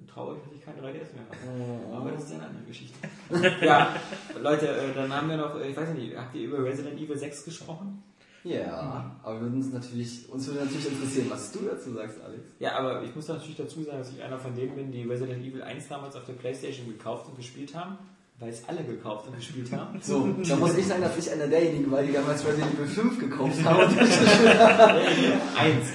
traurig, 0.06 0.42
dass 0.44 0.52
ich 0.52 0.64
keine 0.64 0.78
3DS 0.78 1.14
mehr 1.14 1.26
habe. 1.28 1.96
Aber 1.96 2.12
das 2.12 2.24
ist 2.24 2.34
eine 2.34 2.46
andere 2.46 2.64
Geschichte. 2.64 2.98
ja, 3.64 3.94
Leute, 4.40 4.68
äh, 4.68 4.94
dann 4.94 5.12
haben 5.12 5.28
wir 5.28 5.36
noch, 5.36 5.58
äh, 5.58 5.70
ich 5.70 5.76
weiß 5.76 5.90
nicht, 5.90 6.16
habt 6.16 6.34
ihr 6.34 6.48
über 6.48 6.64
Resident 6.64 7.00
Evil 7.00 7.18
6 7.18 7.44
gesprochen? 7.44 8.02
Ja, 8.44 9.18
aber 9.22 9.34
wir 9.34 9.40
würden 9.42 9.56
uns 9.56 9.72
natürlich, 9.72 10.28
uns 10.30 10.46
würde 10.46 10.60
natürlich 10.60 10.86
interessieren, 10.92 11.26
was 11.28 11.50
du 11.50 11.60
dazu 11.60 11.92
sagst, 11.92 12.20
Alex. 12.20 12.42
Ja, 12.60 12.78
aber 12.78 13.02
ich 13.02 13.14
muss 13.14 13.26
natürlich 13.26 13.56
dazu 13.56 13.82
sagen, 13.82 13.98
dass 13.98 14.12
ich 14.12 14.22
einer 14.22 14.38
von 14.38 14.54
denen 14.54 14.76
bin, 14.76 14.92
die 14.92 15.02
Resident 15.02 15.44
Evil 15.44 15.62
1 15.62 15.88
damals 15.88 16.14
auf 16.14 16.24
der 16.24 16.34
Playstation 16.34 16.86
gekauft 16.86 17.26
und 17.28 17.36
gespielt 17.36 17.74
haben, 17.74 17.98
weil 18.40 18.50
es 18.50 18.62
alle 18.68 18.84
gekauft 18.84 19.26
und 19.26 19.36
gespielt 19.36 19.72
haben. 19.72 20.00
So, 20.00 20.28
da 20.48 20.56
muss 20.56 20.76
ich 20.76 20.86
sagen, 20.86 21.02
dass 21.02 21.16
ich 21.18 21.30
einer 21.30 21.48
derjenigen 21.48 21.90
war, 21.90 22.02
die 22.02 22.12
damals 22.12 22.46
Resident 22.46 22.72
Evil 22.74 22.86
5 22.86 23.18
gekauft 23.18 23.56
haben. 23.64 23.98
Eins. 23.98 25.88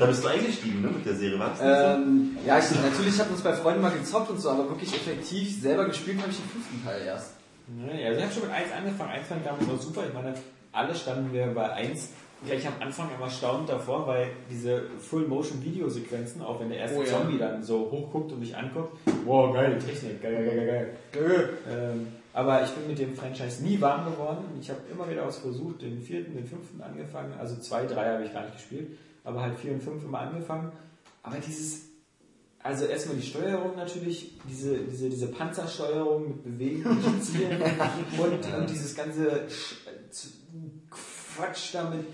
Da 0.00 0.06
bist 0.06 0.24
du 0.24 0.28
eingestiegen, 0.28 0.80
ne, 0.82 0.88
mit 0.88 1.04
der 1.04 1.14
Serie. 1.14 1.38
Nicht 1.38 1.60
ähm, 1.62 2.38
ja, 2.46 2.58
ich, 2.58 2.64
natürlich 2.82 3.18
hat 3.20 3.30
uns 3.30 3.42
bei 3.42 3.52
Freunden 3.52 3.82
mal 3.82 3.92
gezockt 3.92 4.30
und 4.30 4.40
so, 4.40 4.50
aber 4.50 4.68
wirklich 4.70 4.94
effektiv 4.94 5.60
selber 5.60 5.84
gespielt 5.86 6.18
habe 6.20 6.30
ich 6.30 6.38
den 6.38 6.48
fünften 6.48 6.82
Teil 6.82 7.02
erst. 7.02 7.32
Ja, 7.78 8.06
also 8.08 8.18
ich 8.18 8.24
habe 8.24 8.32
schon 8.32 8.42
mit 8.44 8.52
1 8.52 8.72
angefangen. 8.72 9.10
1 9.10 9.26
fand 9.26 9.46
damals 9.46 9.66
noch 9.66 9.80
super. 9.80 10.04
Ich 10.06 10.14
meine, 10.14 10.34
alle 10.72 10.94
standen 10.94 11.32
wir 11.32 11.46
bei 11.48 11.72
1 11.72 12.08
gleich 12.46 12.66
am 12.66 12.74
Anfang 12.80 13.08
immer 13.16 13.28
staunend 13.28 13.68
davor, 13.68 14.06
weil 14.06 14.28
diese 14.50 14.82
Full-Motion-Videosequenzen, 15.00 16.42
auch 16.42 16.60
wenn 16.60 16.68
der 16.70 16.78
erste 16.78 16.98
Oh 16.98 17.02
ja. 17.02 17.08
Zombie 17.08 17.38
dann 17.38 17.62
so 17.62 17.90
hochguckt 17.90 18.32
und 18.32 18.40
mich 18.40 18.56
anguckt, 18.56 18.96
wow, 19.24 19.52
geil, 19.52 19.78
Technik, 19.78 20.22
geil, 20.22 20.44
geil, 20.46 20.66
geil, 20.66 20.96
geil. 21.12 21.48
Ähm, 21.70 22.06
aber 22.32 22.62
ich 22.64 22.70
bin 22.70 22.86
mit 22.88 22.98
dem 22.98 23.14
Franchise 23.14 23.62
nie 23.62 23.80
warm 23.80 24.10
geworden. 24.12 24.44
Ich 24.60 24.68
habe 24.70 24.80
immer 24.90 25.08
wieder 25.10 25.26
was 25.26 25.38
versucht, 25.38 25.82
den 25.82 26.00
vierten, 26.00 26.34
den 26.34 26.46
fünften 26.46 26.80
angefangen. 26.82 27.32
Also 27.38 27.56
zwei, 27.56 27.86
drei 27.86 28.12
habe 28.14 28.24
ich 28.24 28.32
gar 28.32 28.42
nicht 28.44 28.54
gespielt, 28.56 28.96
aber 29.24 29.40
halt 29.42 29.58
vier 29.58 29.72
und 29.72 29.82
fünf 29.82 30.04
immer 30.04 30.20
angefangen. 30.20 30.70
Aber 31.22 31.36
dieses 31.38 31.86
also 32.62 32.84
erstmal 32.86 33.16
die 33.16 33.22
Steuerung 33.26 33.76
natürlich, 33.76 34.32
diese, 34.48 34.76
diese, 34.78 35.08
diese 35.08 35.28
Panzersteuerung 35.28 36.26
mit 36.26 36.42
Bewegen 36.42 36.84
und 36.84 37.22
Zielen 37.22 37.62
und, 38.18 38.54
und 38.58 38.68
dieses 38.68 38.92
ganze 38.96 39.46
Sch- 39.48 39.76
Quatsch 40.90 41.74
damit. 41.74 42.04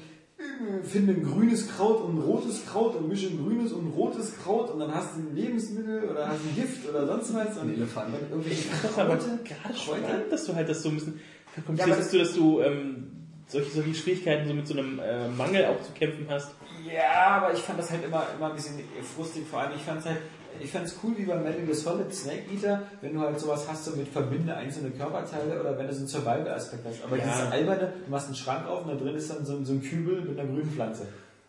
Finde 0.84 1.12
ein 1.14 1.22
grünes 1.24 1.68
Kraut 1.68 2.02
und 2.02 2.16
ein 2.16 2.22
rotes 2.22 2.64
Kraut 2.66 2.96
und 2.96 3.08
mische 3.08 3.28
ein 3.28 3.38
grünes 3.38 3.72
und 3.72 3.86
ein 3.86 3.92
rotes 3.92 4.36
Kraut 4.38 4.70
und 4.70 4.80
dann 4.80 4.94
hast 4.94 5.16
du 5.16 5.20
ein 5.20 5.34
Lebensmittel 5.34 6.04
oder 6.10 6.28
hast 6.28 6.40
ein 6.44 6.54
Gift 6.54 6.88
oder 6.88 7.06
sonst 7.06 7.34
was 7.34 7.56
und, 7.58 7.68
Ein 7.68 7.74
Elefant. 7.74 8.14
und 8.14 8.30
irgendwelche 8.30 8.60
ist 8.62 8.98
aber 8.98 9.16
Kraute. 9.16 9.38
gerade 9.44 9.74
spannend, 9.76 10.30
dass 10.30 10.44
du 10.46 10.54
halt 10.54 10.68
das 10.68 10.82
so 10.82 10.88
ein 10.90 10.94
bisschen 10.96 11.14
Ja, 11.14 11.52
verkomplizierst, 11.54 11.90
aber 11.90 11.98
dass 11.98 12.10
du, 12.10 12.18
dass 12.18 12.32
du 12.34 12.60
ähm, 12.60 13.06
solche, 13.52 13.70
solche 13.70 13.94
Schwierigkeiten 13.94 14.48
so 14.48 14.54
mit 14.54 14.66
so 14.66 14.74
einem 14.74 14.98
äh, 14.98 15.28
Mangel 15.28 15.66
auch 15.66 15.80
zu 15.82 15.92
kämpfen 15.92 16.26
hast. 16.28 16.54
Ja, 16.84 17.36
aber 17.42 17.52
ich 17.52 17.60
fand 17.60 17.78
das 17.78 17.90
halt 17.90 18.04
immer, 18.04 18.24
immer 18.36 18.50
ein 18.50 18.56
bisschen 18.56 18.80
frustig. 19.14 19.44
Vor 19.48 19.60
allem, 19.60 19.72
ich 19.76 19.82
fand 19.82 20.00
es 20.00 20.06
halt, 20.06 20.18
ich 20.60 20.70
fand 20.70 20.86
es 20.86 20.96
cool 21.02 21.12
wie 21.16 21.24
bei 21.24 21.36
Metal 21.36 21.62
Gear 21.62 21.74
Solid 21.74 22.12
Snake 22.12 22.42
Eater, 22.52 22.82
wenn 23.00 23.14
du 23.14 23.20
halt 23.20 23.38
sowas 23.38 23.66
hast, 23.68 23.84
so 23.84 23.92
mit 23.96 24.08
verbinde 24.08 24.54
einzelne 24.54 24.90
Körperteile 24.90 25.60
oder 25.60 25.78
wenn 25.78 25.86
du 25.86 25.92
so 25.92 26.00
einen 26.00 26.08
Survival-Aspekt 26.08 26.84
hast. 26.86 27.04
Aber 27.04 27.16
Ja. 27.16 27.24
dieses 27.24 27.52
alberne, 27.52 27.92
du 28.04 28.10
machst 28.10 28.26
einen 28.26 28.34
Schrank 28.36 28.66
auf 28.66 28.84
und 28.84 28.88
da 28.90 28.94
drin 28.96 29.14
ist 29.14 29.30
dann 29.30 29.44
so, 29.44 29.62
so 29.64 29.72
ein 29.74 29.82
Kübel 29.82 30.22
mit 30.22 30.38
einer 30.38 30.48
grünen 30.48 30.70
Pflanze. 30.70 31.06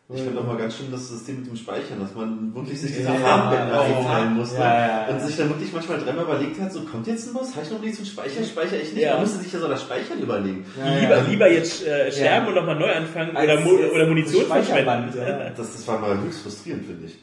Ich 0.10 0.22
finde 0.22 0.42
auch 0.42 0.46
mal 0.46 0.58
ganz 0.58 0.76
schön 0.78 0.92
das 0.92 1.08
System 1.08 1.38
mit 1.40 1.48
dem 1.48 1.56
Speichern, 1.56 2.00
dass 2.00 2.14
man 2.14 2.54
wirklich 2.54 2.80
sich 2.80 2.92
diese 2.92 3.08
Ja, 3.08 3.14
Farbbänder 3.16 3.74
ja, 3.74 3.82
einteilen 3.98 4.34
musste 4.36 4.58
ja, 4.58 4.64
ja, 4.88 5.08
ja. 5.08 5.14
und 5.16 5.22
sich 5.22 5.38
dann 5.38 5.50
wirklich 5.50 5.72
manchmal 5.74 5.98
dreimal 6.00 6.26
überlegt 6.26 6.60
hat, 6.60 6.72
so 6.74 6.82
kommt 6.82 7.08
jetzt 7.08 7.28
ein 7.28 7.34
Boss, 7.34 7.56
habe 7.56 7.66
ich 7.66 7.72
noch 7.72 7.80
nichts 7.80 7.98
zum 7.98 8.06
Speichern, 8.06 8.44
speichere 8.44 8.80
ich 8.82 8.94
nicht, 8.94 9.02
Ja. 9.02 9.14
man 9.14 9.22
musste 9.22 9.40
sich 9.40 9.52
ja 9.54 9.60
so 9.60 9.68
das 9.70 9.82
Speichern 9.82 10.20
überlegen. 10.20 10.66
lieber, 11.00 11.22
lieber 11.22 11.50
jetzt 11.50 11.88
äh, 11.88 12.12
sterben 12.12 12.44
Ja. 12.46 12.50
und 12.50 12.56
nochmal 12.56 12.76
neu 12.78 12.92
anfangen 12.94 13.36
Als 13.36 13.50
oder, 13.50 13.62
Mu 13.62 13.72
oder 13.94 14.06
Munition 14.08 14.46
verschwenden. 14.46 15.18
ja. 15.18 15.50
Das, 15.50 15.56
das 15.74 15.88
war 15.88 15.98
mal 16.00 16.20
höchst 16.22 16.42
frustrierend, 16.44 16.86
finde 16.86 17.06
ich. 17.08 17.18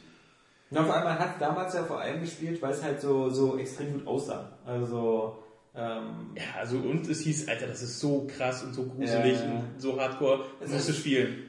Na, 0.70 0.82
vor 0.82 0.94
allem, 0.94 1.04
man 1.04 1.18
hat 1.18 1.40
damals 1.40 1.74
ja 1.74 1.84
vor 1.84 2.00
allem 2.00 2.20
gespielt, 2.22 2.62
weil 2.62 2.72
es 2.72 2.82
halt 2.82 3.00
so, 3.00 3.28
so 3.28 3.58
extrem 3.58 3.92
gut 3.92 4.06
aussah. 4.06 4.48
Also, 4.66 5.36
ähm, 5.76 6.30
Ja, 6.34 6.42
also 6.60 6.78
und 6.78 7.08
es 7.08 7.20
hieß, 7.20 7.46
Alter, 7.48 7.66
das 7.66 7.82
ist 7.82 8.00
so 8.00 8.26
krass 8.36 8.62
und 8.62 8.72
so 8.74 8.84
gruselig 8.84 9.36
Ja. 9.38 9.44
und 9.44 9.64
so 9.80 10.00
hardcore, 10.00 10.44
Es 10.60 10.66
das 10.70 10.72
musst 10.72 10.88
du 10.88 10.92
spielen. 10.94 11.44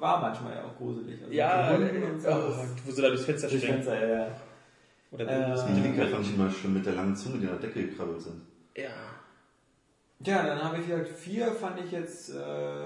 War 0.00 0.20
manchmal 0.20 0.54
ja 0.54 0.64
auch 0.64 0.76
gruselig. 0.76 1.20
Also 1.22 1.32
Ja, 1.32 1.76
mit 1.78 2.02
und 2.02 2.20
so. 2.20 2.28
oh, 2.30 2.52
wo 2.84 2.90
sie 2.90 3.02
da 3.02 3.08
durchs 3.08 3.24
Fenster 3.24 3.48
Durch 3.48 3.60
springen. 3.62 3.82
Fenster, 3.82 4.08
ja, 4.08 4.18
ja. 4.26 4.28
Oder 5.12 5.24
Äh, 5.28 5.50
das 5.50 5.66
Die 5.66 5.80
Linker 5.80 6.06
fand 6.08 6.24
ich 6.26 6.34
immer 6.34 6.50
schon 6.50 6.74
mit 6.74 6.86
der 6.86 6.94
langen 6.94 7.16
Zunge, 7.16 7.38
die 7.38 7.46
an 7.46 7.58
der 7.60 7.68
Decke 7.68 7.86
gekrabbelt 7.86 8.20
sind. 8.20 8.40
ja. 8.76 8.88
Ja, 10.22 10.42
dann 10.44 10.62
habe 10.62 10.76
ich 10.82 10.92
halt 10.92 11.08
vier, 11.08 11.46
fand 11.50 11.80
ich 11.82 11.92
jetzt, 11.92 12.28
äh, 12.34 12.82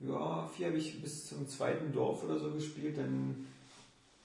ja, 0.00 0.46
vier 0.56 0.68
habe 0.68 0.78
ich 0.78 1.02
bis 1.02 1.26
zum 1.26 1.46
zweiten 1.46 1.92
Dorf 1.92 2.24
oder 2.24 2.38
so 2.38 2.50
gespielt, 2.52 2.96
dann, 2.96 3.44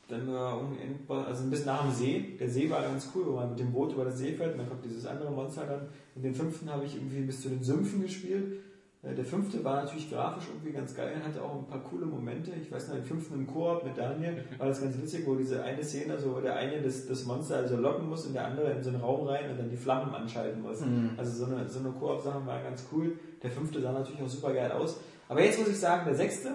dann 0.08 0.26
war 0.34 0.58
Endboss, 0.82 1.28
also 1.28 1.44
ein 1.44 1.50
bisschen 1.50 1.66
nach 1.66 1.82
dem 1.84 1.92
See. 1.92 2.38
Der 2.40 2.50
See 2.50 2.70
war 2.70 2.82
ganz 2.82 3.10
cool, 3.14 3.26
wo 3.28 3.32
man 3.36 3.50
mit 3.50 3.60
dem 3.60 3.74
Boot 3.74 3.92
über 3.92 4.06
das 4.06 4.20
See 4.20 4.32
fährt 4.32 4.54
und 4.54 4.60
dann 4.60 4.70
kommt 4.70 4.86
dieses 4.86 5.06
andere 5.06 5.30
Monster 5.30 5.66
dann. 5.66 5.90
Und 6.16 6.22
den 6.24 6.34
fünften 6.34 6.72
habe 6.72 6.86
ich 6.86 6.96
irgendwie 6.96 7.24
bis 7.24 7.42
zu 7.42 7.50
den 7.50 7.62
Sümpfen 7.62 8.04
gespielt. 8.04 8.62
Äh, 9.04 9.16
Der 9.16 9.26
fünfte 9.26 9.64
war 9.64 9.84
natürlich 9.84 10.10
grafisch 10.10 10.46
irgendwie 10.50 10.72
ganz 10.74 10.94
geil, 10.96 11.16
hatte 11.24 11.42
auch 11.42 11.56
ein 11.56 11.68
paar 11.68 11.82
coole 11.84 12.06
Momente. 12.06 12.52
Ich 12.62 12.72
weiß 12.72 12.90
noch, 12.90 12.96
den 12.96 13.06
fünften 13.06 13.36
im 13.36 13.48
Koop 13.48 13.84
mit 13.84 13.98
Daniel 13.98 14.44
war 14.58 14.68
das 14.68 14.82
ganz 14.82 14.98
witzig, 14.98 15.26
wo 15.26 15.36
diese 15.36 15.64
eine 15.64 15.84
Szene, 15.84 16.18
so 16.20 16.36
wo 16.36 16.40
der 16.42 16.56
eine 16.56 16.82
das, 16.82 17.08
das 17.08 17.26
Monster 17.26 17.58
also 17.58 17.78
locken 17.78 18.10
muss 18.10 18.26
und 18.26 18.34
der 18.34 18.46
andere 18.46 18.72
in 18.72 18.84
so 18.84 18.90
einen 18.90 19.02
Raum 19.02 19.28
rein 19.28 19.50
und 19.50 19.58
dann 19.60 19.70
die 19.70 19.78
Flammen 19.78 20.14
anschalten 20.14 20.62
muss. 20.62 20.82
Also 21.18 21.46
so 21.46 21.52
eine, 21.52 21.68
so 21.68 21.80
eine 21.80 21.90
Koop-Sache 21.92 22.46
war 22.46 22.62
ganz 22.62 22.86
cool. 22.92 23.18
Der 23.42 23.52
fünfte 23.52 23.82
sah 23.82 23.92
natürlich 23.94 24.22
auch 24.22 24.28
super 24.30 24.54
geil 24.54 24.72
aus. 24.72 25.00
Aber 25.30 25.42
jetzt 25.44 25.60
muss 25.60 25.70
ich 25.70 25.80
sagen, 25.80 26.04
der 26.06 26.16
sechste 26.16 26.54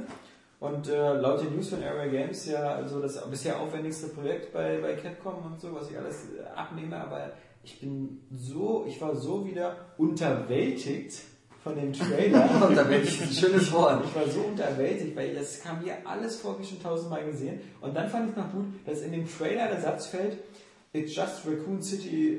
und 0.60 0.88
äh, 0.88 1.14
laut 1.14 1.40
den 1.42 1.54
News 1.54 1.68
von 1.70 1.82
Area 1.82 2.06
Games 2.06 2.46
ja 2.46 2.74
also 2.74 3.00
das 3.00 3.28
bisher 3.30 3.58
aufwendigste 3.60 4.08
Projekt 4.08 4.52
bei, 4.52 4.78
bei 4.80 4.94
Capcom 4.94 5.44
und 5.44 5.60
so, 5.60 5.74
was 5.74 5.90
ich 5.90 5.98
alles 5.98 6.26
äh, 6.38 6.42
abnehme, 6.56 6.96
aber 6.96 7.32
ich 7.62 7.80
bin 7.80 8.20
so, 8.30 8.84
ich 8.86 9.00
war 9.00 9.14
so 9.14 9.44
wieder 9.46 9.76
unterwältigt 9.96 11.22
von 11.64 11.74
dem 11.74 11.92
Trailer. 11.92 12.48
Und 12.68 12.76
da 12.76 12.88
werde 12.88 13.04
ich 13.04 13.20
ein 13.22 13.30
schönes 13.30 13.72
Wort. 13.72 14.04
Ich 14.04 14.14
war 14.14 14.28
so 14.28 14.40
unterwältigt, 14.40 15.16
weil 15.16 15.34
das 15.34 15.62
kam 15.62 15.82
mir 15.82 15.94
alles 16.04 16.36
vor, 16.36 16.60
wie 16.60 16.64
schon 16.64 16.80
tausendmal 16.80 17.24
gesehen. 17.24 17.58
Und 17.80 17.96
dann 17.96 18.08
fand 18.08 18.30
ich 18.30 18.36
noch 18.36 18.52
gut, 18.52 18.66
dass 18.86 19.00
in 19.00 19.12
dem 19.12 19.26
Trailer 19.26 19.68
der 19.68 19.80
Satz 19.80 20.06
fällt, 20.06 20.36
It's 20.92 21.16
just 21.16 21.44
Raccoon 21.44 21.82
City 21.82 22.38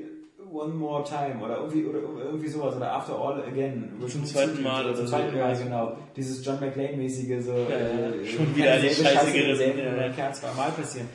one 0.50 0.74
more 0.74 1.04
time 1.04 1.44
oder 1.44 1.58
irgendwie, 1.58 1.86
oder 1.86 2.00
irgendwie 2.24 2.48
sowas 2.48 2.76
oder 2.78 2.94
after 2.94 3.20
all 3.20 3.44
again. 3.44 3.92
Raccoon 4.02 4.26
zweiten 4.26 4.52
City, 4.52 4.64
Mal 4.64 4.86
oder 4.86 4.96
zum 4.96 5.08
so, 5.08 5.12
zweiten 5.12 5.36
ja. 5.36 5.48
Mal, 5.48 5.58
genau. 5.58 5.98
Dieses 6.16 6.46
John 6.46 6.60
McClane-mäßige, 6.62 7.44
so, 7.44 7.52
ja. 7.52 7.76
äh, 7.76 8.26
Schon 8.26 8.56
wieder 8.56 8.80
die 8.80 8.90
Scheiße 8.90 9.34
gerissen, 9.34 9.78
ja. 9.78 10.10
kann 10.10 10.34
zweimal 10.34 10.72
passieren. 10.72 11.10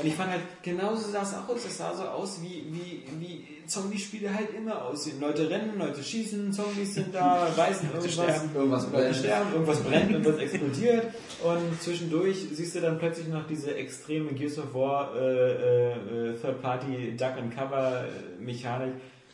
Und 0.00 0.06
ich 0.08 0.14
fand 0.14 0.30
halt, 0.30 0.42
genauso 0.62 1.10
sah 1.10 1.22
es 1.22 1.34
auch 1.34 1.48
aus. 1.48 1.64
Es 1.64 1.78
sah 1.78 1.94
so 1.94 2.02
aus, 2.02 2.40
wie, 2.42 2.64
wie, 2.70 3.02
wie 3.20 3.46
Zombie-Spiele 3.66 4.34
halt 4.34 4.48
immer 4.54 4.84
aussehen. 4.84 5.20
Leute 5.20 5.48
rennen, 5.48 5.78
Leute 5.78 6.02
schießen, 6.02 6.52
Zombies 6.52 6.94
sind 6.94 7.14
da, 7.14 7.46
weißen 7.56 7.88
irgendwas. 7.90 8.12
sterben, 8.12 8.50
irgendwas 8.54 8.84
Leute 8.84 8.96
brennt. 8.96 9.16
sterben, 9.16 9.52
irgendwas 9.52 9.80
brennt, 9.84 10.10
irgendwas 10.10 10.38
explodiert. 10.38 11.06
Und 11.44 11.82
zwischendurch 11.82 12.46
siehst 12.52 12.74
du 12.74 12.80
dann 12.80 12.98
plötzlich 12.98 13.28
noch 13.28 13.46
diese 13.46 13.74
extreme 13.76 14.32
Gears 14.32 14.58
of 14.58 14.74
War 14.74 15.14
äh, 15.16 15.92
äh, 15.92 16.34
Third-Party 16.40 17.16
Duck 17.16 17.36
and 17.38 17.54
Cover 17.54 18.04
äh, 18.04 18.44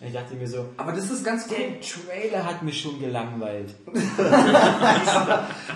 ich 0.02 0.14
dachte 0.14 0.34
mir 0.34 0.48
so, 0.48 0.66
Aber 0.78 0.92
das 0.92 1.10
ist 1.10 1.22
ganz 1.24 1.46
cool. 1.50 1.56
der 1.58 1.80
Trailer 1.80 2.44
hat 2.44 2.62
mich 2.62 2.80
schon 2.80 2.98
gelangweilt. 2.98 3.74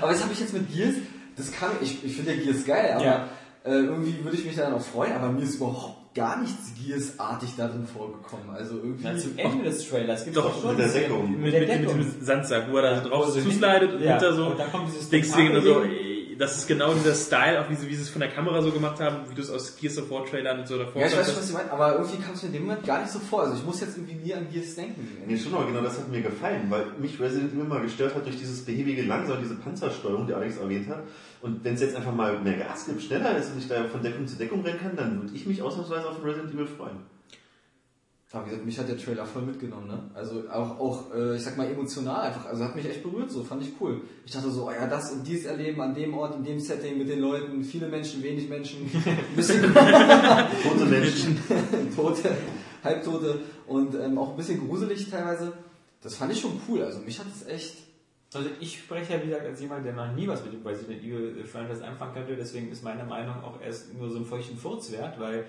Aber 0.00 0.12
das 0.12 0.22
habe 0.22 0.32
ich 0.32 0.40
jetzt 0.40 0.54
mit 0.54 0.72
Gears, 0.72 0.94
das 1.36 1.52
kann 1.52 1.70
ich, 1.82 2.02
ich 2.02 2.16
finde 2.16 2.34
ja 2.34 2.42
Gears 2.42 2.64
geil, 2.64 2.92
aber 2.94 3.04
Ja. 3.04 3.28
Äh, 3.64 3.70
irgendwie 3.70 4.22
würde 4.22 4.36
ich 4.36 4.44
mich 4.44 4.56
da 4.56 4.68
noch 4.70 4.82
freuen, 4.82 5.12
aber 5.12 5.30
mir 5.32 5.42
ist 5.42 5.56
überhaupt 5.56 6.14
gar 6.14 6.40
nichts 6.40 6.72
Gears-artig 6.80 7.54
darin 7.56 7.86
vorgekommen. 7.86 8.50
Also 8.50 8.76
irgendwie. 8.76 9.04
Na, 9.04 9.16
zum 9.16 9.36
Ende 9.36 9.64
des 9.64 9.88
Trailers 9.88 10.24
gibt 10.24 10.36
Doch, 10.36 10.54
es 10.54 10.62
schon 10.62 10.76
mit 10.76 10.78
der 10.78 10.92
Deckung. 10.92 11.30
Mit, 11.30 11.40
Mit 11.40 11.52
der 11.54 11.60
mit, 11.60 11.70
mit 11.70 11.80
Deckung. 11.80 11.98
dem 11.98 12.24
Sandsack, 12.24 12.70
wo 12.70 12.76
er 12.76 12.82
da 12.82 13.00
drauf 13.00 13.32
zuslidet 13.32 13.94
und 13.94 14.02
ja, 14.02 14.12
hinter 14.12 14.32
so. 14.34 14.46
und 14.46 14.58
dann 14.58 14.70
kommt 14.70 14.88
dieses 14.88 15.08
du 15.08 15.42
nur 15.42 15.62
so, 15.62 15.82
das 16.38 16.58
ist 16.58 16.66
genau 16.66 16.92
dieser 16.94 17.14
Style, 17.14 17.60
auch 17.60 17.70
wie 17.70 17.74
sie, 17.74 17.88
wie 17.88 17.94
sie 17.94 18.02
es 18.02 18.08
von 18.10 18.20
der 18.20 18.30
Kamera 18.30 18.60
so 18.60 18.70
gemacht 18.70 19.00
haben, 19.00 19.30
wie 19.30 19.34
du 19.34 19.42
es 19.42 19.50
aus 19.50 19.76
Gears 19.76 19.98
of 19.98 20.10
War 20.10 20.24
Trailern 20.24 20.60
und 20.60 20.68
so 20.68 20.78
davor 20.78 21.00
ja, 21.00 21.08
ich 21.08 21.16
weiß 21.16 21.26
schon, 21.26 21.36
was 21.36 21.48
Sie 21.48 21.54
meinen, 21.54 21.70
aber 21.70 21.94
irgendwie 21.94 22.16
kam 22.18 22.34
es 22.34 22.42
mir 22.42 22.48
in 22.48 22.54
dem 22.54 22.62
Moment 22.64 22.84
gar 22.84 23.00
nicht 23.00 23.10
so 23.10 23.18
vor. 23.18 23.42
Also 23.42 23.54
ich 23.54 23.64
muss 23.64 23.80
jetzt 23.80 23.96
irgendwie 23.96 24.14
nie 24.14 24.34
an 24.34 24.46
Gears 24.52 24.74
denken. 24.74 25.06
Nee, 25.26 25.36
schon, 25.36 25.54
aber 25.54 25.66
genau 25.66 25.80
das 25.80 25.98
hat 25.98 26.08
mir 26.10 26.22
gefallen, 26.22 26.66
weil 26.70 26.86
mich 26.98 27.20
Resident 27.20 27.52
Evil 27.52 27.64
mal 27.64 27.82
gestört 27.82 28.14
hat 28.14 28.26
durch 28.26 28.36
dieses 28.36 28.64
behäbige 28.64 29.02
Langsam, 29.02 29.38
diese 29.42 29.54
Panzersteuerung, 29.54 30.26
die 30.26 30.34
Alex 30.34 30.56
erwähnt 30.56 30.88
hat. 30.88 31.02
Und 31.44 31.62
wenn 31.62 31.74
es 31.74 31.82
jetzt 31.82 31.94
einfach 31.94 32.14
mal 32.14 32.40
mehr 32.40 32.56
Gas 32.56 32.86
gibt, 32.86 33.02
schneller 33.02 33.36
ist 33.36 33.52
und 33.52 33.58
ich 33.58 33.68
da 33.68 33.86
von 33.86 34.02
Deckung 34.02 34.26
zu 34.26 34.36
Deckung 34.36 34.62
rennen 34.62 34.78
kann, 34.78 34.96
dann 34.96 35.20
würde 35.20 35.36
ich 35.36 35.44
mich 35.44 35.60
ausnahmsweise 35.60 36.08
auf 36.08 36.24
Resident 36.24 36.54
Evil 36.54 36.66
freuen. 36.66 36.96
Aber 38.32 38.46
wie 38.46 38.48
gesagt, 38.48 38.64
mich 38.64 38.78
hat 38.78 38.88
der 38.88 38.96
Trailer 38.96 39.26
voll 39.26 39.42
mitgenommen, 39.42 39.86
ne? 39.86 40.10
Also 40.14 40.48
auch, 40.50 40.80
auch 40.80 41.14
äh, 41.14 41.36
ich 41.36 41.42
sag 41.42 41.58
mal, 41.58 41.70
emotional 41.70 42.22
einfach. 42.22 42.46
Also 42.46 42.64
hat 42.64 42.74
mich 42.74 42.88
echt 42.88 43.02
berührt, 43.02 43.30
so 43.30 43.44
fand 43.44 43.62
ich 43.62 43.74
cool. 43.78 44.00
Ich 44.24 44.32
dachte 44.32 44.50
so, 44.50 44.68
oh 44.68 44.70
ja, 44.70 44.86
das 44.86 45.12
und 45.12 45.26
dies 45.26 45.44
erleben 45.44 45.82
an 45.82 45.94
dem 45.94 46.14
Ort, 46.14 46.34
in 46.34 46.44
dem 46.44 46.58
Setting, 46.58 46.96
mit 46.96 47.10
den 47.10 47.20
Leuten, 47.20 47.62
viele 47.62 47.88
Menschen, 47.88 48.22
wenig 48.22 48.48
Menschen, 48.48 48.90
ein 49.04 49.24
bisschen 49.36 49.62
Tote 49.64 50.86
Menschen. 50.86 51.38
Tote, 51.94 52.36
Halbtote 52.82 53.40
und 53.66 53.94
ähm, 53.96 54.16
auch 54.16 54.30
ein 54.30 54.36
bisschen 54.36 54.66
gruselig 54.66 55.10
teilweise. 55.10 55.52
Das 56.00 56.16
fand 56.16 56.32
ich 56.32 56.40
schon 56.40 56.58
cool. 56.66 56.82
Also 56.82 57.00
mich 57.00 57.18
hat 57.18 57.26
es 57.30 57.46
echt. 57.46 57.76
Also 58.36 58.50
ich 58.60 58.78
spreche 58.78 59.14
ja 59.14 59.22
wie 59.22 59.28
gesagt 59.28 59.46
als 59.46 59.60
jemand, 59.60 59.84
der 59.86 59.92
noch 59.92 60.12
nie 60.12 60.26
was 60.28 60.44
mit 60.44 60.52
dem 60.52 60.66
Resident 60.66 61.02
Evil 61.02 61.44
Franchise 61.44 61.84
anfangen 61.84 62.14
könnte, 62.14 62.36
deswegen 62.36 62.70
ist 62.70 62.82
meine 62.82 63.04
Meinung 63.04 63.42
auch 63.44 63.60
erst 63.60 63.94
nur 63.94 64.10
so 64.10 64.18
ein 64.18 64.24
feuchten 64.24 64.56
Furz 64.56 64.90
wert, 64.92 65.18
weil 65.20 65.40
äh, 65.40 65.44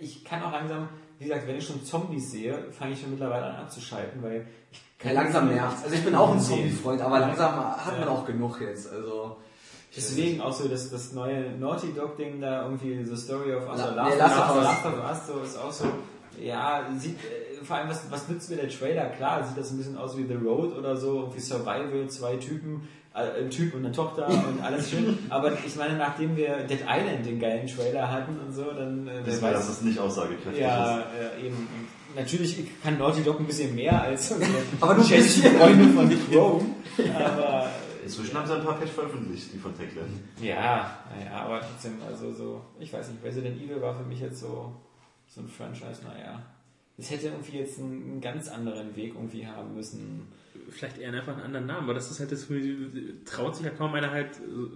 ich 0.00 0.24
kann 0.24 0.42
auch 0.42 0.52
langsam, 0.52 0.88
wie 1.18 1.24
gesagt, 1.24 1.46
wenn 1.46 1.56
ich 1.56 1.66
schon 1.66 1.84
Zombies 1.84 2.30
sehe, 2.30 2.70
fange 2.72 2.92
ich 2.92 3.00
schon 3.00 3.10
mittlerweile 3.10 3.46
an 3.46 3.56
abzuschalten, 3.56 4.22
weil 4.22 4.46
ich 4.70 5.04
Ja, 5.04 5.12
langsam 5.12 5.48
nervt. 5.48 5.82
Also 5.84 5.94
ich 5.94 6.04
bin 6.04 6.14
auch 6.14 6.32
ein. 6.32 6.40
Zombie-Freund, 6.40 7.00
aber 7.02 7.18
langsam 7.20 7.54
hat 7.84 7.98
man 8.00 8.08
auch 8.08 8.24
genug 8.24 8.60
jetzt. 8.60 8.90
Also 8.92 9.36
Deswegen 9.96 10.40
auch 10.40 10.52
so 10.52 10.66
das, 10.66 10.90
das 10.90 11.12
neue 11.12 11.52
Naughty 11.52 11.92
Dog 11.94 12.16
Ding 12.16 12.40
da 12.40 12.64
irgendwie 12.64 13.04
The 13.04 13.16
Story 13.16 13.54
of 13.54 13.68
Us 13.68 13.78
La- 13.78 13.90
Last, 13.94 14.10
nee, 14.10 14.18
Last 14.18 14.38
of 14.38 14.56
Last, 14.56 14.56
Us. 14.56 14.64
Last 14.64 14.86
of 14.88 14.94
Us 15.10 15.26
so 15.26 15.40
ist 15.42 15.56
auch 15.58 15.72
so 15.72 15.84
ja 16.42 16.84
sieht 16.98 17.18
äh, 17.24 17.43
vor 17.64 17.76
allem 17.76 17.88
was 17.88 18.10
was 18.10 18.28
nützt 18.28 18.50
mir 18.50 18.56
der 18.56 18.68
Trailer 18.68 19.06
klar 19.06 19.44
sieht 19.44 19.56
das 19.56 19.70
ein 19.70 19.78
bisschen 19.78 19.96
aus 19.98 20.16
wie 20.16 20.26
The 20.26 20.34
Road 20.34 20.76
oder 20.76 20.96
so 20.96 21.20
irgendwie 21.20 21.40
Survival 21.40 22.08
zwei 22.08 22.36
Typen 22.36 22.88
äh, 23.14 23.42
ein 23.42 23.50
Typ 23.50 23.74
und 23.74 23.84
eine 23.84 23.92
Tochter 23.94 24.26
und 24.28 24.62
alles 24.62 24.90
schön 24.90 25.18
aber 25.30 25.52
ich 25.64 25.76
meine 25.76 25.96
nachdem 25.96 26.36
wir 26.36 26.58
Dead 26.64 26.80
Island 26.88 27.26
den 27.26 27.38
geilen 27.40 27.66
Trailer 27.66 28.10
hatten 28.10 28.38
und 28.38 28.52
so 28.52 28.64
dann 28.72 29.06
äh, 29.08 29.22
Das 29.24 29.40
war, 29.42 29.50
weiß 29.52 29.58
dass 29.58 29.68
es 29.68 29.82
nicht 29.82 29.98
aussagekräftig 29.98 30.60
ja 30.60 30.98
ist. 30.98 31.06
äh, 31.42 31.46
eben 31.46 31.68
natürlich 32.16 32.56
kann 32.82 32.98
Naughty 32.98 33.22
Dog 33.22 33.40
ein 33.40 33.46
bisschen 33.46 33.74
mehr 33.74 34.02
als 34.02 34.32
Aber 34.80 34.94
bisschen. 34.94 35.56
Freunde 35.58 35.88
von 35.94 36.08
Nick 36.08 36.20
Rome 36.34 36.66
aber 37.14 37.68
Inzwischen 38.04 38.36
haben 38.36 38.46
sie 38.46 38.54
ein 38.54 38.62
paar 38.62 38.78
Patch 38.78 38.92
veröffentlicht, 38.92 39.54
die 39.54 39.58
von 39.58 39.74
Techland. 39.74 40.10
ja, 40.38 40.98
naja, 41.10 41.36
aber 41.42 41.60
trotzdem, 41.62 41.94
also 42.06 42.30
so, 42.34 42.60
ich 42.78 42.92
weiß 42.92 43.08
nicht, 43.08 43.24
Resident 43.24 43.56
Evil 43.58 43.80
war 43.80 43.96
für 43.96 44.02
mich 44.04 44.20
jetzt 44.20 44.40
so, 44.40 44.74
so 45.26 45.40
ein 45.40 45.48
Franchise, 45.48 46.02
naja. 46.06 46.42
Es 46.96 47.10
hätte 47.10 47.28
irgendwie 47.28 47.58
jetzt 47.58 47.78
einen, 47.78 48.02
einen 48.02 48.20
ganz 48.20 48.48
anderen 48.48 48.94
Weg 48.94 49.14
irgendwie 49.14 49.46
haben 49.46 49.74
müssen. 49.74 50.28
Vielleicht 50.70 50.98
eher 50.98 51.12
einfach 51.12 51.34
einen 51.34 51.42
anderen 51.46 51.66
Namen, 51.66 51.84
aber 51.84 51.94
das 51.94 52.10
ist 52.10 52.20
halt 52.20 52.32
das, 52.32 52.46
traut 53.24 53.56
sich 53.56 53.64
ja 53.64 53.70
kaum 53.70 53.94
einer 53.94 54.10
halt 54.10 54.30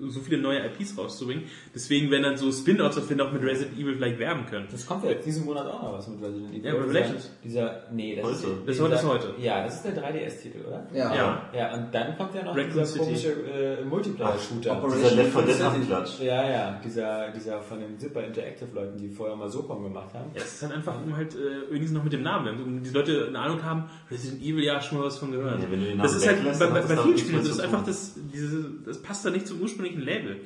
so 0.08 0.20
viele 0.20 0.38
neue 0.40 0.64
IPs 0.66 0.96
rauszubringen. 0.96 1.44
Deswegen 1.74 2.10
werden 2.10 2.22
dann 2.24 2.36
so 2.36 2.50
Spin-Offs, 2.52 2.96
dass 2.96 3.08
wir 3.08 3.16
noch 3.16 3.32
mit 3.32 3.42
Resident 3.42 3.78
Evil 3.78 3.94
vielleicht 3.96 4.18
werben 4.18 4.46
können. 4.46 4.66
Das 4.70 4.86
kommt 4.86 5.04
ja 5.04 5.14
diesen 5.14 5.44
Monat 5.44 5.66
auch 5.66 5.82
noch 5.82 5.92
was 5.94 6.08
mit 6.08 6.22
Resident 6.22 6.50
Evil. 6.54 6.64
Ja, 6.64 6.72
Revelations. 6.74 7.30
Dieser, 7.42 7.82
nee, 7.92 8.16
das 8.16 8.24
Heute. 8.24 8.34
ist, 8.36 8.44
Das 8.66 8.76
dieser, 8.76 8.92
ist 8.94 9.04
heute. 9.06 9.34
Ja, 9.38 9.64
das 9.64 9.74
ist 9.76 9.84
der 9.84 9.96
3DS-Titel, 10.02 10.58
oder? 10.66 10.86
ja. 10.92 11.14
Ja. 11.14 11.42
Ja, 11.54 11.74
und 11.74 11.92
dann 11.94 12.16
kommt 12.16 12.34
ja 12.34 12.42
noch 12.44 12.56
Raccoon 12.56 12.70
dieser 12.72 12.86
City. 12.86 13.04
komische 13.04 13.28
äh, 13.32 13.84
Multiplayer-Shooter. 13.84 14.72
Operation 14.78 15.02
Dieser 15.10 15.22
Left 15.22 15.32
4 15.32 15.42
Dead. 15.42 15.60
Abklatsch. 15.62 16.20
Ja, 16.20 16.50
ja, 16.50 16.80
dieser, 16.84 17.30
dieser 17.30 17.60
von 17.62 17.80
den 17.80 17.98
Zipper 17.98 18.24
Interactive 18.24 18.68
Leuten, 18.74 18.98
die 18.98 19.08
vorher 19.08 19.36
mal 19.36 19.48
Socom 19.48 19.82
gemacht 19.82 20.12
haben. 20.14 20.30
Ja, 20.34 20.40
es 20.42 20.54
ist 20.54 20.62
dann 20.62 20.72
einfach, 20.72 20.94
um 21.04 21.16
halt 21.16 21.34
äh, 21.34 21.70
wenigstens 21.70 21.96
noch 21.96 22.04
mit 22.04 22.12
dem 22.12 22.22
Namen, 22.22 22.46
wenn 22.58 22.82
die 22.82 22.90
Leute 22.90 23.26
eine 23.28 23.38
Ahnung 23.38 23.62
haben, 23.62 23.84
Resident 24.10 24.42
Evil, 24.42 24.64
ja, 24.64 24.80
schon 24.80 24.98
mal 24.98 25.04
was 25.06 25.18
von 25.18 25.32
gehört. 25.32 25.62
Ja, 25.62 25.70
wenn 25.80 25.84
du 25.84 25.90
den 25.90 25.98
das 25.98 26.14
ist 26.16 26.26
halt 26.26 26.44
bei, 26.44 26.52
dann 26.52 26.72
bei, 26.72 26.80
bei 26.82 26.94
das 26.94 27.04
vielen 27.04 27.18
Spielen, 27.18 27.38
das 27.38 27.48
ist 27.48 27.60
einfach 27.60 27.84
das, 27.84 28.14
diese, 28.32 28.70
das 28.84 29.00
passt 29.02 29.24
da 29.24 29.30
nicht 29.30 29.46
zum 29.46 29.60
ursprünglichen 29.60 30.02
Label, 30.02 30.36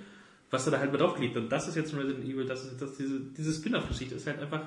was 0.51 0.64
da 0.64 0.70
da 0.70 0.78
halt 0.78 0.93
mit 0.93 1.01
draufklebt. 1.01 1.37
Und 1.37 1.49
das 1.51 1.68
ist 1.68 1.76
jetzt 1.76 1.93
ein 1.93 1.99
Resident 2.01 2.24
Evil, 2.24 2.45
das 2.47 2.64
ist 2.64 2.80
das, 2.80 2.97
diese, 2.97 3.20
diese 3.37 3.53
Spin-off-Geschichte 3.53 4.14
ist 4.14 4.26
halt 4.26 4.41
einfach, 4.41 4.62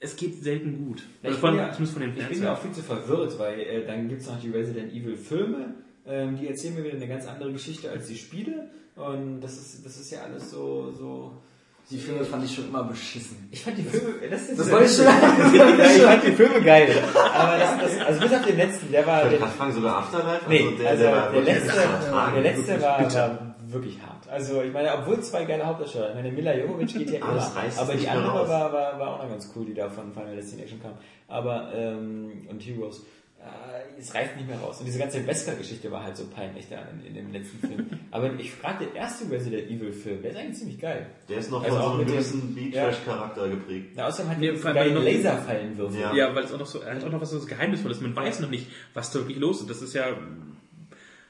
es 0.00 0.16
geht 0.16 0.42
selten 0.42 0.76
gut. 0.84 1.00
Ja, 1.22 1.30
Also 1.30 1.34
ich 1.36 1.40
von, 1.40 1.50
bin 1.50 1.58
ja- 1.58 1.72
zumindest 1.72 1.92
von 1.98 2.02
den 2.02 2.16
Ich 2.18 2.28
bin 2.28 2.42
ja 2.42 2.52
auch 2.54 2.60
viel 2.60 2.72
zu 2.72 2.82
verwirrt, 2.82 3.38
weil 3.38 3.60
äh, 3.60 3.86
dann 3.86 4.08
gibt 4.08 4.20
es 4.22 4.26
noch 4.28 4.40
die 4.40 4.50
Resident 4.50 4.92
Evil 4.92 5.16
Filme, 5.16 5.74
Ähm, 6.08 6.36
die 6.38 6.46
erzählen 6.46 6.74
mir 6.76 6.84
wieder 6.84 6.94
eine 6.96 7.08
ganz 7.08 7.26
andere 7.26 7.50
Geschichte 7.52 7.90
als 7.90 8.06
die 8.06 8.14
Spiele. 8.16 8.70
Und 8.94 9.40
das 9.40 9.56
ist, 9.58 9.84
das 9.84 9.98
ist 9.98 10.10
ja 10.12 10.20
alles 10.22 10.50
so, 10.52 10.92
so. 10.92 11.42
Die 11.88 11.98
Filme 11.98 12.24
fand 12.24 12.44
ich 12.44 12.52
schon 12.52 12.68
immer 12.68 12.82
beschissen. 12.82 13.48
Ich 13.52 13.62
fand 13.62 13.78
die 13.78 13.84
Filme, 13.84 14.14
das, 14.28 14.48
ist 14.48 14.58
Das 14.58 14.70
wollte 14.72 14.86
ich 14.86 14.96
schon 14.96 15.04
ja, 15.78 15.96
ich 15.96 16.02
fand 16.02 16.24
die 16.24 16.32
Filme 16.32 16.60
geil. 16.60 16.88
Aber 17.14 17.58
das, 17.58 17.78
das, 17.78 18.06
also 18.06 18.20
bis 18.20 18.32
auf 18.32 18.44
den 18.44 18.56
letzten, 18.56 18.90
der 18.90 19.06
war, 19.06 19.30
Ich 19.30 19.38
der, 19.38 19.48
fragen, 19.48 19.72
sogar 19.72 19.98
Afterlife? 19.98 20.48
nee, 20.48 20.76
der, 20.80 20.90
also 20.90 21.02
der 21.04 21.12
war 21.12 21.30
der 21.30 21.44
wirklich 21.44 21.54
letzte, 21.54 21.72
der 21.74 22.42
letzte 22.42 22.82
war, 22.82 23.14
war 23.14 23.56
wirklich 23.68 23.98
hart. 24.00 24.28
Also 24.28 24.62
ich 24.62 24.72
meine, 24.72 24.92
obwohl 24.94 25.20
zwei 25.20 25.44
geile 25.44 25.64
Hauptdarsteller, 25.64 26.08
ich 26.10 26.14
meine, 26.16 26.32
Mila 26.32 26.56
Jovovich 26.56 26.92
geht 26.92 27.10
ja 27.10 27.18
immer, 27.20 27.34
das 27.34 27.78
aber 27.78 27.94
die 27.94 28.08
andere 28.08 28.48
war, 28.48 28.72
war, 28.72 28.98
war 28.98 29.14
auch 29.14 29.22
noch 29.22 29.30
ganz 29.30 29.52
cool, 29.54 29.66
die 29.66 29.74
da 29.74 29.88
von 29.88 30.12
Final 30.12 30.34
Destination 30.34 30.80
kam. 30.82 30.94
Aber, 31.28 31.72
ähm, 31.72 32.48
und 32.50 32.60
Heroes. 32.60 33.04
Äh, 33.46 34.00
es 34.00 34.14
reißt 34.14 34.36
nicht 34.36 34.46
mehr 34.48 34.58
raus. 34.58 34.80
Und 34.80 34.86
diese 34.86 34.98
ganze 34.98 35.26
Wesker-Geschichte 35.26 35.90
war 35.90 36.02
halt 36.04 36.16
so 36.16 36.26
peinlich 36.26 36.66
da 36.68 36.82
in, 36.90 37.06
in 37.06 37.14
dem 37.14 37.32
letzten 37.32 37.58
Film. 37.66 37.86
Aber 38.10 38.32
ich 38.38 38.52
frage, 38.52 38.84
der 38.86 38.94
erste 38.94 39.30
Resident 39.30 39.70
Evil-Film, 39.70 40.20
der 40.22 40.32
ist 40.32 40.36
eigentlich 40.36 40.56
ziemlich 40.58 40.78
geil. 40.80 41.06
Der 41.28 41.38
ist 41.38 41.50
noch 41.50 41.62
Also 41.64 41.76
von 41.76 41.84
so 41.84 41.98
einem 41.98 42.06
gewissen 42.06 42.54
Beat-Trash-Charakter 42.54 43.48
geprägt. 43.48 43.96
Ja, 43.96 44.08
außerdem 44.08 44.30
hat 44.32 44.38
Nee, 44.38 44.50
die 44.52 44.56
vor 44.58 44.70
allem 44.72 44.94
noch- 44.94 45.02
Laserfallenwürfe. 45.04 45.98
Ja. 45.98 46.14
Ja, 46.14 46.34
weil 46.34 46.44
es 46.44 46.52
auch 46.52 46.58
noch 46.58 46.66
so, 46.66 46.80
er 46.80 46.96
hat 46.96 47.04
auch 47.04 47.10
noch 47.12 47.20
was 47.20 47.30
so 47.30 47.40
Geheimnisvolles. 47.44 48.00
Man 48.00 48.14
weiß 48.14 48.40
noch 48.40 48.50
nicht, 48.50 48.66
was 48.94 49.10
da 49.12 49.20
wirklich 49.20 49.38
los 49.38 49.60
ist. 49.62 49.70
Das 49.70 49.80
ist 49.80 49.94
ja 49.94 50.06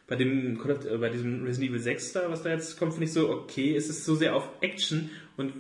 bei 0.09 0.17
dem, 0.17 0.59
äh, 0.69 0.97
bei 0.99 1.09
diesem 1.09 1.45
Resident 1.45 1.71
Evil 1.71 1.81
6 1.81 2.13
da, 2.13 2.31
was 2.31 2.43
da 2.43 2.51
jetzt 2.51 2.79
kommt, 2.79 2.93
finde 2.95 3.07
ich 3.07 3.13
so, 3.13 3.29
okay, 3.31 3.77
es 3.77 3.89
ist 3.89 4.05
so 4.05 4.15
sehr 4.15 4.35
auf 4.37 4.49
Action 4.61 5.11
und 5.37 5.53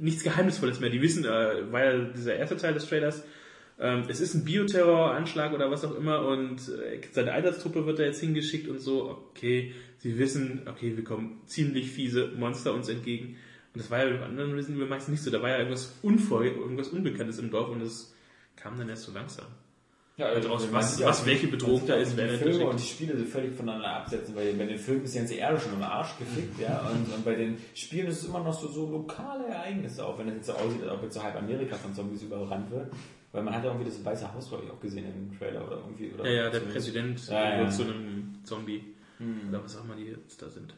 nichts 0.00 0.22
Geheimnisvolles 0.22 0.80
mehr. 0.80 0.90
Die 0.90 1.02
wissen, 1.02 1.24
äh, 1.24 1.70
weil 1.72 2.12
dieser 2.12 2.36
erste 2.36 2.56
Teil 2.56 2.74
des 2.74 2.86
Trailers, 2.88 3.24
ähm, 3.80 4.04
es 4.08 4.20
ist 4.20 4.34
ein 4.34 4.44
Bioterror-Anschlag 4.44 5.52
oder 5.52 5.70
was 5.70 5.84
auch 5.84 5.94
immer 5.94 6.26
und 6.26 6.68
äh, 6.68 7.00
seine 7.12 7.32
Einsatztruppe 7.32 7.86
wird 7.86 7.98
da 7.98 8.02
jetzt 8.02 8.20
hingeschickt 8.20 8.68
und 8.68 8.80
so, 8.80 9.10
okay, 9.30 9.72
sie 9.98 10.18
wissen, 10.18 10.62
okay, 10.66 10.96
wir 10.96 11.04
kommen 11.04 11.40
ziemlich 11.46 11.90
fiese 11.90 12.32
Monster 12.36 12.74
uns 12.74 12.88
entgegen. 12.88 13.36
Und 13.74 13.82
das 13.82 13.90
war 13.90 14.04
ja 14.04 14.10
beim 14.10 14.22
anderen 14.22 14.52
Resident 14.52 14.78
Evil 14.78 14.88
meistens 14.88 15.12
nicht 15.12 15.22
so. 15.22 15.30
Da 15.30 15.42
war 15.42 15.50
ja 15.50 15.58
irgendwas 15.58 15.94
irgendwas 16.02 16.88
Unbekanntes 16.88 17.38
im 17.38 17.50
Dorf 17.50 17.68
und 17.68 17.80
es 17.82 18.14
kam 18.56 18.76
dann 18.78 18.88
erst 18.88 19.04
so 19.04 19.12
langsam. 19.12 19.46
Ja, 20.18 20.26
Also 20.26 20.48
aus 20.50 20.64
man 20.64 20.74
was- 20.74 21.00
was 21.02 21.24
welche 21.26 21.46
Bedrohung 21.46 21.86
da 21.86 21.94
ist, 21.94 22.16
wer 22.16 22.26
die 22.26 22.36
Filme 22.38 22.66
und 22.66 22.78
die 22.80 22.84
Spiele 22.84 23.16
völlig 23.24 23.54
voneinander 23.54 23.88
absetzen, 23.88 24.34
weil 24.34 24.52
bei 24.54 24.66
den 24.66 24.76
Filmen 24.78 25.04
ist 25.04 25.14
die 25.14 25.18
ganze 25.18 25.34
Erde 25.34 25.60
schon 25.60 25.72
im 25.74 25.82
Arsch 25.82 26.18
gefickt, 26.18 26.58
ja, 26.60 26.80
und, 26.90 27.14
und 27.14 27.24
bei 27.24 27.36
den 27.36 27.56
Spielen 27.72 28.08
ist 28.08 28.22
es 28.22 28.28
immer 28.28 28.40
noch 28.40 28.52
so, 28.52 28.66
so 28.66 28.90
lokale 28.90 29.46
Ereignisse, 29.46 30.04
auch 30.04 30.18
wenn 30.18 30.28
es 30.28 30.34
jetzt 30.34 30.46
so 30.48 30.52
aussieht, 30.54 30.82
als 30.82 30.90
ob 30.92 31.02
jetzt 31.04 31.14
so 31.14 31.22
halb 31.22 31.36
Amerika 31.36 31.76
von 31.76 31.94
Zombies 31.94 32.22
überrannt 32.22 32.68
wird. 32.70 32.92
Weil 33.30 33.42
man 33.44 33.54
hat 33.54 33.62
ja 33.62 33.70
irgendwie 33.70 33.88
das 33.88 34.04
Weiße 34.04 34.34
Haus, 34.34 34.48
glaube 34.48 34.64
ich, 34.64 34.70
auch 34.72 34.80
gesehen 34.80 35.04
im 35.04 35.38
Trailer 35.38 35.64
oder 35.66 35.76
irgendwie. 35.76 36.10
Oder 36.14 36.24
Ja, 36.28 36.44
ja, 36.44 36.50
der 36.50 36.60
Präsident 36.60 37.28
Ja, 37.28 37.58
wird 37.58 37.72
zu 37.72 37.82
einem 37.82 38.38
Zombie. 38.42 38.82
Oder 39.50 39.62
was 39.62 39.76
auch 39.76 39.84
immer 39.84 39.94
die 39.96 40.04
jetzt 40.06 40.40
da 40.42 40.48
sind. 40.48 40.74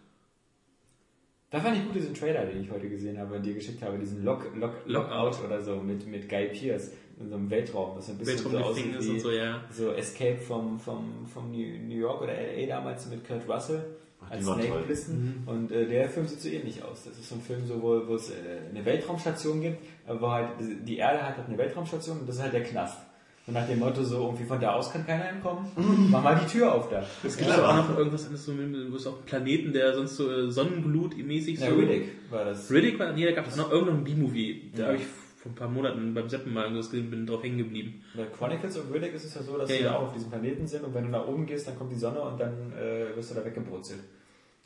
Da 1.50 1.60
fand 1.60 1.76
ich 1.78 1.84
gut 1.84 1.94
diesen 1.94 2.14
Trailer, 2.14 2.44
den 2.46 2.62
ich 2.62 2.70
heute 2.70 2.88
gesehen 2.88 3.18
habe 3.18 3.34
und 3.36 3.42
dir 3.44 3.54
geschickt 3.54 3.82
habe, 3.82 3.98
diesen 3.98 4.22
Lock, 4.24 4.46
Lock, 4.56 4.74
Lockout 4.86 5.44
oder 5.44 5.60
so 5.62 5.76
mit, 5.76 6.06
mit 6.06 6.28
Guy 6.28 6.46
Pearce 6.48 6.92
in 7.20 7.28
so 7.28 7.36
einem 7.36 7.50
Weltraum, 7.50 7.96
das 7.96 8.06
so 8.06 8.12
ein 8.12 8.18
bisschen 8.18 8.38
so 8.38 8.58
aussieht 8.58 8.86
wie 8.98 9.10
und 9.10 9.20
so, 9.20 9.30
ja. 9.30 9.60
so 9.70 9.92
Escape 9.92 10.38
vom, 10.38 10.78
vom, 10.80 11.26
vom 11.32 11.50
New 11.50 11.96
York 11.96 12.22
oder 12.22 12.32
LA 12.32 12.66
damals 12.66 13.06
mit 13.08 13.26
Kurt 13.26 13.48
Russell 13.48 13.84
Ach, 14.24 14.30
als 14.30 14.44
Snake. 14.44 14.82
Plissken. 14.86 15.42
Und 15.46 15.70
äh, 15.70 15.86
der 15.86 16.08
Film 16.08 16.26
sieht 16.26 16.40
so 16.40 16.48
ähnlich 16.48 16.82
aus. 16.82 17.04
Das 17.04 17.18
ist 17.18 17.28
so 17.28 17.36
ein 17.36 17.42
Film, 17.42 17.66
so, 17.66 17.82
wo, 17.82 18.06
wo 18.06 18.14
es 18.14 18.30
äh, 18.30 18.34
eine 18.70 18.84
Weltraumstation 18.84 19.60
gibt, 19.60 19.78
wo 20.06 20.30
halt 20.30 20.48
die 20.58 20.96
Erde 20.96 21.22
hat 21.22 21.36
halt 21.36 21.48
eine 21.48 21.58
Weltraumstation 21.58 22.20
und 22.20 22.28
das 22.28 22.36
ist 22.36 22.42
halt 22.42 22.54
der 22.54 22.64
Knast. 22.64 22.98
Und 23.46 23.54
nach 23.54 23.66
dem 23.66 23.78
Motto 23.78 24.04
so, 24.04 24.26
irgendwie 24.26 24.44
von 24.44 24.60
da 24.60 24.74
aus 24.74 24.92
kann 24.92 25.06
keiner 25.06 25.28
entkommen, 25.28 25.66
mach 26.10 26.22
mal 26.22 26.40
die 26.40 26.46
Tür 26.46 26.74
auf 26.74 26.88
da. 26.88 27.04
Es 27.24 27.36
gibt 27.36 27.50
aber 27.50 27.68
auch 27.68 27.88
noch 27.88 27.98
irgendwas 27.98 28.24
anderes, 28.24 28.44
so, 28.44 28.52
wo 28.52 28.96
es 28.96 29.06
auch 29.06 29.16
einen 29.16 29.24
Planeten, 29.24 29.72
der 29.72 29.94
sonst 29.94 30.16
so 30.16 30.30
äh, 30.30 30.50
Sonnenglut-mäßig 30.50 31.58
so. 31.58 31.64
Ja, 31.64 31.72
Riddick 31.72 32.08
war 32.30 32.44
das. 32.44 32.70
Riddick 32.70 32.98
war, 32.98 33.12
nee, 33.12 33.24
da 33.24 33.32
gab 33.32 33.46
es 33.48 33.56
noch 33.56 33.70
irgendeinen 33.70 34.04
B-Movie. 34.04 34.70
Da 34.76 34.86
habe 34.88 34.96
ich 34.96 35.02
vor 35.42 35.52
ein 35.52 35.54
paar 35.54 35.68
Monaten 35.68 36.12
beim 36.12 36.28
Seppen 36.28 36.52
mal 36.52 36.64
irgendwas 36.64 36.90
gesehen, 36.90 37.10
bin 37.10 37.26
drauf 37.26 37.42
hängen 37.42 37.58
geblieben. 37.58 38.04
Bei 38.14 38.26
Chronicles 38.26 38.76
of 38.78 38.92
Riddick 38.92 39.14
ist 39.14 39.24
es 39.24 39.34
ja 39.34 39.42
so, 39.42 39.56
dass 39.56 39.70
Ja, 39.70 39.76
sie 39.76 39.82
ja. 39.84 39.96
auch 39.96 40.02
auf 40.02 40.12
diesem 40.12 40.28
Planeten 40.30 40.66
sind 40.66 40.84
und 40.84 40.92
wenn 40.94 41.04
du 41.04 41.10
nach 41.10 41.26
oben 41.26 41.46
gehst, 41.46 41.66
dann 41.66 41.78
kommt 41.78 41.92
die 41.92 41.96
Sonne 41.96 42.20
und 42.20 42.38
dann 42.38 42.72
äh, 42.72 43.16
wirst 43.16 43.30
du 43.30 43.34
da 43.36 43.44
weggebrutzelt. 43.44 44.00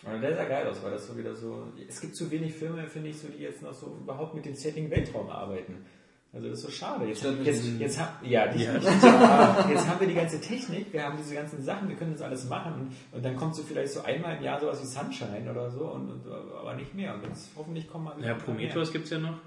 Und 0.05 0.21
der 0.21 0.35
sah 0.35 0.45
geil 0.45 0.67
aus, 0.67 0.83
weil 0.83 0.91
das 0.91 1.07
so 1.07 1.17
wieder 1.17 1.35
so. 1.35 1.69
Es 1.89 2.01
gibt 2.01 2.15
zu 2.17 2.31
wenig 2.31 2.53
Filme, 2.53 2.87
finde 2.89 3.09
ich, 3.11 3.19
so, 3.19 3.29
die 3.29 3.43
jetzt 3.43 3.63
noch 3.63 3.73
so 3.73 3.97
überhaupt 4.03 4.35
mit 4.35 4.45
dem 4.45 4.55
Setting 4.55 4.91
Weltraum 4.91 5.31
arbeiten. 5.31 5.87
Also 6.33 6.49
das 6.49 6.59
ist 6.59 6.65
so 6.65 6.71
schade. 6.73 7.07
Jetzt, 7.07 7.25
jetzt, 7.45 7.65
jetzt, 7.79 8.01
hab, 8.01 8.21
ja, 8.27 8.49
die, 8.49 8.65
Ja. 8.65 8.75
jetzt 8.75 9.89
haben 9.89 10.01
wir 10.01 10.09
die 10.09 10.15
ganze 10.15 10.41
Technik, 10.41 10.93
wir 10.93 11.05
haben 11.05 11.17
diese 11.17 11.35
ganzen 11.37 11.63
Sachen, 11.63 11.89
wir 11.89 11.95
können 11.95 12.13
das 12.13 12.23
alles 12.23 12.49
machen 12.49 12.91
und, 13.13 13.25
dann 13.25 13.37
kommt 13.37 13.55
so 13.55 13.63
vielleicht 13.63 13.93
so 13.93 14.03
einmal 14.03 14.37
im 14.37 14.43
Jahr 14.43 14.61
sowas 14.61 14.83
wie 14.83 14.87
Sunshine 14.87 15.49
oder 15.49 15.71
so, 15.71 15.87
und, 15.87 16.11
und, 16.11 16.27
aber 16.27 16.75
nicht 16.75 16.93
mehr. 16.93 17.15
Und 17.15 17.23
jetzt 17.25 17.51
hoffentlich 17.57 17.89
kommen 17.89 18.07
mal 18.07 18.17
wieder 18.19 18.27
Ja, 18.27 18.35
Prometheus 18.35 18.93
gibt's 18.93 19.11
ja 19.11 19.19
noch. 19.19 19.39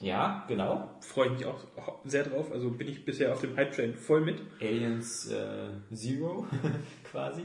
Ja, 0.00 0.44
genau. 0.48 0.90
Freue 1.00 1.28
ich 1.28 1.32
mich 1.34 1.46
auch 1.46 1.64
sehr 2.04 2.24
drauf. 2.24 2.50
Also 2.52 2.70
bin 2.70 2.88
ich 2.88 3.04
bisher 3.04 3.32
auf 3.32 3.40
dem 3.40 3.56
Hype-Train 3.56 3.94
voll 3.94 4.20
mit. 4.20 4.42
Aliens 4.60 5.30
äh, 5.30 5.94
Zero 5.94 6.46
quasi. 7.10 7.42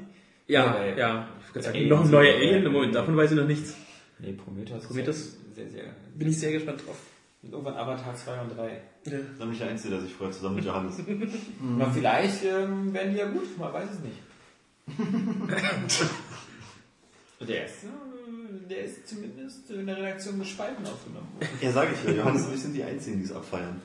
Ja, 0.48 0.86
Ja, 0.86 0.98
ja. 0.98 1.28
Ich 1.56 1.64
sagen, 1.64 1.88
noch 1.88 2.04
ein 2.04 2.12
neuer 2.12 2.34
Alien. 2.34 2.66
Im 2.66 2.74
Moment, 2.74 2.96
davon 2.96 3.16
weiß 3.16 3.32
ich 3.32 3.38
noch 3.38 3.48
nichts. 3.48 3.76
Nee, 4.20 4.34
Prometheus, 4.34 4.86
Prometheus? 4.86 5.18
ist 5.18 5.38
ja 5.50 5.54
sehr, 5.64 5.70
sehr. 5.70 5.84
Bin 6.16 6.28
ich 6.28 6.40
sehr 6.40 6.52
gespannt 6.52 6.86
drauf. 6.86 6.98
Und 7.42 7.54
irgendwann 7.54 7.76
Avatar 7.76 8.14
2 8.14 8.42
und 8.42 8.58
3. 8.58 8.82
Nämlich 9.40 9.60
der 9.60 9.70
Einzige, 9.70 9.94
der 9.94 10.02
sich 10.02 10.14
freut, 10.14 10.34
zusammen 10.34 10.56
mit 10.56 10.66
Johannes. 10.66 11.00
Na, 11.78 11.90
vielleicht 11.90 12.44
ähm, 12.44 12.94
werden 12.94 13.14
die 13.14 13.20
ja 13.20 13.30
gut, 13.30 13.58
man 13.58 13.72
weiß 13.72 13.90
es 13.92 14.00
nicht. 14.00 14.18
der 17.48 17.66
ist, 17.66 17.86
äh, 17.86 17.88
der 18.70 18.86
ist 18.86 19.08
zumindest 19.08 19.70
in 19.72 19.86
der 19.88 19.98
Redaktion 19.98 20.40
gespalten 20.40 20.86
aufgenommen 20.86 21.28
worden. 21.36 21.50
Ja, 21.62 21.72
sage 21.72 21.92
ich 21.94 22.04
ja. 22.10 22.18
Johannes 22.18 22.46
und 22.46 22.54
ich 22.54 22.62
sind 22.62 22.74
die 22.74 22.84
Einzigen, 22.84 23.20
die 23.20 23.26
es 23.26 23.32
abfeiern. 23.32 23.82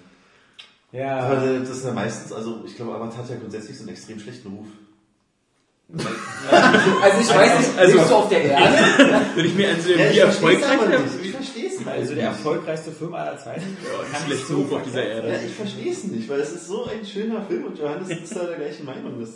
Ja, 0.93 1.19
Aber 1.21 1.43
äh, 1.45 1.61
das 1.61 1.71
ist 1.71 1.85
ja 1.85 1.93
meistens, 1.93 2.33
also 2.33 2.63
ich 2.67 2.77
glaube, 2.77 2.95
Avatar 2.95 3.19
hat 3.25 3.31
ja 3.31 3.37
grundsätzlich 3.37 3.77
so 3.77 3.83
einen 3.83 3.91
extrem 3.91 4.21
schlechten 4.21 4.49
Ruf. 4.49 4.67
Also 7.03 7.21
ich 7.21 7.29
weiß 7.29 7.59
nicht, 7.59 7.79
Also- 7.79 7.95
lebst 7.97 8.11
du 8.11 8.15
auf 8.15 8.29
der 8.29 8.43
Erde? 8.43 8.79
Wenn 9.35 9.45
ich 9.47 9.55
mir 9.55 9.71
ansehen, 9.71 9.99
Ja, 9.99 10.13
wie 10.13 10.19
erfolgreich 10.19 10.89
nicht. 10.89 11.25
Ich 11.27 11.31
verstehe 11.33 11.67
es 11.69 11.87
also 11.87 12.15
der 12.15 12.25
erfolgreichste 12.29 12.91
Film 12.93 13.15
aller 13.15 13.37
Zeiten. 13.39 13.77
kann 14.11 14.23
schlechte 14.25 14.31
nicht 14.35 14.47
so 14.47 14.57
Ruf 14.57 14.73
auf 14.73 14.83
dieser 14.83 15.05
Erde. 15.05 15.29
Ja, 15.29 15.39
ich 15.47 15.55
verstehe 15.55 15.93
es 15.93 16.05
nicht, 16.05 16.29
weil 16.29 16.41
es 16.41 16.53
ist 16.53 16.67
so 16.69 16.87
ein 16.87 17.05
schöner 17.05 17.45
Film 17.45 17.65
und 17.67 17.79
Johannes 17.79 18.09
ist 18.09 18.35
da 18.35 18.45
der 18.45 18.57
gleichen 18.57 18.87
Meinung. 18.87 19.21
Das, 19.21 19.31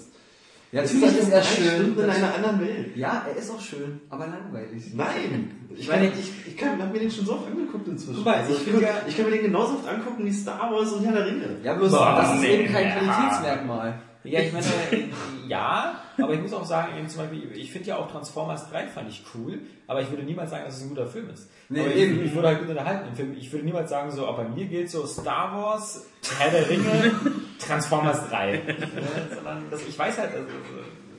Ja, 0.70 0.82
natürlich 0.82 1.16
ist 1.18 1.30
er 1.30 1.42
schön. 1.42 1.70
Stunden 1.76 2.00
in 2.04 2.10
einer 2.10 2.34
anderen 2.34 2.60
Welt. 2.60 2.94
Ja, 2.96 3.24
er 3.26 3.36
ist 3.40 3.50
auch 3.50 3.60
schön, 3.60 4.00
aber 4.10 4.26
langweilig. 4.26 4.92
Nein! 4.94 5.50
Ich, 5.74 5.88
meine- 5.88 6.08
ich, 6.08 6.46
ich 6.46 6.56
kann, 6.58 6.80
hab 6.82 6.92
mir 6.92 6.98
den 6.98 7.10
schon 7.10 7.24
so 7.24 7.34
oft 7.34 7.46
angeguckt 7.46 7.88
inzwischen. 7.88 8.16
Guck 8.16 8.24
mal, 8.26 8.34
also 8.34 8.54
ich 8.54 8.68
ich, 8.68 8.80
ja- 8.80 9.00
ich 9.06 9.16
kann 9.16 9.26
mir 9.26 9.32
den 9.32 9.42
genauso 9.44 9.74
oft 9.74 9.88
angucken 9.88 10.26
wie 10.26 10.32
Star 10.32 10.70
Wars 10.70 10.92
und 10.92 11.04
Herr 11.06 11.12
der 11.12 11.26
Ringe. 11.26 11.56
Ja, 11.62 11.72
bloß 11.74 11.90
Boah, 11.90 12.16
das 12.20 12.36
ist 12.36 12.44
eben 12.44 12.70
kein. 12.72 12.90
Qualitätsmerkmal. 12.92 14.00
Ja, 14.24 14.40
ich 14.40 14.52
meine, 14.52 14.66
äh, 14.66 15.08
ja, 15.48 16.02
aber 16.18 16.34
ich 16.34 16.40
muss 16.40 16.52
auch 16.52 16.64
sagen, 16.64 16.98
eben 16.98 17.08
zum 17.08 17.22
Beispiel, 17.22 17.52
ich 17.56 17.70
finde 17.70 17.88
ja 17.88 17.96
auch 17.96 18.10
Transformers 18.10 18.68
3 18.70 18.88
fand 18.88 19.08
ich 19.08 19.22
cool, 19.34 19.60
aber 19.86 20.02
ich 20.02 20.10
würde 20.10 20.24
niemals 20.24 20.50
sagen, 20.50 20.64
dass 20.64 20.76
es 20.76 20.82
ein 20.82 20.88
guter 20.88 21.06
Film 21.06 21.30
ist. 21.30 21.48
Nee, 21.68 21.80
aber 21.80 21.94
eben. 21.94 22.20
ich, 22.20 22.26
ich 22.26 22.34
würde 22.34 22.48
halt 22.48 22.60
gut 22.60 22.68
unterhalten 22.68 23.08
im 23.08 23.14
Film. 23.14 23.36
Ich 23.38 23.52
würde 23.52 23.64
niemals 23.64 23.90
sagen, 23.90 24.10
so, 24.10 24.26
aber 24.26 24.44
bei 24.44 24.48
mir 24.48 24.66
gilt 24.66 24.90
so 24.90 25.06
Star 25.06 25.56
Wars, 25.56 26.06
Herr 26.38 26.50
der 26.50 26.68
Ringe, 26.68 27.12
Transformers 27.58 28.28
3. 28.28 28.54
Ja, 28.68 29.34
sondern 29.34 29.70
das, 29.70 29.86
ich 29.86 29.98
weiß 29.98 30.18
halt, 30.18 30.32
also, 30.32 30.46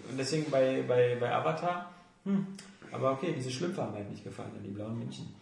und 0.09 0.17
deswegen 0.17 0.51
bei, 0.51 0.83
bei, 0.87 1.17
bei 1.19 1.33
Avatar, 1.33 1.91
hm, 2.25 2.45
aber 2.91 3.11
okay, 3.13 3.33
diese 3.35 3.51
Schlümpfe 3.51 3.81
haben 3.81 3.91
mir 3.91 3.99
halt 3.99 4.11
nicht 4.11 4.23
gefallen, 4.23 4.51
die 4.63 4.69
blauen 4.69 4.97
Männchen. 4.97 5.33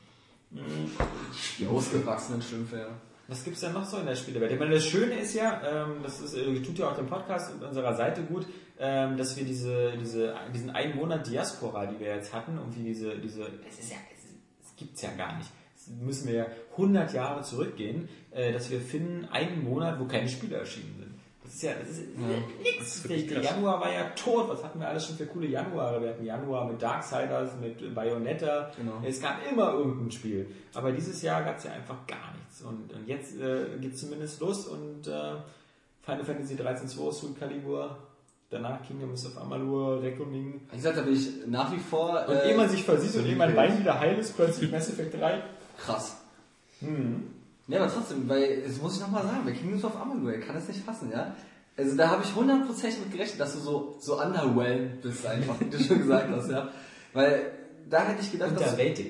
Die 1.60 1.68
ausgewachsenen 1.68 2.42
Schlümpfe, 2.42 2.78
ja. 2.78 2.88
Was 3.28 3.44
gibt's 3.44 3.60
denn 3.60 3.74
noch 3.74 3.84
so 3.84 3.98
in 3.98 4.06
der 4.06 4.16
Spielewelt? 4.16 4.52
Ich 4.52 4.60
meine, 4.60 4.74
das 4.74 4.86
Schöne 4.86 5.20
ist 5.20 5.34
ja, 5.34 5.62
ähm, 5.66 6.02
das 6.02 6.22
ist, 6.22 6.34
äh, 6.34 6.62
tut 6.62 6.80
ja 6.80 6.90
auch 6.90 6.96
dem 6.96 7.08
Podcast 7.08 7.54
und 7.54 7.64
unserer 7.64 7.94
Seite 7.94 8.24
gut, 8.24 8.46
ähm, 8.80 9.18
dass 9.18 9.36
wir 9.36 9.44
diese, 9.44 9.98
diese, 9.98 10.34
diesen 10.54 10.70
einen 10.70 10.96
Monat 10.96 11.28
Diaspora, 11.28 11.86
die 11.88 12.00
wir 12.00 12.16
jetzt 12.16 12.34
hatten, 12.34 12.58
irgendwie 12.58 12.84
diese, 12.84 13.18
diese, 13.18 13.44
es 13.68 13.80
ist 13.80 13.92
ja, 13.92 13.98
es, 14.16 14.76
gibt's 14.78 15.02
ja 15.02 15.10
gar 15.18 15.38
nicht. 15.38 15.50
Es 15.76 15.88
müssen 15.88 16.28
wir 16.30 16.36
ja 16.36 16.46
100 16.72 17.14
Jahre 17.14 17.42
zurückgehen, 17.42 18.08
äh, 18.32 18.54
dass 18.54 18.70
wir 18.70 18.80
finden 18.80 19.26
einen 19.26 19.62
Monat, 19.64 20.00
wo 20.00 20.06
keine 20.06 20.30
Spiele 20.30 20.56
erschienen. 20.56 20.97
Das 21.48 21.56
ist 21.56 21.64
ja, 21.64 21.72
das 21.80 21.90
ist 21.90 22.18
nix. 22.62 23.04
Der, 23.04 23.18
der 23.18 23.42
Januar 23.42 23.80
war 23.80 23.92
ja 23.92 24.10
tot. 24.10 24.50
Was 24.50 24.66
hatten 24.66 24.82
wir 24.82 24.90
alles 24.90 25.08
schon 25.08 25.16
für 25.16 25.26
coole 25.28 25.48
Januare? 25.48 26.02
Wir 26.02 26.10
hatten 26.10 26.26
Januar 26.26 26.68
mit 26.68 26.82
Darksiders, 26.82 27.52
mit 27.62 27.96
Bayonetta. 27.96 28.70
Genau. 28.76 29.02
Es 29.02 29.22
gab 29.22 29.38
immer 29.50 29.72
irgendein 29.72 30.12
Spiel. 30.12 30.48
Aber 30.74 30.92
dieses 30.92 31.22
Jahr 31.22 31.44
gab 31.44 31.58
es 31.58 31.64
ja 31.64 31.72
einfach 31.72 32.06
gar 32.06 32.34
nichts. 32.38 32.62
Und, 32.62 32.92
und 32.92 33.08
jetzt 33.08 33.40
äh, 33.40 33.78
geht 33.80 33.94
es 33.94 34.02
zumindest 34.02 34.42
los 34.42 34.68
und 34.68 35.08
äh, 35.08 35.36
Final 36.04 36.26
Fantasy 36.26 36.58
13 36.58 36.90
2, 36.90 37.12
Soul 37.12 37.34
Calibur, 37.40 37.98
danach 38.50 38.86
Kingdoms 38.86 39.26
of 39.26 39.38
Amalur, 39.38 40.02
Reckoning. 40.02 40.60
Wie 40.70 40.76
gesagt, 40.76 40.98
da 40.98 41.04
bin 41.04 41.14
ich 41.14 41.30
nach 41.48 41.72
wie 41.72 41.80
vor 41.80 42.26
Und 42.28 42.36
äh, 42.36 42.50
ehe 42.50 42.58
man 42.58 42.68
sich 42.68 42.84
versieht 42.84 43.16
und 43.22 43.26
ehe 43.26 43.38
mein 43.38 43.56
Bein 43.56 43.80
wieder 43.80 43.98
heil 43.98 44.18
ist, 44.18 44.36
plötzlich 44.36 44.70
Mass 44.70 44.90
Effect 44.90 45.18
3. 45.18 45.44
krass. 45.78 46.18
Hm. 46.82 47.37
Ja, 47.68 47.82
aber 47.84 47.92
trotzdem, 47.92 48.28
weil, 48.30 48.62
das 48.62 48.82
muss 48.82 48.96
ich 48.96 49.02
nochmal 49.02 49.24
sagen, 49.24 49.42
bei 49.46 49.52
Kingdoms 49.52 49.84
of 49.84 49.96
Amalur, 50.00 50.34
ich 50.34 50.46
kann 50.46 50.56
es 50.56 50.68
nicht 50.68 50.84
fassen, 50.86 51.12
ja. 51.12 51.36
Also 51.76 51.96
da 51.96 52.10
habe 52.10 52.24
ich 52.24 52.34
hundertprozentig 52.34 53.00
mit 53.02 53.12
gerechnet, 53.12 53.40
dass 53.40 53.54
du 53.54 53.60
so, 53.60 53.98
so 54.00 54.22
underwhelmed 54.22 55.02
bist 55.02 55.26
einfach, 55.26 55.60
wie 55.60 55.70
du 55.70 55.80
schon 55.80 56.00
gesagt 56.00 56.30
hast, 56.32 56.50
ja. 56.50 56.70
Weil 57.14 57.52
da 57.90 58.06
hätte 58.06 58.22
ich 58.22 58.32
gedacht, 58.32 58.60
dass 58.60 58.76
du, 58.76 59.04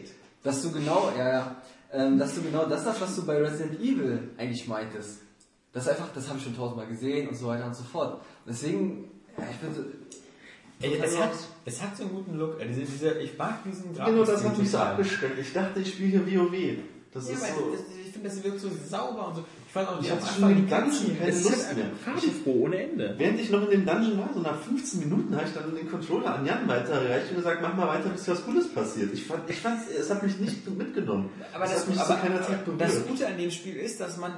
dass 0.43 0.61
du 0.63 0.71
genau, 0.71 1.11
ja, 1.17 1.29
ja, 1.31 1.55
ähm, 1.93 2.17
dass 2.17 2.35
du 2.35 2.41
genau 2.41 2.65
das 2.65 2.85
hast, 2.85 2.99
was 2.99 3.15
du 3.15 3.25
bei 3.25 3.37
Resident 3.37 3.79
Evil 3.79 4.31
eigentlich 4.37 4.67
meintest. 4.67 5.19
Das 5.71 5.87
einfach, 5.87 6.09
das 6.13 6.27
habe 6.27 6.39
ich 6.39 6.43
schon 6.43 6.55
tausendmal 6.55 6.87
gesehen 6.87 7.29
und 7.29 7.35
so 7.35 7.47
weiter 7.47 7.65
und 7.67 7.75
so 7.75 7.83
fort. 7.83 8.21
Deswegen, 8.47 9.11
ja, 9.37 9.45
ich 9.51 9.57
bin 9.57 9.73
so, 9.73 9.83
Ey, 10.79 10.99
es, 11.03 11.17
hat, 11.17 11.31
es 11.65 11.81
hat 11.81 11.97
so 11.97 12.03
einen 12.03 12.13
guten 12.13 12.37
Look. 12.37 12.59
Also 12.61 12.79
diese, 12.79 13.19
ich 13.19 13.35
mag 13.37 13.63
diesen 13.63 13.93
Genau, 13.93 14.23
das 14.23 14.43
hat 14.43 14.57
mich 14.57 14.69
so 14.69 14.77
abgeschreckt. 14.77 15.39
Ich 15.39 15.51
dachte, 15.51 15.79
ich 15.79 15.93
spiele 15.93 16.23
hier 16.23 16.41
WoW. 16.41 16.77
Das 17.11 17.27
Ja, 17.29 17.33
ist 17.33 17.55
so. 17.55 17.71
das, 17.71 17.81
finde, 18.17 18.29
das 18.29 18.43
wirkt 18.43 18.59
so 18.59 18.69
sauber 18.69 19.27
und 19.27 19.35
so. 19.35 19.45
Ich 19.67 19.73
fand 19.73 19.89
auch 19.89 20.01
Ich 20.01 20.11
hatte 20.11 20.25
schon 20.39 20.55
den 20.55 20.69
ganzen 20.69 21.17
keine 21.17 21.31
Lust 21.31 21.75
mehr. 21.75 21.85
farbenfroh 22.03 22.63
ohne 22.65 22.83
Ende. 22.83 23.15
Während 23.17 23.39
ich 23.39 23.49
noch 23.49 23.63
in 23.63 23.71
dem 23.71 23.85
Dungeon 23.85 24.17
war, 24.17 24.29
so 24.33 24.39
nach 24.39 24.59
15 24.59 24.99
Minuten, 24.99 25.35
habe 25.35 25.45
ich 25.47 25.53
dann 25.53 25.75
den 25.75 25.89
Controller 25.89 26.35
an 26.35 26.45
Jan 26.45 26.67
weitergereicht 26.67 27.29
und 27.29 27.37
gesagt, 27.37 27.61
mach 27.61 27.75
mal 27.75 27.87
weiter, 27.87 28.09
bis 28.09 28.27
was 28.27 28.43
Cooles 28.43 28.67
passiert. 28.69 29.13
Ich 29.13 29.25
fand, 29.25 29.49
ich 29.49 29.57
fand, 29.57 29.81
es 29.89 30.09
hat 30.09 30.23
mich 30.23 30.39
nicht 30.39 30.69
mitgenommen. 30.77 31.29
Aber 31.53 31.65
das, 31.65 31.81
hat 31.81 31.89
mich 31.89 31.99
aber, 31.99 32.15
zu 32.15 32.21
keiner 32.21 32.41
Zeit 32.41 32.65
berührt. 32.65 32.81
das 32.81 33.05
Gute 33.05 33.27
an 33.27 33.37
dem 33.37 33.51
Spiel 33.51 33.75
ist, 33.75 33.99
dass 33.99 34.17
man 34.17 34.33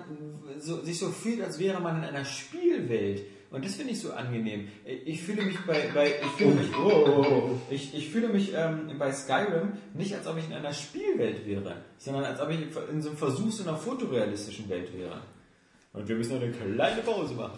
so, 0.60 0.82
sich 0.84 1.00
so 1.00 1.10
fühlt, 1.10 1.42
als 1.42 1.60
wäre 1.60 1.80
man 1.80 1.98
in 1.98 2.04
einer 2.04 2.26
Spielwelt. 2.26 3.24
Und 3.52 3.66
das 3.66 3.76
finde 3.76 3.94
ich 3.94 4.00
so 4.00 4.14
angenehm. 4.14 4.68
Ich 5.06 5.24
fühle 5.24 5.42
mich 5.42 5.58
bei, 5.66 5.90
bei 5.94 6.14
ich 6.22 6.32
fühle 6.38 6.54
mich, 6.54 6.78
oh, 6.78 7.58
ich, 7.72 7.96
ich 7.96 8.10
fühle 8.10 8.30
mich 8.30 8.54
ähm, 8.54 8.92
bei 9.00 9.12
Skyrim 9.12 9.74
nicht, 9.96 10.14
als 10.14 10.28
ob 10.28 10.38
ich 10.38 10.46
in 10.46 10.54
einer 10.54 10.72
Spielwelt 10.72 11.48
wäre, 11.48 11.78
sondern 11.98 12.26
als 12.26 12.40
ob 12.40 12.50
ich 12.52 12.62
in 12.92 13.02
so 13.02 13.10
einem 13.10 13.18
Versuchs- 13.18 13.62
einer 13.62 13.76
fotorealistischen 13.76 14.70
Welt 14.70 14.96
wäre. 14.96 15.22
Und 15.94 16.08
wir 16.08 16.16
müssen 16.16 16.36
eine 16.36 16.52
kleine 16.52 17.02
Pause 17.02 17.34
machen. 17.34 17.58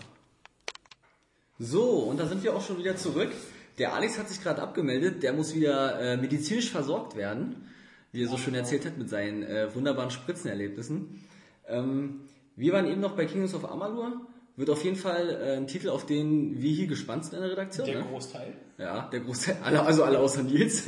So, 1.59 1.83
und 1.83 2.19
da 2.19 2.25
sind 2.25 2.41
wir 2.41 2.55
auch 2.55 2.65
schon 2.65 2.77
wieder 2.77 2.95
zurück. 2.95 3.31
Der 3.77 3.93
Alex 3.93 4.17
hat 4.17 4.29
sich 4.29 4.41
gerade 4.41 4.61
abgemeldet, 4.61 5.23
der 5.23 5.33
muss 5.33 5.53
wieder 5.53 5.99
äh, 5.99 6.17
medizinisch 6.17 6.71
versorgt 6.71 7.17
werden, 7.17 7.67
wie 8.13 8.23
er 8.23 8.29
so 8.29 8.37
schön 8.37 8.55
erzählt 8.55 8.85
hat 8.85 8.97
mit 8.97 9.09
seinen 9.09 9.43
äh, 9.43 9.73
wunderbaren 9.75 10.11
Spritzenerlebnissen. 10.11 11.21
Ähm, 11.67 12.21
wir 12.55 12.73
waren 12.73 12.87
eben 12.87 13.01
noch 13.01 13.15
bei 13.15 13.25
Kingdoms 13.25 13.53
of 13.53 13.69
Amalur. 13.69 14.21
Wird 14.55 14.69
auf 14.69 14.83
jeden 14.83 14.97
Fall 14.97 15.29
äh, 15.29 15.57
ein 15.57 15.67
Titel, 15.67 15.89
auf 15.89 16.05
den 16.05 16.61
wir 16.61 16.71
hier 16.71 16.87
gespannt 16.87 17.25
sind 17.25 17.35
in 17.35 17.41
der 17.41 17.51
Redaktion. 17.51 17.87
Der 17.87 17.99
ne? 17.99 18.05
Großteil. 18.09 18.53
Ja, 18.77 19.09
der 19.11 19.21
Großteil, 19.21 19.57
alle, 19.63 19.81
also 19.83 20.03
alle 20.03 20.19
außer 20.19 20.43
Nils. 20.43 20.83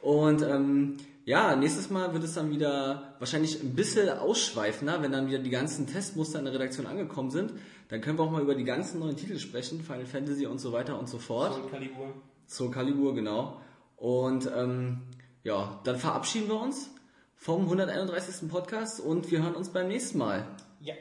Und 0.00 0.42
ähm, 0.42 0.96
ja, 1.24 1.56
nächstes 1.56 1.90
Mal 1.90 2.12
wird 2.12 2.22
es 2.22 2.34
dann 2.34 2.50
wieder 2.50 3.16
wahrscheinlich 3.18 3.60
ein 3.60 3.74
bisschen 3.74 4.08
ausschweifender, 4.08 5.02
wenn 5.02 5.10
dann 5.10 5.26
wieder 5.26 5.40
die 5.40 5.50
ganzen 5.50 5.88
Testmuster 5.88 6.38
in 6.38 6.44
der 6.44 6.54
Redaktion 6.54 6.86
angekommen 6.86 7.30
sind. 7.30 7.52
Dann 7.88 8.00
können 8.00 8.16
wir 8.16 8.22
auch 8.22 8.30
mal 8.30 8.42
über 8.42 8.54
die 8.54 8.62
ganzen 8.62 9.00
neuen 9.00 9.16
Titel 9.16 9.38
sprechen, 9.38 9.80
Final 9.80 10.06
Fantasy 10.06 10.46
und 10.46 10.60
so 10.60 10.72
weiter 10.72 10.98
und 10.98 11.08
so 11.08 11.18
fort. 11.18 11.54
Soul 11.54 11.68
Calibur. 11.68 12.14
Soul 12.46 12.70
Calibur, 12.70 13.14
genau. 13.14 13.60
Und 13.96 14.48
ähm, 14.56 15.02
ja, 15.42 15.80
dann 15.82 15.96
verabschieden 15.96 16.48
wir 16.48 16.60
uns 16.60 16.90
vom 17.34 17.62
131. 17.62 18.48
Podcast 18.48 19.00
und 19.00 19.30
wir 19.30 19.42
hören 19.42 19.56
uns 19.56 19.70
beim 19.70 19.88
nächsten 19.88 20.18
Mal. 20.18 20.46
Ja. 20.80 20.94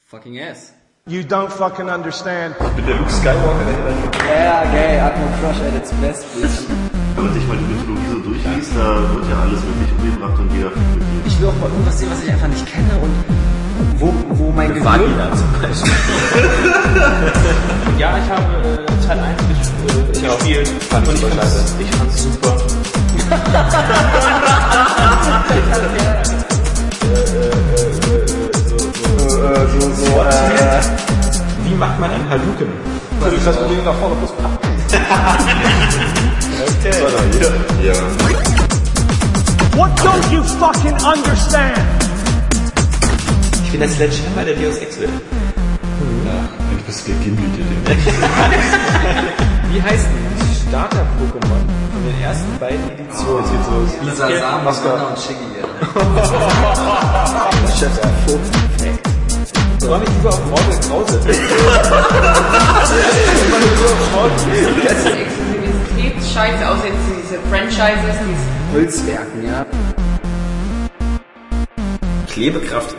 Fucking 0.00 0.40
ass. 0.40 0.72
You 1.08 1.22
don't 1.22 1.52
fucking 1.52 1.88
understand. 1.88 2.56
Ich 2.58 2.66
bin 2.74 2.84
der 2.86 2.96
Luke 2.96 3.08
Skywalker, 3.10 3.64
der 3.64 3.76
dann, 3.86 3.94
Yeah, 4.26 4.64
gay, 4.72 4.98
Atmo 4.98 5.26
Crush 5.40 5.60
at 5.62 5.74
its 5.76 5.92
best, 6.02 6.24
bitch. 6.34 6.66
wenn 7.14 7.24
man 7.24 7.32
sich 7.32 7.46
mal 7.46 7.56
die 7.56 7.64
Mythologie 7.64 8.08
so 8.10 8.18
durchliest, 8.28 8.72
da 8.74 8.98
wird 9.14 9.30
ja 9.30 9.38
alles 9.40 9.60
wirklich 9.62 9.92
umgebracht 9.96 10.36
und 10.40 10.50
jeder 10.52 10.70
fühlt 10.72 10.94
mit 10.94 11.02
ihm. 11.02 11.22
Ich 11.26 11.40
will 11.40 11.46
auch 11.48 11.54
mal 11.60 11.70
irgendwas 11.70 11.98
sehen, 12.00 12.10
was 12.10 12.22
ich 12.24 12.30
einfach 12.32 12.48
nicht 12.48 12.66
kenne 12.66 12.90
und 13.00 13.14
wo, 14.00 14.12
wo 14.30 14.50
mein 14.50 14.68
Gehirn... 14.74 14.84
Vagina 14.84 15.30
zum 15.36 15.52
Beispiel. 15.62 15.92
Ja, 17.98 18.18
ich 18.18 18.28
habe 18.28 18.42
äh, 18.66 19.06
Teil 19.06 19.20
1 19.20 19.42
ges- 19.46 19.70
äh, 19.86 20.26
gespielt. 20.26 20.68
Fand 20.90 21.06
ich 21.06 21.22
und 21.24 21.30
super 21.36 21.36
fand's- 21.36 21.74
ich 21.78 21.90
fand's 21.96 22.22
super. 22.24 22.56
Wie 31.64 31.74
macht 31.74 31.98
man 32.00 32.10
ein 32.10 32.28
Hadouken? 32.28 32.68
Das 33.44 33.56
Problem 33.56 33.84
nach 33.84 33.94
vorne 33.94 34.14
plus 34.16 34.30
Ja. 37.82 37.92
What 39.76 39.90
don't 40.00 40.32
you 40.32 40.42
fucking 40.42 40.94
understand? 41.04 41.76
Ich 43.64 43.70
bin 43.70 43.80
der 43.80 43.88
Sledgehammer 43.88 44.44
der 44.44 44.54
Deus 44.54 44.76
Ex 44.78 44.98
will. 45.00 45.08
Du 45.08 46.82
bist 46.86 47.04
gegimmelt, 47.04 47.50
Wie 49.72 49.82
heißt 49.82 50.06
die 50.06 50.68
Starter-Pokémon 50.68 51.62
von 51.92 52.02
den 52.06 52.22
ersten 52.22 52.58
beiden 52.58 52.88
Editionen? 52.90 53.42
Jetzt 53.42 53.52
geht's 53.52 53.68
los. 53.70 53.90
Lisa 54.02 54.28
Sam, 54.28 54.64
Mascara 54.64 55.04
und 55.08 55.18
Shiggy. 55.18 55.46
Ich 57.68 57.74
freue 59.86 60.00
mich 60.00 60.08
lieber 60.08 60.30
auf 60.30 60.44
Mortal 60.46 60.80
Krause. 60.80 61.20
Exklusivität 65.16 66.14
scheiße, 66.34 66.68
außer 66.68 66.86
jetzt 66.86 67.06
diese 67.08 67.38
Franchises, 67.48 68.16
diese 68.26 68.46
Holzwerken, 68.74 69.46
ja. 69.46 69.64
Klebekraft 72.28 72.96